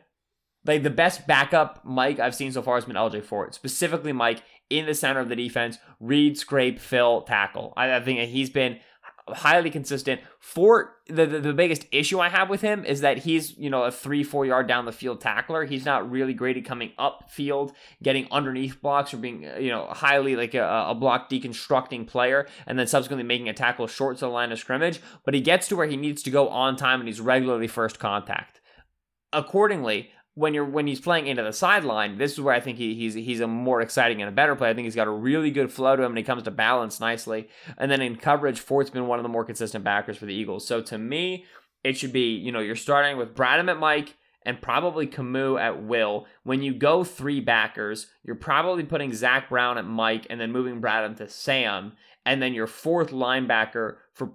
like 0.65 0.84
the 0.84 0.89
best 0.89 1.28
backup 1.28 1.84
Mike 1.84 2.19
I've 2.19 2.36
seen 2.36 2.52
so 2.52 2.62
far 2.62 2.76
has 2.76 2.86
been 2.86 2.96
LJ 2.96 3.24
Fort, 3.24 3.54
specifically 3.54 4.13
Mike 4.13 4.41
in 4.69 4.86
the 4.86 4.93
center 4.96 5.19
of 5.19 5.30
the 5.30 5.36
defense, 5.36 5.78
read, 6.00 6.38
scrape, 6.38 6.80
fill, 6.80 7.22
tackle. 7.24 7.74
I, 7.76 7.96
I 7.98 8.00
think 8.02 8.19
he's 8.30 8.50
been 8.50 8.80
highly 9.28 9.70
consistent. 9.70 10.22
For 10.40 10.96
the, 11.08 11.26
the 11.26 11.40
the 11.40 11.54
biggest 11.54 11.86
issue 11.92 12.20
I 12.20 12.30
have 12.30 12.50
with 12.50 12.62
him 12.62 12.84
is 12.86 13.02
that 13.02 13.20
he's 13.20 13.58
you 13.58 13.70
know 13.70 13.84
a 13.84 13.92
three 13.92 14.24
four 14.24 14.46
yard 14.46 14.68
down 14.68 14.86
the 14.86 14.92
field 14.92 15.22
tackler. 15.22 15.66
He's 15.66 15.86
not 15.86 16.10
really 16.10 16.34
great 16.34 16.58
at 16.58 16.66
coming 16.66 16.92
up 16.98 17.30
field, 17.32 17.74
getting 18.02 18.28
underneath 18.32 18.82
blocks, 18.82 19.14
or 19.14 19.18
being 19.18 19.44
you 19.60 19.70
know 19.70 19.88
highly 19.88 20.36
like 20.36 20.54
a, 20.54 20.86
a 20.90 20.96
block 20.96 21.30
deconstructing 21.30 22.08
player, 22.08 22.48
and 22.68 22.78
then 22.78 22.88
subsequently 22.88 23.24
making 23.24 23.50
a 23.50 23.54
tackle 23.54 23.88
short 23.88 24.18
to 24.18 24.26
the 24.26 24.32
line 24.32 24.52
of 24.52 24.60
scrimmage. 24.60 25.02
But 25.24 25.34
he 25.34 25.42
gets 25.42 25.68
to 25.70 25.76
where 25.76 25.88
he 25.88 25.98
needs 25.98 26.24
to 26.24 26.32
go 26.32 26.50
on 26.50 26.76
time, 26.76 27.00
and 27.00 27.08
he's 27.08 27.22
regularly 27.22 27.68
first 27.68 28.00
contact. 28.00 28.60
Accordingly, 29.32 30.12
when 30.36 30.54
you're 30.54 30.65
when 30.65 30.88
he's 30.88 31.00
playing 31.00 31.28
into 31.28 31.43
the 31.43 31.54
sideline, 31.54 32.17
this 32.17 32.34
is 32.34 32.41
where 32.41 32.56
I 32.56 32.60
think 32.60 32.78
he, 32.78 32.96
he's 32.96 33.13
he's 33.13 33.39
a 33.39 33.48
more 33.48 33.82
exciting 33.82 34.22
and 34.22 34.30
a 34.30 34.32
better 34.32 34.56
player. 34.56 34.72
I 34.72 34.74
think 34.74 34.86
he's 34.86 34.96
got 34.96 35.08
a 35.08 35.12
really 35.12 35.52
good 35.52 35.72
flow 35.72 35.96
to 35.96 36.04
him, 36.04 36.12
and 36.12 36.17
he 36.17 36.24
comes 36.24 36.43
to 36.43 36.52
balance 36.52 37.00
nicely. 37.00 37.50
And 37.78 37.91
then 37.91 38.02
in 38.02 38.15
coverage, 38.15 38.60
Fort's 38.60 38.89
been 38.89 39.08
one 39.08 39.19
of 39.19 39.24
the 39.24 39.30
more 39.30 39.46
consistent 39.46 39.84
backers 39.84 40.17
for 40.17 40.26
the 40.26 40.34
Eagles. 40.34 40.65
So 40.67 40.82
to 40.82 40.98
me, 40.98 41.46
it 41.84 41.98
should 41.98 42.13
be 42.13 42.36
you 42.36 42.52
know 42.52 42.60
you're 42.60 42.76
starting 42.76 43.17
with 43.17 43.36
Bradham 43.36 43.69
at 43.69 43.78
Mike 43.80 44.15
and 44.46 44.62
probably 44.62 45.08
Kamu 45.08 45.62
at 45.62 45.84
Will. 45.84 46.26
When 46.43 46.62
you 46.63 46.74
go 46.74 47.04
three 47.04 47.39
backers, 47.39 48.08
you're 48.24 48.36
probably 48.36 48.84
putting 48.84 49.13
Zach 49.13 49.50
Brown 49.50 49.78
at 49.78 49.86
Mike 49.86 50.28
and 50.30 50.41
then 50.41 50.52
moving 50.52 50.82
Bradham 50.82 51.15
to 51.17 51.30
Sam, 51.30 51.93
and 52.26 52.41
then 52.41 52.54
your 52.54 52.67
fourth 52.67 53.12
linebacker 53.12 53.98
for 54.13 54.32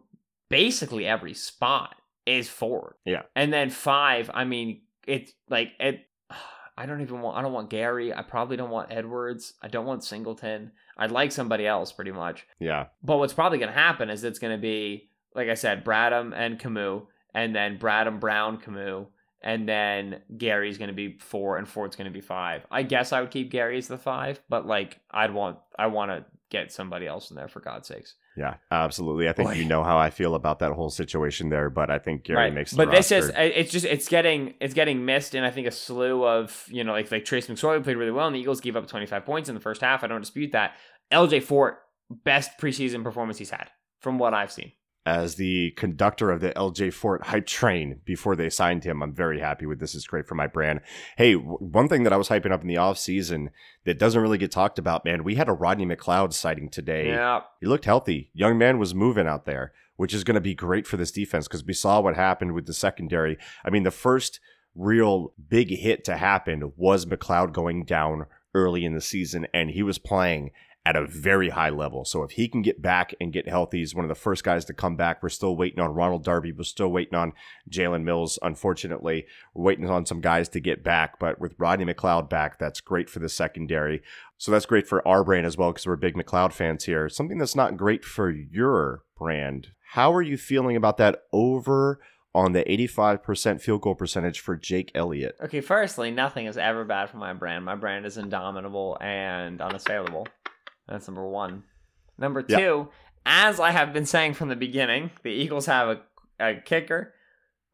basically 0.48 1.06
every 1.06 1.34
spot 1.34 1.96
is 2.24 2.48
Fort. 2.48 2.96
Yeah. 3.04 3.22
and 3.34 3.52
then 3.52 3.70
five. 3.70 4.30
I 4.32 4.44
mean, 4.44 4.82
it's 5.08 5.32
like 5.48 5.72
it. 5.80 6.06
I 6.76 6.86
don't 6.86 7.00
even 7.00 7.22
want. 7.22 7.36
I 7.36 7.42
don't 7.42 7.52
want 7.52 7.70
Gerry. 7.70 8.14
I 8.14 8.22
probably 8.22 8.56
don't 8.56 8.70
want 8.70 8.92
Edwards. 8.92 9.54
I 9.60 9.66
don't 9.66 9.86
want 9.86 10.04
Singleton. 10.04 10.70
I'd 10.96 11.10
like 11.10 11.32
somebody 11.32 11.66
else, 11.66 11.90
pretty 11.90 12.12
much. 12.12 12.46
Yeah. 12.60 12.86
But 13.02 13.18
what's 13.18 13.32
probably 13.32 13.58
going 13.58 13.72
to 13.72 13.78
happen 13.78 14.10
is 14.10 14.22
it's 14.22 14.38
going 14.38 14.56
to 14.56 14.60
be, 14.60 15.10
like 15.34 15.48
I 15.48 15.54
said, 15.54 15.84
Bradham 15.84 16.32
and 16.36 16.56
Kamu, 16.56 17.06
and 17.34 17.54
then 17.54 17.78
Bradham, 17.78 18.20
Brown, 18.20 18.58
Kamu, 18.60 19.06
and 19.42 19.68
then 19.68 20.20
Gerry's 20.36 20.78
going 20.78 20.88
to 20.88 20.94
be 20.94 21.18
four, 21.18 21.56
and 21.56 21.68
Fort's 21.68 21.96
going 21.96 22.06
to 22.06 22.12
be 22.12 22.20
five. 22.20 22.64
I 22.70 22.84
guess 22.84 23.12
I 23.12 23.22
would 23.22 23.32
keep 23.32 23.50
Gerry 23.50 23.78
as 23.78 23.88
the 23.88 23.98
five, 23.98 24.40
but 24.48 24.64
like 24.64 25.00
I'd 25.10 25.34
want, 25.34 25.58
I 25.76 25.88
want 25.88 26.12
to 26.12 26.24
get 26.50 26.72
somebody 26.72 27.08
else 27.08 27.30
in 27.30 27.36
there 27.36 27.48
for 27.48 27.58
God's 27.58 27.88
sakes. 27.88 28.14
Yeah, 28.38 28.55
absolutely. 28.70 29.29
I 29.29 29.33
think 29.33 29.48
Boy. 29.48 29.55
you 29.57 29.64
know 29.64 29.83
how 29.83 29.98
I 29.98 30.11
feel 30.11 30.37
about 30.37 30.61
that 30.61 30.70
whole 30.70 30.90
situation 30.90 31.48
there, 31.48 31.70
but 31.70 31.90
I 31.90 31.98
think 31.98 32.22
Gerry 32.22 32.38
right. 32.38 32.55
makes 32.55 32.70
the 32.70 32.77
but 32.77 32.92
this 32.92 33.11
is 33.11 33.33
it's 33.35 33.72
just 33.72 33.85
it's 33.85 34.09
getting 34.09 34.55
it's 34.61 34.74
getting 34.74 35.05
missed 35.05 35.35
and 35.35 35.44
I 35.44 35.51
think 35.51 35.66
a 35.66 35.72
slew 35.72 36.24
of 36.24 36.64
you 36.68 36.85
know 36.85 36.92
like 36.92 37.11
like 37.11 37.24
Trace 37.24 37.48
McSorley 37.48 37.83
played 37.83 37.96
really 37.96 38.12
well 38.12 38.29
and 38.29 38.37
the 38.37 38.40
Eagles 38.40 38.61
gave 38.61 38.77
up 38.77 38.87
25 38.87 39.24
points 39.24 39.48
in 39.48 39.57
the 39.57 39.61
first 39.61 39.81
half. 39.81 40.05
I 40.05 40.07
don't 40.07 40.20
dispute 40.20 40.53
that. 40.53 40.77
LJ 41.11 41.42
Fort 41.42 41.79
best 42.11 42.53
preseason 42.61 43.03
performance 43.03 43.38
he's 43.38 43.51
had 43.51 43.70
from 44.01 44.18
what 44.18 44.35
I've 44.35 44.53
seen. 44.53 44.70
As 45.08 45.36
the 45.36 45.70
conductor 45.70 46.30
of 46.30 46.40
the 46.40 46.50
LJ 46.50 46.92
Fort 46.92 47.28
hype 47.28 47.46
train 47.46 48.00
before 48.04 48.36
they 48.36 48.50
signed 48.50 48.84
him. 48.84 49.02
I'm 49.02 49.14
very 49.14 49.40
happy 49.40 49.64
with 49.64 49.80
this. 49.80 49.94
Is 49.94 50.06
great 50.06 50.26
for 50.26 50.34
my 50.34 50.46
brand. 50.46 50.80
Hey, 51.16 51.32
w- 51.32 51.56
one 51.56 51.88
thing 51.88 52.02
that 52.02 52.12
I 52.12 52.18
was 52.18 52.28
hyping 52.28 52.52
up 52.52 52.60
in 52.60 52.68
the 52.68 52.74
offseason 52.74 53.48
that 53.86 53.98
doesn't 53.98 54.20
really 54.20 54.36
get 54.36 54.50
talked 54.50 54.78
about, 54.78 55.06
man, 55.06 55.24
we 55.24 55.36
had 55.36 55.48
a 55.48 55.54
Rodney 55.54 55.86
McLeod 55.86 56.34
sighting 56.34 56.68
today. 56.68 57.08
Yeah. 57.08 57.40
He 57.58 57.66
looked 57.66 57.86
healthy. 57.86 58.30
Young 58.34 58.58
man 58.58 58.78
was 58.78 58.94
moving 58.94 59.26
out 59.26 59.46
there, 59.46 59.72
which 59.96 60.12
is 60.12 60.24
going 60.24 60.34
to 60.34 60.42
be 60.42 60.54
great 60.54 60.86
for 60.86 60.98
this 60.98 61.10
defense 61.10 61.48
because 61.48 61.64
we 61.64 61.72
saw 61.72 62.02
what 62.02 62.14
happened 62.14 62.52
with 62.52 62.66
the 62.66 62.74
secondary. 62.74 63.38
I 63.64 63.70
mean, 63.70 63.84
the 63.84 63.90
first 63.90 64.40
real 64.74 65.32
big 65.48 65.70
hit 65.70 66.04
to 66.04 66.18
happen 66.18 66.72
was 66.76 67.06
McLeod 67.06 67.54
going 67.54 67.86
down 67.86 68.26
early 68.54 68.84
in 68.84 68.92
the 68.92 69.00
season, 69.00 69.46
and 69.54 69.70
he 69.70 69.82
was 69.82 69.98
playing 69.98 70.50
at 70.88 70.96
a 70.96 71.07
very 71.07 71.51
high 71.51 71.68
level. 71.68 72.03
So 72.03 72.22
if 72.22 72.31
he 72.31 72.48
can 72.48 72.62
get 72.62 72.81
back 72.81 73.14
and 73.20 73.31
get 73.31 73.46
healthy, 73.46 73.81
he's 73.81 73.94
one 73.94 74.07
of 74.07 74.09
the 74.09 74.14
first 74.14 74.42
guys 74.42 74.64
to 74.64 74.72
come 74.72 74.96
back. 74.96 75.22
We're 75.22 75.29
still 75.29 75.55
waiting 75.55 75.81
on 75.81 75.92
Ronald 75.92 76.24
Darby. 76.24 76.51
We're 76.51 76.64
still 76.64 76.88
waiting 76.88 77.14
on 77.14 77.35
Jalen 77.70 78.05
Mills. 78.05 78.38
Unfortunately, 78.40 79.27
we're 79.53 79.64
waiting 79.64 79.90
on 79.90 80.07
some 80.07 80.22
guys 80.22 80.48
to 80.48 80.61
get 80.61 80.83
back. 80.83 81.18
But 81.18 81.38
with 81.38 81.55
Rodney 81.59 81.85
McLeod 81.85 82.31
back, 82.31 82.59
that's 82.59 82.81
great 82.81 83.11
for 83.11 83.18
the 83.18 83.29
secondary. 83.29 84.01
So 84.38 84.51
that's 84.51 84.64
great 84.64 84.88
for 84.88 85.07
our 85.07 85.22
brand 85.22 85.44
as 85.44 85.59
well 85.59 85.72
because 85.72 85.87
we're 85.87 85.96
big 85.96 86.14
McLeod 86.14 86.55
fans 86.55 86.85
here. 86.85 87.11
Something 87.11 87.37
that's 87.37 87.55
not 87.55 87.77
great 87.77 88.03
for 88.03 88.31
your 88.31 89.03
brand. 89.18 89.72
How 89.92 90.11
are 90.14 90.22
you 90.22 90.38
feeling 90.38 90.74
about 90.74 90.96
that 90.96 91.24
over 91.35 92.01
on 92.35 92.53
the 92.53 92.62
85% 92.62 93.61
field 93.61 93.83
goal 93.83 93.94
percentage 93.94 94.40
for 94.40 94.57
Jake 94.57 94.90
Elliott? 94.94 95.37
Okay, 95.42 95.61
firstly, 95.61 96.11
nothing 96.11 96.46
is 96.46 96.57
ever 96.57 96.85
bad 96.85 97.11
for 97.11 97.18
my 97.18 97.35
brand. 97.35 97.64
My 97.64 97.74
brand 97.74 98.07
is 98.07 98.16
indomitable 98.16 98.96
and 99.03 99.61
unassailable. 99.61 100.29
That's 100.88 101.07
number 101.09 101.27
one. 101.27 101.64
Number 102.16 102.42
two, 102.42 102.55
Yep. 102.57 102.92
as 103.27 103.61
I 103.61 103.70
have 103.70 103.92
been 103.92 104.07
saying 104.07 104.35
from 104.35 104.48
the 104.48 104.57
beginning, 104.57 105.11
the 105.22 105.31
Eagles 105.31 105.66
have 105.66 105.88
a, 105.88 106.01
a 106.40 106.55
kicker 106.61 107.14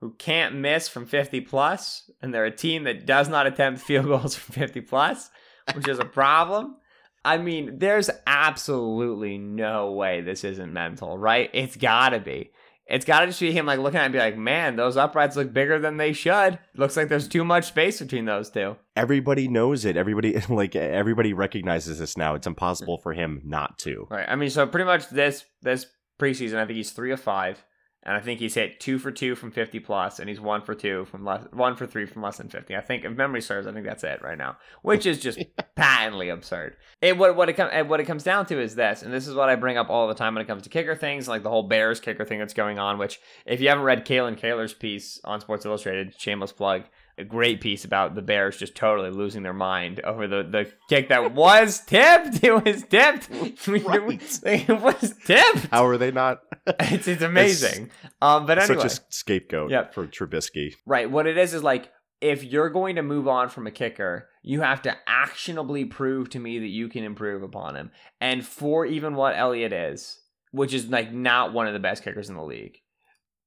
who 0.01 0.13
can't 0.19 0.55
miss 0.57 0.89
from 0.89 1.07
50 1.07 1.41
plus, 1.43 2.11
and 2.21 2.35
they're 2.35 2.45
a 2.45 2.51
team 2.55 2.85
that 2.85 3.07
does 3.07 3.29
not 3.29 3.47
attempt 3.47 3.81
field 3.81 4.07
goals 4.09 4.35
from 4.35 4.55
50 4.55 4.81
plus, 4.83 5.31
which 5.75 5.89
is 5.89 5.99
a 5.99 6.05
problem. 6.05 6.77
I 7.25 7.39
mean, 7.39 7.79
there's 7.79 8.11
absolutely 8.27 9.39
no 9.39 9.93
way 9.93 10.21
this 10.21 10.45
isn't 10.45 10.73
mental, 10.73 11.17
right? 11.17 11.49
It's 11.55 11.77
gotta 11.77 12.21
be. 12.21 12.51
It's 12.87 13.05
gotta 13.05 13.27
just 13.27 13.41
be 13.41 13.51
him 13.51 13.65
like 13.65 13.79
looking 13.79 13.99
at 13.99 14.03
it 14.03 14.07
and 14.07 14.13
be 14.13 14.19
like, 14.19 14.37
man, 14.37 14.77
those 14.77 14.97
uprights 14.97 15.37
look 15.37 15.53
bigger 15.53 15.79
than 15.79 15.97
they 15.97 16.13
should. 16.13 16.59
Looks 16.77 16.97
like 16.97 17.09
there's 17.09 17.29
too 17.29 17.45
much 17.45 17.65
space 17.65 17.99
between 17.99 18.27
those 18.27 18.51
two. 18.51 18.77
Everybody 18.95 19.49
knows 19.49 19.85
it. 19.85 19.97
Everybody 19.97 20.39
like 20.49 20.77
everybody 20.77 21.33
recognizes 21.33 21.99
this 21.99 22.17
now. 22.17 22.35
It's 22.35 22.47
impossible 22.47 22.99
for 22.99 23.15
him 23.15 23.41
not 23.45 23.79
to. 23.81 24.07
Right. 24.11 24.29
I 24.29 24.37
mean, 24.37 24.51
so 24.51 24.67
pretty 24.67 24.85
much 24.85 25.09
this 25.09 25.45
this 25.63 25.87
preseason, 26.21 26.57
I 26.57 26.67
think 26.67 26.77
he's 26.77 26.93
three 26.93 27.13
of 27.13 27.21
five, 27.21 27.65
and 28.05 28.17
I 28.17 28.21
think 28.21 28.39
he's 28.41 28.55
hit 28.55 28.81
two 28.81 28.99
for 28.99 29.11
two 29.11 29.35
from 29.35 29.51
fifty 29.51 29.81
plus, 29.81 30.19
and 30.19 30.29
he's 30.29 30.41
one 30.41 30.63
for 30.63 30.75
two 30.75 31.07
from 31.07 31.25
less, 31.25 31.45
one 31.53 31.75
for 31.75 31.87
three 31.87 32.07
from 32.07 32.23
less 32.23 32.37
than 32.37 32.49
fifty. 32.49 32.77
I 32.77 32.81
think, 32.81 33.05
if 33.05 33.17
memory 33.17 33.41
serves, 33.41 33.67
I 33.67 33.73
think 33.73 33.87
that's 33.87 34.05
it 34.05 34.23
right 34.23 34.37
now, 34.37 34.57
which 34.83 35.07
is 35.07 35.19
just 35.19 35.39
patently 35.75 36.29
absurd. 36.29 36.77
It 37.01 37.17
what 37.17 37.35
what 37.35 37.49
it 37.49 37.55
comes 37.55 37.89
what 37.89 38.01
it 38.01 38.05
comes 38.05 38.23
down 38.23 38.47
to 38.47 38.61
is 38.61 38.75
this, 38.75 39.03
and 39.03 39.13
this 39.13 39.27
is 39.27 39.35
what 39.35 39.49
I 39.49 39.57
bring 39.57 39.79
up 39.79 39.89
all 39.89 40.07
the 40.07 40.15
time 40.15 40.35
when 40.35 40.43
it 40.43 40.49
comes 40.49 40.63
to 40.65 40.69
kicker 40.69 40.95
things, 40.95 41.29
like 41.29 41.43
the 41.43 41.51
whole 41.51 41.63
Bears 41.63 42.01
kicker 42.01 42.25
thing 42.25 42.39
that's 42.39 42.55
going 42.55 42.79
on. 42.79 42.99
Which, 42.99 43.21
if 43.47 43.61
you 43.61 43.69
haven't 43.69 43.85
read 43.85 44.07
Kalyn 44.07 44.39
Kahler's 44.39 44.75
piece 44.75 45.21
on 45.25 45.41
Sports 45.41 45.65
Illustrated, 45.65 46.15
shameless 46.19 46.53
plug. 46.53 46.85
A 47.17 47.25
great 47.25 47.61
piece 47.61 47.85
about 47.85 48.15
the 48.17 48.23
Bears 48.23 48.57
just 48.57 48.75
totally 48.75 49.11
losing 49.11 49.43
their 49.45 49.53
mind 49.53 50.01
over 50.01 50.27
the, 50.27 50.43
the 50.43 50.73
kick 50.89 51.11
that 51.11 51.33
was 51.33 51.81
tipped. 51.87 52.43
It 52.43 52.65
was 52.65 52.83
tipped. 52.85 53.29
Right. 53.69 54.21
It 54.69 54.81
was 54.81 55.15
tipped. 55.25 55.67
How 55.71 55.87
are 55.87 55.97
they 55.97 56.11
not 56.11 56.41
It's 56.81 57.07
it's 57.07 57.23
amazing. 57.23 57.91
um, 58.21 58.47
but 58.47 58.59
anyway, 58.59 58.81
such 58.89 58.99
a 58.99 59.03
scapegoat 59.11 59.71
Yep. 59.71 59.95
for 59.95 60.07
Trubisky? 60.07 60.75
right. 60.87 61.11
What 61.11 61.27
it 61.27 61.39
is 61.39 61.55
is 61.55 61.63
like 61.63 61.91
if 62.21 62.43
you're 62.43 62.71
going 62.71 62.97
to 62.97 63.03
move 63.03 63.29
on 63.29 63.49
from 63.49 63.67
a 63.67 63.71
kicker, 63.71 64.29
you 64.43 64.63
have 64.63 64.83
to 64.83 64.97
actionably 65.07 65.85
prove 65.85 66.31
to 66.31 66.39
me 66.39 66.59
that 66.59 66.69
you 66.69 66.89
can 66.89 67.05
improve 67.05 67.43
upon 67.43 67.77
him. 67.77 67.91
And 68.21 68.45
for 68.47 68.87
even 68.87 69.15
what 69.15 69.37
Elliott 69.37 69.73
is, 69.73 70.19
which 70.51 70.73
is 70.73 70.87
like 70.89 71.13
not 71.13 71.53
one 71.53 71.67
of 71.67 71.75
the 71.75 71.81
best 71.81 72.03
kickers 72.03 72.29
in 72.31 72.37
the 72.37 72.43
league. 72.43 72.79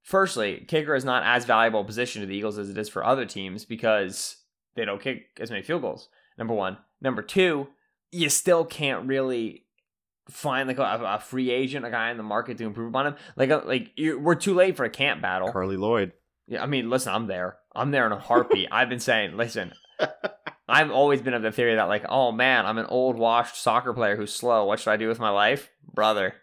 Firstly, 0.08 0.63
kicker 0.70 0.96
is 0.96 1.04
not 1.04 1.24
as 1.26 1.43
valuable 1.43 1.82
a 1.82 1.84
position 1.84 2.22
to 2.22 2.28
the 2.28 2.34
Eagles 2.34 2.58
as 2.58 2.70
it 2.70 2.78
is 2.78 2.88
for 2.88 3.04
other 3.04 3.26
teams 3.26 3.65
because 3.65 4.38
they 4.78 4.86
don't 4.86 5.02
kick 5.02 5.38
as 5.38 5.52
many 5.52 5.62
field 5.62 5.82
goals. 5.82 6.08
Number 6.38 6.54
one. 6.54 6.78
Number 7.02 7.22
two, 7.22 7.67
you 8.13 8.30
still 8.30 8.63
can't 8.63 9.06
really 9.06 9.65
find 10.30 10.70
like 10.70 10.78
a, 10.78 11.02
a 11.04 11.20
free 11.20 11.52
agent, 11.52 11.86
a 11.86 11.91
guy 11.91 12.10
in 12.10 12.15
the 12.15 12.24
market 12.24 12.58
to 12.60 12.63
improve 12.63 12.88
upon 12.88 13.08
him. 13.08 13.15
Like, 13.36 13.50
uh, 13.50 13.63
like 13.65 13.91
you, 13.98 14.17
we're 14.17 14.36
too 14.36 14.54
late 14.54 14.78
for 14.78 14.86
a 14.86 14.89
camp 14.89 15.22
battle. 15.22 15.52
Carli 15.52 15.78
Lloyd. 15.78 16.13
Yeah, 16.48 16.63
I 16.63 16.67
mean, 16.67 16.89
listen, 16.89 17.13
I'm 17.13 17.28
there. 17.28 17.58
I'm 17.76 17.91
there 17.91 18.06
in 18.06 18.13
a 18.13 18.20
heartbeat. 18.20 18.70
I've 18.72 18.88
been 18.88 19.02
saying, 19.02 19.36
listen, 19.36 19.74
I've 20.70 20.89
always 20.89 21.22
been 21.22 21.34
of 21.34 21.41
the 21.41 21.52
theory 21.52 21.76
that, 21.76 21.89
like, 21.89 22.06
oh 22.08 22.32
man, 22.32 22.65
I'm 22.65 22.78
an 22.78 22.86
old 22.86 23.17
washed 23.17 23.62
soccer 23.62 23.93
player 23.93 24.15
who's 24.15 24.34
slow. 24.34 24.63
What 24.63 24.80
should 24.80 24.91
I 24.91 24.96
do 24.96 25.10
with 25.10 25.20
my 25.20 25.32
life? 25.32 25.70
Brother, 25.93 26.36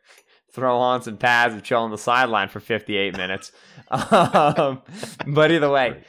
throw 0.54 0.78
on 0.78 1.02
some 1.02 1.16
pads 1.16 1.52
and 1.52 1.62
chill 1.62 1.80
on 1.80 1.90
the 1.90 1.98
sideline 1.98 2.48
for 2.48 2.60
58 2.60 3.16
minutes. 3.16 3.52
um, 3.90 4.82
but 5.26 5.50
either 5.50 5.68
way, 5.68 6.02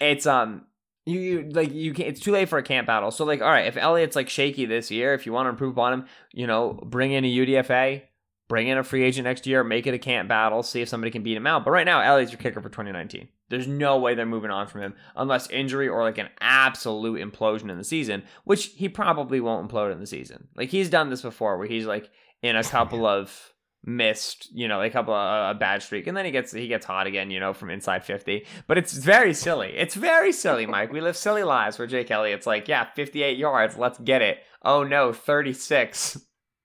it's, 0.00 0.26
um, 0.26 0.66
you, 1.06 1.20
you 1.20 1.50
like 1.50 1.72
you 1.72 1.92
can 1.92 2.06
it's 2.06 2.20
too 2.20 2.32
late 2.32 2.48
for 2.48 2.58
a 2.58 2.62
camp 2.62 2.86
battle. 2.86 3.10
So 3.10 3.24
like 3.24 3.42
all 3.42 3.48
right, 3.48 3.66
if 3.66 3.76
Elliott's 3.76 4.16
like 4.16 4.28
shaky 4.28 4.64
this 4.64 4.90
year, 4.90 5.14
if 5.14 5.26
you 5.26 5.32
want 5.32 5.46
to 5.46 5.50
improve 5.50 5.78
on 5.78 5.92
him, 5.92 6.06
you 6.32 6.46
know, 6.46 6.80
bring 6.82 7.12
in 7.12 7.24
a 7.24 7.30
UDFA, 7.30 8.02
bring 8.48 8.68
in 8.68 8.78
a 8.78 8.84
free 8.84 9.02
agent 9.02 9.24
next 9.24 9.46
year, 9.46 9.62
make 9.62 9.86
it 9.86 9.94
a 9.94 9.98
camp 9.98 10.28
battle, 10.28 10.62
see 10.62 10.80
if 10.80 10.88
somebody 10.88 11.10
can 11.10 11.22
beat 11.22 11.36
him 11.36 11.46
out. 11.46 11.64
But 11.64 11.72
right 11.72 11.84
now, 11.84 12.00
Elliott's 12.00 12.32
your 12.32 12.40
kicker 12.40 12.62
for 12.62 12.70
2019. 12.70 13.28
There's 13.50 13.68
no 13.68 13.98
way 13.98 14.14
they're 14.14 14.26
moving 14.26 14.50
on 14.50 14.66
from 14.66 14.80
him 14.80 14.94
unless 15.14 15.50
injury 15.50 15.88
or 15.88 16.02
like 16.02 16.18
an 16.18 16.30
absolute 16.40 17.20
implosion 17.20 17.70
in 17.70 17.78
the 17.78 17.84
season, 17.84 18.22
which 18.44 18.66
he 18.76 18.88
probably 18.88 19.40
won't 19.40 19.70
implode 19.70 19.92
in 19.92 20.00
the 20.00 20.06
season. 20.06 20.48
Like 20.56 20.70
he's 20.70 20.88
done 20.88 21.10
this 21.10 21.22
before 21.22 21.58
where 21.58 21.68
he's 21.68 21.86
like 21.86 22.10
in 22.42 22.56
a 22.56 22.64
couple 22.64 23.06
of 23.06 23.53
missed, 23.86 24.48
you 24.52 24.68
know, 24.68 24.80
a 24.82 24.90
couple 24.90 25.14
of 25.14 25.56
a 25.56 25.58
bad 25.58 25.82
streak, 25.82 26.06
and 26.06 26.16
then 26.16 26.24
he 26.24 26.30
gets 26.30 26.52
he 26.52 26.68
gets 26.68 26.86
hot 26.86 27.06
again, 27.06 27.30
you 27.30 27.40
know, 27.40 27.52
from 27.52 27.70
inside 27.70 28.04
fifty. 28.04 28.46
But 28.66 28.78
it's 28.78 28.92
very 28.92 29.34
silly. 29.34 29.74
It's 29.76 29.94
very 29.94 30.32
silly, 30.32 30.66
Mike. 30.66 30.92
We 30.92 31.00
live 31.00 31.16
silly 31.16 31.42
lives 31.42 31.78
where 31.78 31.86
Jake 31.86 32.10
Elliott's 32.10 32.46
like, 32.46 32.68
yeah, 32.68 32.86
fifty 32.94 33.22
eight 33.22 33.38
yards, 33.38 33.76
let's 33.76 33.98
get 33.98 34.22
it. 34.22 34.38
Oh 34.62 34.82
no, 34.84 35.12
thirty 35.12 35.52
six. 35.52 36.18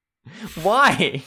Why? 0.64 1.24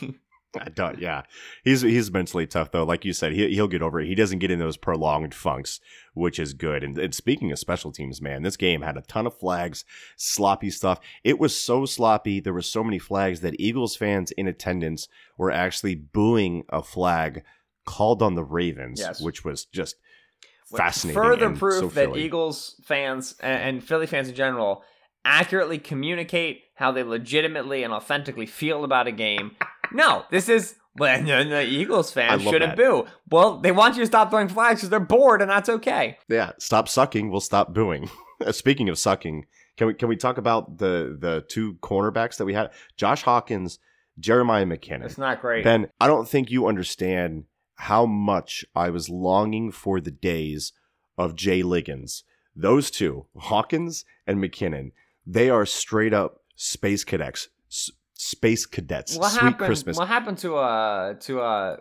I 0.60 0.68
don't, 0.68 0.98
yeah, 0.98 1.22
he's 1.64 1.80
he's 1.80 2.10
mentally 2.12 2.46
tough 2.46 2.72
though. 2.72 2.84
Like 2.84 3.06
you 3.06 3.14
said, 3.14 3.32
he 3.32 3.54
he'll 3.54 3.68
get 3.68 3.80
over 3.80 4.00
it. 4.00 4.06
He 4.06 4.14
doesn't 4.14 4.38
get 4.40 4.50
in 4.50 4.58
those 4.58 4.76
prolonged 4.76 5.34
funks, 5.34 5.80
which 6.12 6.38
is 6.38 6.52
good. 6.52 6.84
And, 6.84 6.98
and 6.98 7.14
speaking 7.14 7.50
of 7.52 7.58
special 7.58 7.90
teams, 7.90 8.20
man, 8.20 8.42
this 8.42 8.58
game 8.58 8.82
had 8.82 8.98
a 8.98 9.02
ton 9.02 9.26
of 9.26 9.36
flags, 9.38 9.86
sloppy 10.16 10.68
stuff. 10.68 11.00
It 11.24 11.38
was 11.38 11.58
so 11.58 11.86
sloppy. 11.86 12.38
There 12.38 12.52
were 12.52 12.60
so 12.60 12.84
many 12.84 12.98
flags 12.98 13.40
that 13.40 13.58
Eagles 13.58 13.96
fans 13.96 14.30
in 14.32 14.46
attendance 14.46 15.08
were 15.38 15.50
actually 15.50 15.94
booing 15.94 16.64
a 16.68 16.82
flag 16.82 17.44
called 17.86 18.22
on 18.22 18.34
the 18.34 18.44
Ravens, 18.44 19.00
Yes. 19.00 19.22
which 19.22 19.44
was 19.44 19.64
just 19.64 19.96
fascinating. 20.76 21.20
Further 21.22 21.50
proof 21.50 21.80
so 21.80 21.88
that 21.88 22.14
Eagles 22.16 22.80
fans 22.84 23.36
and 23.40 23.82
Philly 23.82 24.06
fans 24.06 24.28
in 24.28 24.34
general 24.34 24.84
accurately 25.24 25.78
communicate 25.78 26.62
how 26.74 26.92
they 26.92 27.02
legitimately 27.02 27.82
and 27.84 27.92
authentically 27.92 28.46
feel 28.46 28.84
about 28.84 29.06
a 29.06 29.12
game. 29.12 29.52
No, 29.94 30.24
this 30.30 30.48
is 30.48 30.76
well, 30.96 31.22
the, 31.22 31.66
Eagles 31.66 32.12
fans 32.12 32.42
shouldn't 32.42 32.76
that. 32.76 32.76
boo. 32.76 33.06
Well, 33.30 33.58
they 33.58 33.72
want 33.72 33.94
you 33.96 34.02
to 34.02 34.06
stop 34.06 34.30
throwing 34.30 34.48
flags 34.48 34.80
because 34.80 34.90
they're 34.90 35.00
bored, 35.00 35.40
and 35.40 35.50
that's 35.50 35.68
okay. 35.68 36.18
Yeah, 36.28 36.52
stop 36.58 36.88
sucking. 36.88 37.30
We'll 37.30 37.40
stop 37.40 37.72
booing. 37.72 38.10
Speaking 38.50 38.88
of 38.88 38.98
sucking, 38.98 39.46
can 39.76 39.86
we 39.86 39.94
can 39.94 40.08
we 40.08 40.16
talk 40.16 40.36
about 40.38 40.78
the 40.78 41.16
the 41.18 41.44
two 41.48 41.74
cornerbacks 41.82 42.36
that 42.36 42.44
we 42.44 42.54
had? 42.54 42.70
Josh 42.96 43.22
Hawkins, 43.22 43.78
Jeremiah 44.18 44.66
McKinnon. 44.66 45.04
It's 45.04 45.18
not 45.18 45.40
great. 45.40 45.64
Ben, 45.64 45.88
I 45.98 46.06
don't 46.06 46.28
think 46.28 46.50
you 46.50 46.66
understand 46.66 47.44
how 47.76 48.04
much 48.04 48.64
I 48.74 48.90
was 48.90 49.08
longing 49.08 49.72
for 49.72 50.00
the 50.00 50.10
days 50.10 50.72
of 51.16 51.34
Jay 51.34 51.62
Liggins. 51.62 52.24
Those 52.54 52.90
two, 52.90 53.26
Hawkins 53.36 54.04
and 54.26 54.38
McKinnon, 54.38 54.92
they 55.26 55.48
are 55.48 55.64
straight 55.64 56.12
up 56.12 56.42
space 56.54 57.02
cadets. 57.02 57.48
S- 57.70 57.90
space 58.22 58.66
cadets. 58.66 59.16
what 59.16 59.30
Sweet 59.32 59.40
happened? 59.40 59.66
Christmas. 59.66 59.96
What 59.96 60.06
happened 60.06 60.38
to 60.38 60.56
uh 60.56 61.14
to 61.14 61.40
uh 61.40 61.76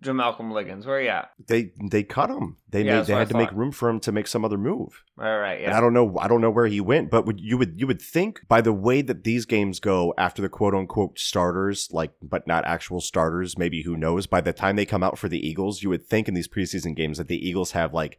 Jamalcolm 0.00 0.52
Liggins? 0.52 0.86
Where 0.86 0.98
are 0.98 1.02
you 1.02 1.08
at? 1.08 1.30
They 1.48 1.72
they 1.90 2.04
cut 2.04 2.30
him. 2.30 2.58
They 2.68 2.84
Yeah, 2.84 2.98
made 2.98 3.06
they 3.06 3.14
I 3.14 3.18
had 3.20 3.28
to 3.30 3.36
make 3.36 3.50
room 3.50 3.72
for 3.72 3.88
him 3.88 3.98
to 4.00 4.12
make 4.12 4.28
some 4.28 4.44
other 4.44 4.56
move. 4.56 5.02
All 5.18 5.38
right, 5.38 5.60
And 5.64 5.74
I 5.74 5.80
don't 5.80 5.92
know. 5.92 6.16
I 6.18 6.28
don't 6.28 6.40
know 6.40 6.50
where 6.50 6.68
he 6.68 6.80
went, 6.80 7.10
but 7.10 7.26
would 7.26 7.40
you 7.40 7.58
would 7.58 7.80
you 7.80 7.88
would 7.88 8.00
think 8.00 8.40
by 8.48 8.60
the 8.60 8.72
way 8.72 9.02
that 9.02 9.24
these 9.24 9.46
games 9.46 9.80
go 9.80 10.14
after 10.16 10.40
the 10.40 10.48
quote 10.48 10.74
unquote 10.74 11.18
starters, 11.18 11.88
like 11.90 12.12
but 12.22 12.46
not 12.46 12.64
actual 12.64 13.00
starters, 13.00 13.58
maybe 13.58 13.82
who 13.82 13.96
knows? 13.96 14.28
By 14.28 14.40
the 14.40 14.52
time 14.52 14.76
they 14.76 14.86
come 14.86 15.02
out 15.02 15.18
for 15.18 15.28
the 15.28 15.44
Eagles, 15.44 15.82
you 15.82 15.88
would 15.88 16.06
think 16.06 16.28
in 16.28 16.34
these 16.34 16.48
preseason 16.48 16.94
games 16.94 17.18
that 17.18 17.26
the 17.28 17.48
Eagles 17.48 17.72
have 17.72 17.92
like 17.92 18.16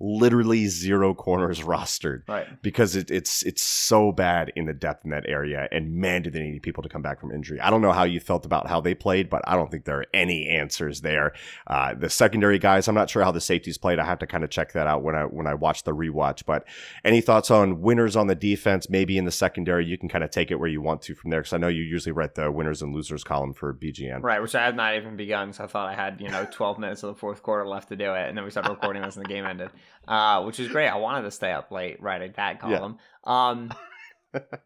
literally 0.00 0.66
zero 0.66 1.14
corners 1.14 1.60
rostered 1.62 2.22
Right. 2.28 2.46
because 2.62 2.94
it, 2.96 3.10
it's 3.10 3.42
it's 3.42 3.62
so 3.62 4.12
bad 4.12 4.52
in 4.56 4.66
the 4.66 4.72
depth 4.72 5.04
in 5.04 5.10
that 5.10 5.24
area, 5.28 5.68
and 5.72 5.94
man, 5.94 6.22
do 6.22 6.30
they 6.30 6.42
need 6.42 6.62
people 6.62 6.82
to 6.82 6.88
come 6.88 7.02
back 7.02 7.20
from 7.20 7.32
injury. 7.32 7.60
I 7.60 7.70
don't 7.70 7.82
know 7.82 7.92
how 7.92 8.04
you 8.04 8.20
felt 8.20 8.46
about 8.46 8.68
how 8.68 8.80
they 8.80 8.94
played, 8.94 9.28
but 9.28 9.42
I 9.46 9.56
don't 9.56 9.70
think 9.70 9.84
there 9.84 9.98
are 10.00 10.06
any 10.14 10.48
answers 10.48 11.00
there. 11.00 11.32
Uh, 11.66 11.94
the 11.94 12.10
secondary 12.10 12.58
guys, 12.58 12.86
I'm 12.88 12.94
not 12.94 13.10
sure 13.10 13.24
how 13.24 13.32
the 13.32 13.40
safeties 13.40 13.78
played. 13.78 13.98
I 13.98 14.04
have 14.04 14.18
to 14.20 14.26
kind 14.26 14.44
of 14.44 14.50
check 14.50 14.72
that 14.72 14.86
out 14.86 15.02
when 15.02 15.14
I 15.14 15.22
when 15.24 15.46
I 15.46 15.54
watch 15.54 15.84
the 15.84 15.92
rewatch. 15.94 16.44
But 16.46 16.64
any 17.04 17.20
thoughts 17.20 17.50
on 17.50 17.80
winners 17.80 18.16
on 18.16 18.26
the 18.26 18.34
defense? 18.34 18.88
Maybe 18.88 19.18
in 19.18 19.24
the 19.24 19.30
secondary, 19.32 19.84
you 19.84 19.98
can 19.98 20.08
kind 20.08 20.22
of 20.24 20.30
take 20.30 20.50
it 20.50 20.56
where 20.56 20.68
you 20.68 20.80
want 20.80 21.02
to 21.02 21.14
from 21.14 21.30
there, 21.30 21.40
because 21.40 21.52
I 21.52 21.58
know 21.58 21.68
you 21.68 21.82
usually 21.82 22.12
write 22.12 22.34
the 22.34 22.50
winners 22.50 22.82
and 22.82 22.94
losers 22.94 23.24
column 23.24 23.52
for 23.52 23.74
BGN. 23.74 24.22
Right, 24.22 24.40
which 24.40 24.54
I 24.54 24.64
had 24.64 24.76
not 24.76 24.94
even 24.96 25.16
begun, 25.16 25.52
so 25.52 25.64
I 25.64 25.66
thought 25.66 25.88
I 25.88 25.94
had, 25.94 26.20
you 26.20 26.28
know, 26.28 26.46
12 26.50 26.78
minutes 26.78 27.02
of 27.02 27.14
the 27.14 27.18
fourth 27.18 27.42
quarter 27.42 27.66
left 27.66 27.88
to 27.88 27.96
do 27.96 28.14
it, 28.14 28.28
and 28.28 28.36
then 28.36 28.44
we 28.44 28.50
started 28.50 28.70
recording 28.70 29.02
this 29.02 29.16
and 29.16 29.24
the 29.24 29.28
game 29.28 29.44
ended, 29.44 29.70
uh, 30.06 30.42
which 30.44 30.58
is 30.60 30.68
great. 30.68 30.88
I 30.88 30.96
wanted 30.96 31.22
to 31.22 31.30
stay 31.30 31.52
up 31.52 31.70
late 31.70 32.00
writing 32.02 32.32
that 32.36 32.60
column. 32.60 32.98
Um, 33.24 33.72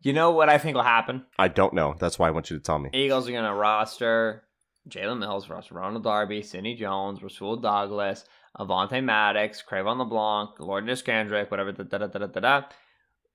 You 0.02 0.12
know 0.12 0.32
what 0.32 0.48
I 0.48 0.58
think 0.58 0.74
will 0.74 0.82
happen? 0.82 1.24
I 1.38 1.46
don't 1.48 1.72
know. 1.72 1.94
That's 1.98 2.18
why 2.18 2.26
I 2.28 2.30
want 2.32 2.50
you 2.50 2.56
to 2.58 2.62
tell 2.62 2.78
me. 2.80 2.90
Eagles 2.92 3.28
are 3.28 3.32
gonna 3.32 3.54
roster 3.54 4.42
Jalen 4.88 5.20
Mills, 5.20 5.48
roster 5.48 5.76
Ronald 5.76 6.02
Darby, 6.02 6.42
Sidney 6.42 6.74
Jones, 6.74 7.22
Rasul 7.22 7.56
Douglas, 7.56 8.24
Avonte 8.58 9.02
Maddox, 9.02 9.62
Cre'Von 9.62 9.98
LeBlanc, 9.98 10.60
Orlando 10.60 10.94
Scandrick, 10.94 11.50
whatever. 11.50 11.70
Da, 11.72 11.84
da, 11.84 11.98
da, 12.06 12.18
da, 12.18 12.26
da, 12.26 12.40
da. 12.40 12.62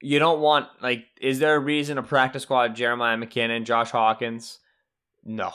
You 0.01 0.19
don't 0.19 0.41
want 0.41 0.67
like. 0.81 1.05
Is 1.21 1.39
there 1.39 1.55
a 1.55 1.59
reason 1.59 1.95
to 1.95 2.03
practice 2.03 2.43
squad 2.43 2.75
Jeremiah 2.75 3.15
McKinnon, 3.17 3.63
Josh 3.63 3.91
Hawkins? 3.91 4.59
No, 5.23 5.51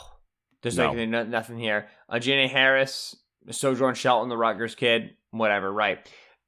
there's 0.63 0.75
No. 0.77 0.91
like 0.91 1.07
no, 1.07 1.23
nothing 1.23 1.59
here. 1.59 1.87
Uh, 2.09 2.17
Jenny 2.19 2.47
Harris, 2.47 3.15
Sojourn 3.51 3.93
Shelton, 3.95 4.29
the 4.29 4.37
Rutgers 4.37 4.73
kid, 4.75 5.11
whatever. 5.29 5.71
Right. 5.71 5.99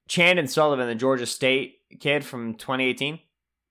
Chandon 0.08 0.48
Sullivan, 0.48 0.88
the 0.88 0.96
Georgia 0.96 1.26
State 1.26 1.80
kid 2.00 2.24
from 2.24 2.56
2018, 2.56 3.20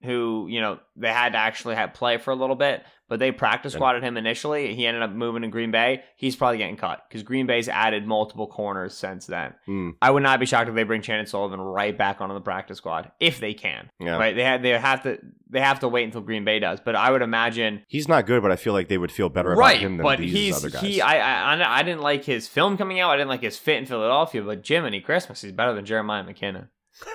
who 0.02 0.46
you 0.48 0.60
know 0.60 0.78
they 0.96 1.12
had 1.12 1.32
to 1.32 1.38
actually 1.38 1.74
have 1.76 1.94
play 1.94 2.18
for 2.18 2.30
a 2.30 2.34
little 2.34 2.56
bit, 2.56 2.84
but 3.08 3.18
they 3.18 3.32
practice 3.32 3.74
squatted 3.74 4.02
him 4.02 4.16
initially. 4.16 4.74
He 4.74 4.86
ended 4.86 5.02
up 5.02 5.10
moving 5.10 5.42
to 5.42 5.48
Green 5.48 5.70
Bay. 5.70 6.02
He's 6.16 6.36
probably 6.36 6.58
getting 6.58 6.76
cut 6.76 7.02
because 7.08 7.22
Green 7.22 7.46
Bay's 7.46 7.68
added 7.68 8.06
multiple 8.06 8.46
corners 8.46 8.94
since 8.94 9.26
then. 9.26 9.54
Hmm. 9.66 9.90
I 10.02 10.10
would 10.10 10.22
not 10.22 10.40
be 10.40 10.46
shocked 10.46 10.68
if 10.68 10.74
they 10.74 10.84
bring 10.84 11.02
Chandon 11.02 11.26
Sullivan 11.26 11.60
right 11.60 11.96
back 11.96 12.20
onto 12.20 12.34
the 12.34 12.40
practice 12.40 12.78
squad 12.78 13.12
if 13.20 13.40
they 13.40 13.54
can. 13.54 13.90
Yeah. 14.00 14.16
Right? 14.16 14.34
They 14.34 14.44
had 14.44 14.62
they 14.62 14.70
have 14.70 15.02
to 15.04 15.18
they 15.54 15.60
have 15.60 15.80
to 15.80 15.88
wait 15.88 16.04
until 16.04 16.20
Green 16.20 16.44
Bay 16.44 16.58
does. 16.58 16.80
But 16.84 16.94
I 16.96 17.10
would 17.10 17.22
imagine 17.22 17.82
He's 17.88 18.08
not 18.08 18.26
good, 18.26 18.42
but 18.42 18.52
I 18.52 18.56
feel 18.56 18.74
like 18.74 18.88
they 18.88 18.98
would 18.98 19.10
feel 19.12 19.30
better 19.30 19.52
about 19.52 19.60
right. 19.60 19.78
him 19.78 19.96
than 19.96 20.04
But 20.04 20.18
these 20.18 20.32
he's 20.32 20.56
other 20.56 20.68
guys. 20.68 20.82
he 20.82 21.00
I, 21.00 21.16
I 21.16 21.54
I- 21.54 21.78
I 21.78 21.82
didn't 21.82 22.02
like 22.02 22.24
his 22.24 22.46
film 22.46 22.76
coming 22.76 23.00
out. 23.00 23.10
I 23.10 23.16
didn't 23.16 23.30
like 23.30 23.42
his 23.42 23.56
fit 23.58 23.78
in 23.78 23.86
Philadelphia. 23.86 24.42
But 24.42 24.66
Jiminy 24.66 25.00
Christmas, 25.00 25.40
he's 25.40 25.52
better 25.52 25.72
than 25.74 25.86
Jeremiah 25.86 26.24
McKinnon. 26.24 26.68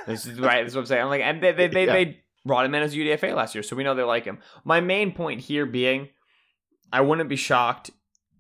This 0.08 0.26
is 0.26 0.40
right. 0.40 0.64
That's 0.64 0.74
what 0.74 0.82
I'm 0.82 0.88
saying. 0.88 1.04
I'm 1.04 1.10
like, 1.10 1.22
and 1.22 1.44
they 1.44 1.52
they 1.52 1.68
they, 1.68 1.86
Yeah. 1.86 1.94
they 1.94 2.20
brought 2.46 2.66
him 2.66 2.74
in 2.74 2.82
as 2.84 2.96
UDFA 2.96 3.36
last 3.36 3.54
year, 3.54 3.62
so 3.64 3.76
we 3.76 3.84
know 3.84 3.94
they 3.94 4.04
like 4.04 4.26
him. 4.26 4.40
My 4.64 4.80
main 4.82 5.12
point 5.14 5.42
here 5.42 5.66
being, 5.66 6.10
I 6.92 7.02
wouldn't 7.02 7.30
be 7.30 7.36
shocked 7.36 7.92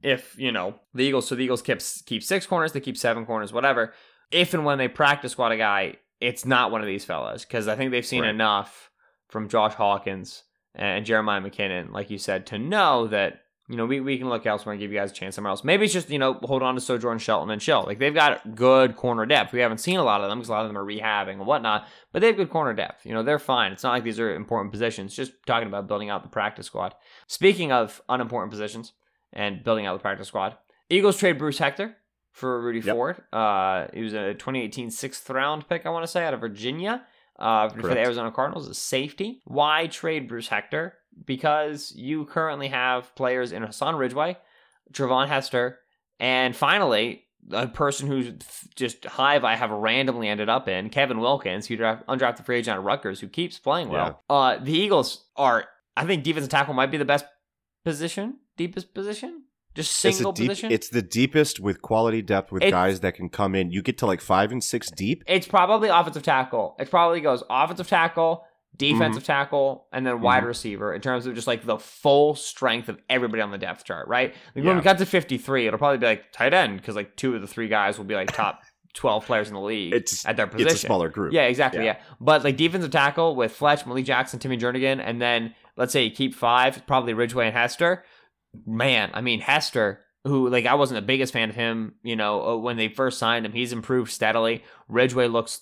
if 0.02 0.38
you 0.40 0.52
know 0.52 0.76
the 0.94 1.04
Eagles. 1.04 1.28
So 1.28 1.36
the 1.36 1.44
Eagles 1.44 1.62
keep 1.62 1.80
keep 2.06 2.24
six 2.24 2.46
corners, 2.46 2.72
they 2.72 2.80
keep 2.80 2.98
seven 2.98 3.26
corners, 3.26 3.52
whatever. 3.54 3.94
If 4.32 4.54
and 4.54 4.64
when 4.66 4.78
they 4.78 4.88
practice 4.88 5.34
squad 5.34 5.52
a 5.52 5.58
guy, 5.58 5.96
it's 6.22 6.46
not 6.46 6.72
one 6.72 6.82
of 6.82 6.88
these 6.88 7.04
fellas 7.06 7.44
because 7.46 7.68
I 7.68 7.76
think 7.76 7.92
they've 7.92 8.06
seen 8.06 8.22
Right. 8.22 8.30
enough 8.30 8.89
from 9.30 9.48
Josh 9.48 9.74
Hawkins 9.76 10.44
and 10.76 11.06
Jeremiah 11.06 11.42
McKinnon, 11.42 11.92
like 11.92 12.10
you 12.10 12.18
said, 12.18 12.46
to 12.48 12.60
know 12.60 13.08
that 13.08 13.42
you 13.68 13.76
know 13.78 13.86
we, 13.86 14.00
we 14.00 14.18
can 14.18 14.30
look 14.30 14.46
elsewhere 14.46 14.74
and 14.74 14.80
give 14.82 14.92
you 14.92 14.98
guys 14.98 15.12
a 15.12 15.14
chance 15.14 15.36
somewhere 15.36 15.52
else. 15.52 15.64
Maybe 15.64 15.86
it's 15.86 15.94
just 15.94 16.10
you 16.10 16.18
know 16.20 16.34
hold 16.44 16.64
on 16.64 16.76
to 16.76 16.82
Sojourn 16.82 17.20
Shelton 17.20 17.52
and 17.52 17.62
chill. 17.62 17.84
Like 17.86 18.00
they've 18.00 18.14
got 18.14 18.56
good 18.56 18.96
corner 18.96 19.26
depth. 19.26 19.54
We 19.54 19.60
haven't 19.60 19.78
seen 19.78 19.98
a 20.00 20.04
lot 20.04 20.22
of 20.22 20.30
them 20.30 20.40
because 20.40 20.50
a 20.50 20.54
lot 20.54 20.66
of 20.66 20.70
them 20.70 20.78
are 20.78 20.86
rehabbing 20.86 21.34
and 21.34 21.46
whatnot, 21.46 21.88
but 22.12 22.20
they 22.22 22.28
have 22.28 22.36
good 22.38 22.50
corner 22.50 22.74
depth. 22.74 23.06
You 23.06 23.14
know 23.14 23.24
they're 23.24 23.40
fine. 23.40 23.72
It's 23.72 23.84
not 23.84 23.92
like 23.92 24.04
these 24.04 24.20
are 24.20 24.34
important 24.34 24.72
positions. 24.72 25.16
Just 25.16 25.34
talking 25.46 25.68
about 25.68 25.88
building 25.88 26.10
out 26.10 26.24
the 26.24 26.30
practice 26.30 26.66
squad. 26.66 26.96
Speaking 27.28 27.72
of 27.72 28.02
unimportant 28.10 28.52
positions 28.52 28.94
and 29.34 29.64
building 29.64 29.86
out 29.86 29.94
the 29.94 30.02
practice 30.02 30.28
squad, 30.28 30.56
Eagles 30.90 31.18
trade 31.18 31.38
Bruce 31.38 31.60
Hector 31.60 31.96
for 32.32 32.62
Rudy 32.62 32.80
Yep. 32.80 32.96
Ford. 32.96 33.22
Uh, 33.32 33.88
he 33.94 34.02
was 34.02 34.14
a 34.14 34.34
2018 34.34 34.90
sixth 34.90 35.30
round 35.30 35.68
pick, 35.70 35.86
I 35.86 35.90
want 35.90 36.04
to 36.04 36.08
say, 36.08 36.26
out 36.26 36.34
of 36.34 36.40
Virginia. 36.40 37.04
Uh, 37.40 37.70
for 37.70 37.88
the 37.88 38.00
Arizona 38.00 38.32
Cardinals, 38.32 38.68
a 38.68 38.74
safety. 38.74 39.42
Why 39.46 39.88
trade 39.88 40.28
Bruce 40.28 40.50
Hector? 40.50 40.96
Because 41.26 41.94
you 41.96 42.26
currently 42.26 42.68
have 42.68 43.16
players 43.16 43.52
in 43.54 43.64
Hassan 43.64 43.96
Ridgeway, 43.96 44.38
Treyvon 44.94 45.28
Hester, 45.30 45.80
and 46.20 46.56
finally 46.56 47.24
a 47.52 47.68
person 47.68 48.08
who's 48.08 48.34
just 48.76 49.06
hive 49.06 49.44
I 49.44 49.56
have 49.56 49.72
randomly 49.72 50.28
ended 50.28 50.50
up 50.50 50.68
in, 50.68 50.90
Kevin 50.90 51.20
Wilkins, 51.20 51.66
who 51.66 51.78
draft, 51.78 52.06
undrafted 52.08 52.46
free 52.46 52.58
agent 52.58 52.76
at 52.76 52.84
Rutgers, 52.84 53.20
who 53.20 53.28
keeps 53.28 53.58
playing 53.58 53.90
well. 53.90 54.24
Uh, 54.30 54.58
the 54.62 54.74
Eagles 54.74 55.26
are, 55.36 55.66
I 55.96 56.06
think, 56.06 56.24
defensive 56.24 56.52
tackle 56.52 56.74
might 56.74 56.92
be 56.92 56.98
the 56.98 57.06
best 57.06 57.26
position, 57.86 58.38
deepest 58.58 58.94
position, 58.94 59.44
just 59.76 60.04
It's, 60.06 60.18
single 60.18 60.32
deep, 60.32 60.50
position. 60.50 60.72
it's 60.72 60.90
the 60.90 61.02
deepest 61.02 61.60
with 61.60 61.82
quality 61.82 62.22
depth 62.22 62.52
with 62.52 62.64
It's- 62.64 62.72
guys 62.72 63.00
that 63.02 63.14
can 63.16 63.30
come 63.30 63.56
in. 63.56 63.72
You 63.72 63.82
get 63.82 63.98
to 64.00 64.06
like 64.06 64.22
five 64.22 64.52
and 64.52 64.64
six 64.64 64.90
deep. 64.92 65.24
It's 65.28 65.48
probably 65.48 65.90
offensive 65.90 66.24
tackle. 66.24 66.76
It 66.80 66.90
probably 66.90 67.22
goes 67.22 67.44
offensive 67.50 67.88
tackle, 67.88 68.46
defensive 68.78 69.24
tackle, 69.24 69.88
and 69.92 70.06
then 70.06 70.22
wide 70.22 70.44
Mhm. 70.44 70.48
receiver 70.48 70.94
in 70.94 71.02
terms 71.02 71.26
of 71.26 71.36
just 71.36 71.48
like 71.48 71.66
the 71.66 71.78
full 71.78 72.36
strength 72.36 72.90
of 72.90 72.98
everybody 73.10 73.42
on 73.42 73.52
the 73.52 73.58
depth 73.58 73.84
chart, 73.86 74.08
right? 74.08 74.34
Like 74.56 74.66
when 74.66 74.76
we 74.78 74.82
got 74.82 74.98
to 75.00 75.06
53, 75.06 75.68
it'll 75.68 75.78
probably 75.80 75.98
be 75.98 76.06
like 76.06 76.32
tight 76.32 76.54
end 76.54 76.78
because 76.78 76.96
like 76.96 77.16
two 77.16 77.36
of 77.36 77.42
the 77.42 77.48
three 77.48 77.68
guys 77.68 77.98
will 77.98 78.06
be 78.06 78.16
like 78.16 78.32
top 78.34 78.62
12 78.96 79.26
players 79.26 79.50
in 79.50 79.54
the 79.54 79.60
league 79.62 79.94
It's 79.94 80.26
at 80.26 80.36
their 80.36 80.48
position. 80.48 80.72
it's 80.72 80.84
a 80.84 80.88
smaller 80.88 81.10
group. 81.10 81.32
Yeah, 81.34 81.44
exactly. 81.44 81.82
Yeah. 81.86 81.98
Yeah. 81.98 82.04
But 82.20 82.44
like 82.44 82.58
defensive 82.58 82.92
tackle 82.92 83.36
with 83.36 83.52
Fletch, 83.52 83.86
Malik 83.86 84.06
Jackson, 84.06 84.40
Timmy 84.40 84.58
Jernigan, 84.58 85.00
and 85.04 85.22
then 85.22 85.54
let's 85.78 85.94
say 85.94 86.04
you 86.06 86.12
keep 86.12 86.34
five, 86.34 86.86
probably 86.88 87.14
Ridgeway 87.14 87.48
and 87.48 87.56
Hester. 87.56 88.04
Man, 88.66 89.12
I 89.14 89.22
mean 89.22 89.42
Hester, 89.42 90.02
who 90.24 90.50
like 90.50 90.66
I 90.66 90.76
wasn't 90.76 90.98
the 90.98 91.06
biggest 91.06 91.34
fan 91.34 91.50
of 91.50 91.56
him, 91.56 91.96
you 92.04 92.16
know, 92.16 92.44
uh, 92.44 92.58
when 92.58 92.78
they 92.78 92.90
first 92.90 93.20
signed 93.20 93.46
him. 93.46 93.54
He's 93.54 93.74
improved 93.74 94.12
steadily. 94.12 94.64
Ridgeway 94.88 95.28
looks 95.28 95.62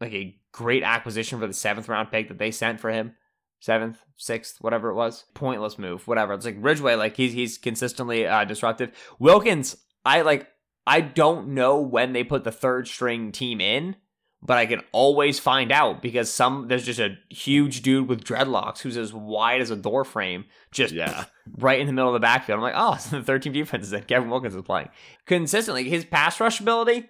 like 0.00 0.12
a 0.12 0.38
great 0.52 0.82
acquisition 0.82 1.38
for 1.38 1.46
the 1.46 1.54
seventh 1.54 1.88
round 1.88 2.10
pick 2.10 2.28
that 2.28 2.38
they 2.38 2.50
sent 2.50 2.80
for 2.80 2.90
him. 2.90 3.14
Seventh, 3.60 4.04
sixth, 4.16 4.58
whatever 4.60 4.90
it 4.90 4.94
was. 4.94 5.24
Pointless 5.34 5.78
move, 5.78 6.06
whatever. 6.06 6.32
It's 6.32 6.44
like 6.44 6.56
Ridgeway, 6.58 6.94
like 6.94 7.16
he's 7.16 7.32
he's 7.32 7.58
consistently 7.58 8.26
uh, 8.26 8.44
disruptive. 8.44 8.92
Wilkins, 9.18 9.76
I 10.04 10.22
like 10.22 10.48
I 10.86 11.00
don't 11.00 11.48
know 11.48 11.80
when 11.80 12.12
they 12.12 12.24
put 12.24 12.44
the 12.44 12.52
third 12.52 12.88
string 12.88 13.32
team 13.32 13.60
in, 13.60 13.96
but 14.42 14.56
I 14.58 14.66
can 14.66 14.82
always 14.92 15.38
find 15.38 15.72
out 15.72 16.00
because 16.00 16.32
some 16.32 16.68
there's 16.68 16.84
just 16.86 17.00
a 17.00 17.16
huge 17.28 17.82
dude 17.82 18.08
with 18.08 18.22
dreadlocks 18.24 18.78
who's 18.80 18.96
as 18.96 19.12
wide 19.12 19.60
as 19.60 19.70
a 19.70 19.76
door 19.76 20.04
frame, 20.04 20.44
just 20.70 20.94
Yeah. 20.94 21.24
right 21.58 21.80
in 21.80 21.86
the 21.86 21.92
middle 21.92 22.08
of 22.10 22.14
the 22.14 22.20
backfield. 22.20 22.58
I'm 22.58 22.62
like, 22.62 22.74
oh, 22.76 22.92
it's 22.94 23.06
the 23.10 23.22
third 23.22 23.42
team 23.42 23.52
defense 23.52 23.90
that 23.90 24.06
Kevin 24.08 24.30
Wilkins 24.30 24.54
is 24.54 24.62
playing. 24.62 24.88
Consistently, 25.26 25.88
his 25.88 26.04
pass 26.04 26.38
rush 26.40 26.60
ability, 26.60 27.08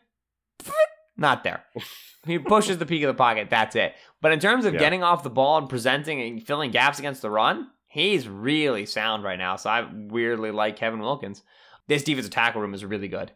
not 1.16 1.44
there. 1.44 1.64
He 2.26 2.38
pushes 2.38 2.78
the 2.78 2.86
peak 2.86 3.02
of 3.02 3.08
the 3.08 3.14
pocket. 3.14 3.48
That's 3.50 3.76
it. 3.76 3.94
But 4.20 4.32
in 4.32 4.40
terms 4.40 4.64
of 4.64 4.74
Yeah. 4.74 4.80
getting 4.80 5.02
off 5.02 5.22
the 5.22 5.30
ball 5.30 5.58
and 5.58 5.68
presenting 5.68 6.20
and 6.20 6.42
filling 6.42 6.70
gaps 6.70 6.98
against 6.98 7.22
the 7.22 7.30
run, 7.30 7.68
he's 7.86 8.28
really 8.28 8.86
sound 8.86 9.22
right 9.24 9.38
now. 9.38 9.56
So 9.56 9.70
I 9.70 9.88
weirdly 9.92 10.50
like 10.50 10.76
Kevin 10.76 11.00
Wilkins. 11.00 11.42
This 11.86 12.02
defensive 12.04 12.32
tackle 12.32 12.60
room 12.60 12.74
is 12.74 12.84
really 12.84 13.08
good. 13.08 13.32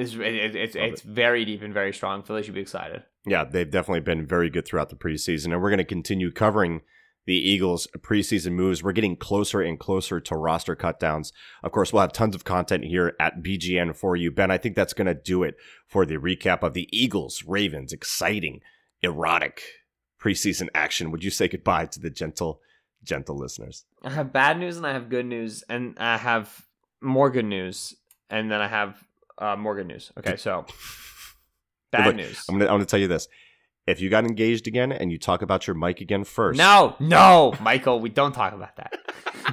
It's 0.00 0.14
it, 0.14 0.20
it, 0.20 0.56
it's 0.56 0.76
it's 0.76 1.02
very 1.02 1.44
deep 1.44 1.62
and 1.62 1.74
very 1.74 1.92
strong. 1.92 2.22
Philly 2.22 2.42
should 2.42 2.54
be 2.54 2.60
excited. 2.60 3.02
Yeah, 3.26 3.44
they've 3.44 3.70
definitely 3.70 4.00
been 4.00 4.26
very 4.26 4.48
good 4.48 4.66
throughout 4.66 4.88
the 4.88 4.96
preseason, 4.96 5.52
and 5.52 5.60
we're 5.60 5.68
going 5.68 5.78
to 5.78 5.84
continue 5.84 6.32
covering 6.32 6.80
the 7.26 7.34
Eagles' 7.34 7.86
preseason 7.98 8.52
moves. 8.52 8.82
We're 8.82 8.92
getting 8.92 9.16
closer 9.16 9.60
and 9.60 9.78
closer 9.78 10.18
to 10.18 10.36
roster 10.36 10.74
cutdowns. 10.74 11.32
Of 11.62 11.72
course, 11.72 11.92
we'll 11.92 12.00
have 12.00 12.12
tons 12.12 12.34
of 12.34 12.44
content 12.44 12.84
here 12.84 13.14
at 13.20 13.42
BGN 13.42 13.94
for 13.94 14.16
you, 14.16 14.30
Ben. 14.30 14.50
I 14.50 14.56
think 14.56 14.74
that's 14.74 14.94
going 14.94 15.06
to 15.06 15.14
do 15.14 15.42
it 15.42 15.56
for 15.86 16.06
the 16.06 16.16
recap 16.16 16.62
of 16.62 16.72
the 16.72 16.88
Eagles 16.90 17.44
Ravens 17.46 17.92
exciting, 17.92 18.60
erotic 19.02 19.62
preseason 20.18 20.68
action. 20.74 21.10
Would 21.10 21.22
you 21.22 21.30
say 21.30 21.46
goodbye 21.46 21.86
to 21.86 22.00
the 22.00 22.10
gentle, 22.10 22.60
gentle 23.04 23.36
listeners? 23.36 23.84
I 24.02 24.10
have 24.10 24.32
bad 24.32 24.58
news 24.58 24.78
and 24.78 24.86
I 24.86 24.94
have 24.94 25.10
good 25.10 25.26
news, 25.26 25.62
and 25.68 25.94
I 25.98 26.16
have 26.16 26.64
more 27.02 27.28
good 27.28 27.44
news, 27.44 27.94
and 28.30 28.50
then 28.50 28.62
I 28.62 28.68
have 28.68 29.04
uh, 29.40 29.56
more 29.56 29.74
good 29.74 29.86
news. 29.88 30.12
Okay, 30.18 30.36
so 30.36 30.66
bad 31.92 32.06
Look, 32.06 32.16
news. 32.16 32.44
I'm 32.48 32.56
going 32.58 32.66
to 32.68 32.72
I'm 32.72 32.80
to 32.80 32.86
tell 32.86 33.00
you 33.00 33.08
this. 33.08 33.26
If 33.86 34.00
you 34.00 34.10
got 34.10 34.24
engaged 34.24 34.66
again 34.68 34.92
and 34.92 35.10
you 35.10 35.18
talk 35.18 35.42
about 35.42 35.66
your 35.66 35.74
mic 35.74 36.00
again 36.00 36.22
first, 36.24 36.58
No, 36.58 36.94
no, 37.00 37.54
Michael, 37.60 37.98
we 37.98 38.08
don't 38.10 38.32
talk 38.32 38.52
about 38.52 38.76
that. 38.76 38.92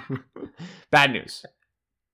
Bad 0.92 1.12
news. 1.14 1.44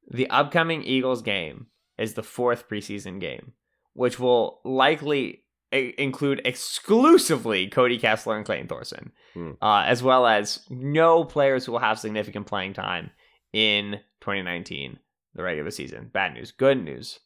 The 0.09 0.29
upcoming 0.29 0.83
Eagles 0.83 1.21
game 1.21 1.67
is 1.97 2.13
the 2.13 2.23
fourth 2.23 2.69
preseason 2.69 3.19
game, 3.19 3.53
which 3.93 4.19
will 4.19 4.61
likely 4.63 5.43
include 5.71 6.41
exclusively 6.45 7.67
Cody 7.67 7.97
Kessler 7.97 8.37
and 8.37 8.45
Clayton 8.45 8.67
Thorson, 8.67 9.11
Hmm. 9.33 9.51
uh, 9.61 9.83
as 9.87 10.03
well 10.03 10.27
as 10.27 10.59
no 10.69 11.23
players 11.23 11.65
who 11.65 11.71
will 11.71 11.79
have 11.79 11.97
significant 11.99 12.45
playing 12.45 12.73
time 12.73 13.09
in 13.53 13.99
2019, 14.21 14.99
the 15.33 15.41
regular 15.43 15.71
season. 15.71 16.11
Bad 16.13 16.35
news. 16.35 16.51
Good 16.51 16.83
news. 16.83 17.19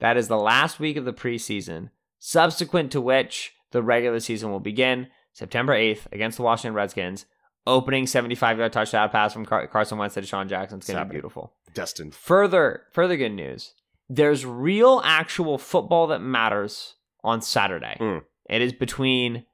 That 0.00 0.16
is 0.16 0.28
the 0.28 0.38
last 0.38 0.78
week 0.78 0.96
of 0.96 1.04
the 1.04 1.12
preseason, 1.12 1.90
subsequent 2.18 2.92
to 2.92 3.00
which 3.00 3.54
the 3.72 3.82
regular 3.82 4.20
season 4.20 4.50
will 4.50 4.60
begin 4.60 5.08
September 5.32 5.74
8th 5.74 6.06
against 6.12 6.36
the 6.36 6.42
Washington 6.42 6.74
Redskins. 6.74 7.26
Opening 7.66 8.06
75 8.06 8.58
yard 8.58 8.72
touchdown 8.72 9.10
pass 9.10 9.32
from 9.34 9.44
Car- 9.44 9.66
Carson 9.66 9.98
Wentz 9.98 10.14
to 10.14 10.22
DeSean 10.22 10.48
Jackson. 10.48 10.78
It's 10.78 10.86
going 10.86 10.98
to 11.00 11.04
be 11.04 11.12
beautiful. 11.16 11.52
destined. 11.74 12.14
Further, 12.14 12.84
further 12.92 13.16
good 13.16 13.32
news. 13.32 13.74
There's 14.08 14.46
real, 14.46 15.02
actual 15.04 15.58
football 15.58 16.06
that 16.06 16.20
matters 16.20 16.94
on 17.22 17.42
Saturday. 17.42 17.98
Mm. 18.00 18.22
It 18.48 18.62
is 18.62 18.72
between 18.72 19.44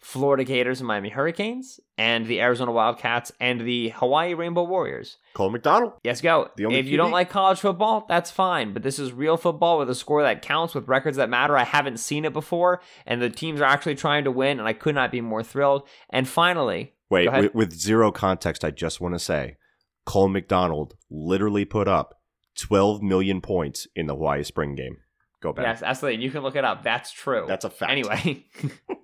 Florida 0.00 0.44
Gators 0.44 0.80
and 0.80 0.86
Miami 0.86 1.08
Hurricanes, 1.08 1.80
and 1.98 2.26
the 2.26 2.40
Arizona 2.40 2.72
Wildcats 2.72 3.32
and 3.40 3.60
the 3.60 3.90
Hawaii 3.90 4.34
Rainbow 4.34 4.64
Warriors. 4.64 5.18
Cole 5.34 5.50
McDonald. 5.50 5.92
Yes, 6.04 6.20
go. 6.20 6.50
The 6.56 6.66
only 6.66 6.78
if 6.78 6.86
you 6.86 6.96
don't 6.96 7.10
like 7.10 7.30
college 7.30 7.60
football, 7.60 8.06
that's 8.08 8.30
fine. 8.30 8.72
But 8.72 8.82
this 8.82 8.98
is 8.98 9.12
real 9.12 9.36
football 9.36 9.78
with 9.78 9.90
a 9.90 9.94
score 9.94 10.22
that 10.22 10.42
counts, 10.42 10.74
with 10.74 10.88
records 10.88 11.16
that 11.16 11.30
matter. 11.30 11.56
I 11.56 11.64
haven't 11.64 11.98
seen 11.98 12.24
it 12.24 12.32
before, 12.32 12.80
and 13.04 13.20
the 13.20 13.30
teams 13.30 13.60
are 13.60 13.64
actually 13.64 13.96
trying 13.96 14.24
to 14.24 14.30
win, 14.30 14.58
and 14.58 14.68
I 14.68 14.72
could 14.72 14.94
not 14.94 15.10
be 15.10 15.20
more 15.20 15.42
thrilled. 15.42 15.88
And 16.10 16.28
finally, 16.28 16.92
Wait, 17.10 17.32
with, 17.32 17.54
with 17.54 17.72
zero 17.72 18.10
context, 18.12 18.64
I 18.64 18.70
just 18.70 19.00
want 19.00 19.14
to 19.14 19.18
say 19.18 19.56
Cole 20.04 20.28
McDonald 20.28 20.94
literally 21.10 21.64
put 21.64 21.88
up 21.88 22.20
12 22.58 23.02
million 23.02 23.40
points 23.40 23.86
in 23.94 24.06
the 24.06 24.14
Hawaii 24.14 24.42
Spring 24.42 24.74
game. 24.74 24.98
Go 25.42 25.52
back. 25.52 25.66
Yes, 25.66 25.82
absolutely. 25.82 26.24
You 26.24 26.30
can 26.30 26.42
look 26.42 26.56
it 26.56 26.64
up. 26.64 26.82
That's 26.82 27.12
true. 27.12 27.44
That's 27.46 27.64
a 27.64 27.70
fact. 27.70 27.92
Anyway, 27.92 28.46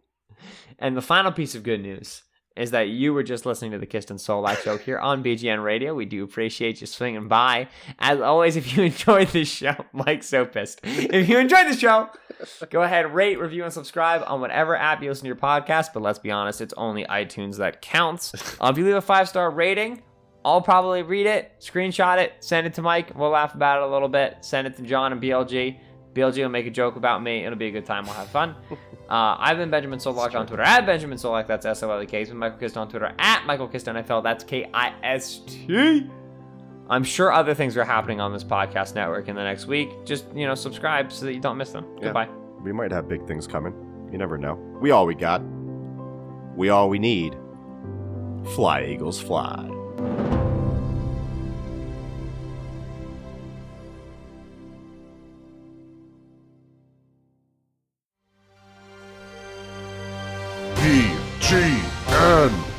and 0.79 0.97
the 0.97 1.03
final 1.03 1.33
piece 1.33 1.55
of 1.55 1.63
good 1.63 1.81
news 1.81 2.23
is 2.57 2.73
that 2.73 2.89
you 2.89 3.15
were 3.15 3.23
just 3.23 3.47
listening 3.47 3.71
to 3.73 3.79
the 3.79 3.87
Kist 3.87 4.11
and 4.11 4.19
Solak 4.21 4.59
show 4.63 4.77
here 4.77 4.99
on 4.99 5.23
BGN 5.25 5.63
Radio. 5.65 5.95
We 5.95 6.05
do 6.05 6.23
appreciate 6.23 6.81
you 6.81 6.87
swinging 6.87 7.29
by. 7.29 7.69
As 7.99 8.21
always, 8.21 8.57
if 8.57 8.77
you 8.77 8.83
enjoyed 8.85 9.29
this 9.29 9.49
show, 9.49 9.75
Mike's 9.93 10.29
so 10.29 10.45
pissed. 10.45 10.81
If 10.83 11.29
you 11.29 11.39
enjoyed 11.39 11.69
the 11.69 11.77
show, 11.77 12.11
go 12.71 12.83
ahead, 12.83 13.15
rate, 13.15 13.39
review, 13.39 13.65
and 13.65 13.73
subscribe 13.73 14.23
on 14.27 14.41
whatever 14.41 14.77
app 14.77 15.03
you 15.03 15.09
listen 15.09 15.25
to 15.25 15.29
your 15.29 15.37
podcast. 15.37 15.95
But 15.95 16.03
let's 16.03 16.19
be 16.19 16.31
honest, 16.31 16.61
it's 16.61 16.75
only 16.77 17.05
iTunes 17.05 17.57
that 17.57 17.81
counts. 17.81 18.35
Uh, 18.61 18.69
if 18.71 18.79
you 18.79 18.85
leave 18.85 18.97
a 18.97 19.01
five 19.01 19.29
star 19.29 19.51
rating, 19.51 20.03
I'll 20.45 20.63
probably 20.63 21.03
read 21.03 21.27
it, 21.27 21.53
screenshot 21.61 22.19
it, 22.19 22.35
send 22.41 22.67
it 22.67 22.75
to 22.75 22.83
Mike. 22.83 23.17
We'll 23.17 23.31
laugh 23.31 23.55
about 23.55 23.81
it 23.81 23.89
a 23.89 23.93
little 23.93 24.09
bit. 24.09 24.39
Send 24.41 24.67
it 24.67 24.77
to 24.77 24.83
John 24.83 25.13
and 25.13 25.23
BLG. 25.23 25.79
BLG 26.15 26.43
will 26.43 26.49
make 26.49 26.67
a 26.67 26.71
joke 26.71 26.97
about 26.97 27.23
me. 27.23 27.45
It'll 27.45 27.57
be 27.57 27.69
a 27.69 27.71
good 27.71 27.87
time. 27.87 28.05
We'll 28.05 28.15
have 28.15 28.29
fun. 28.29 28.57
Uh, 29.13 29.37
I've 29.39 29.59
been 29.59 29.69
Benjamin 29.69 29.99
Solak 29.99 30.35
on 30.35 30.47
Twitter 30.47 30.63
at 30.63 30.87
Benjamin 30.87 31.19
Solak. 31.19 31.47
That's 31.47 31.67
S 31.67 31.83
O 31.83 31.91
L 31.91 32.03
E 32.03 32.07
K. 32.07 32.21
He's 32.21 32.29
been 32.31 32.39
Michael 32.39 32.59
Kist 32.59 32.79
on 32.79 32.89
Twitter 32.89 33.13
at 33.19 33.45
Michael 33.45 33.69
Kist 33.69 33.85
NFL. 33.85 34.23
That's 34.23 34.43
K 34.43 34.71
I 34.73 34.95
S 35.03 35.41
T. 35.47 36.09
I'm 36.89 37.05
sure 37.05 37.31
other 37.31 37.55
things 37.55 37.77
are 37.77 37.85
happening 37.85 38.23
on 38.23 38.33
this 38.33 38.43
podcast 38.43 38.95
network 38.95 39.29
in 39.29 39.37
the 39.37 39.43
next 39.43 39.67
week. 39.67 39.91
Just 40.07 40.25
you 40.35 40.47
know, 40.47 40.55
subscribe 40.55 41.13
so 41.13 41.27
that 41.27 41.35
you 41.35 41.41
don't 41.41 41.59
miss 41.59 41.73
them. 41.73 41.85
Yeah. 41.99 42.05
Goodbye. 42.05 42.29
We 42.63 42.73
might 42.73 42.91
have 42.91 43.07
big 43.07 43.27
things 43.27 43.47
coming. 43.47 43.75
You 44.11 44.17
never 44.17 44.39
know. 44.39 44.55
We 44.81 44.93
all 44.93 45.05
we 45.05 45.15
got. 45.15 45.43
We 46.57 46.71
all 46.71 46.89
we 46.89 46.99
need. 46.99 47.37
Fly, 48.55 48.87
Eagles, 48.87 49.21
fly. 49.21 49.69
Japan. 62.33 62.72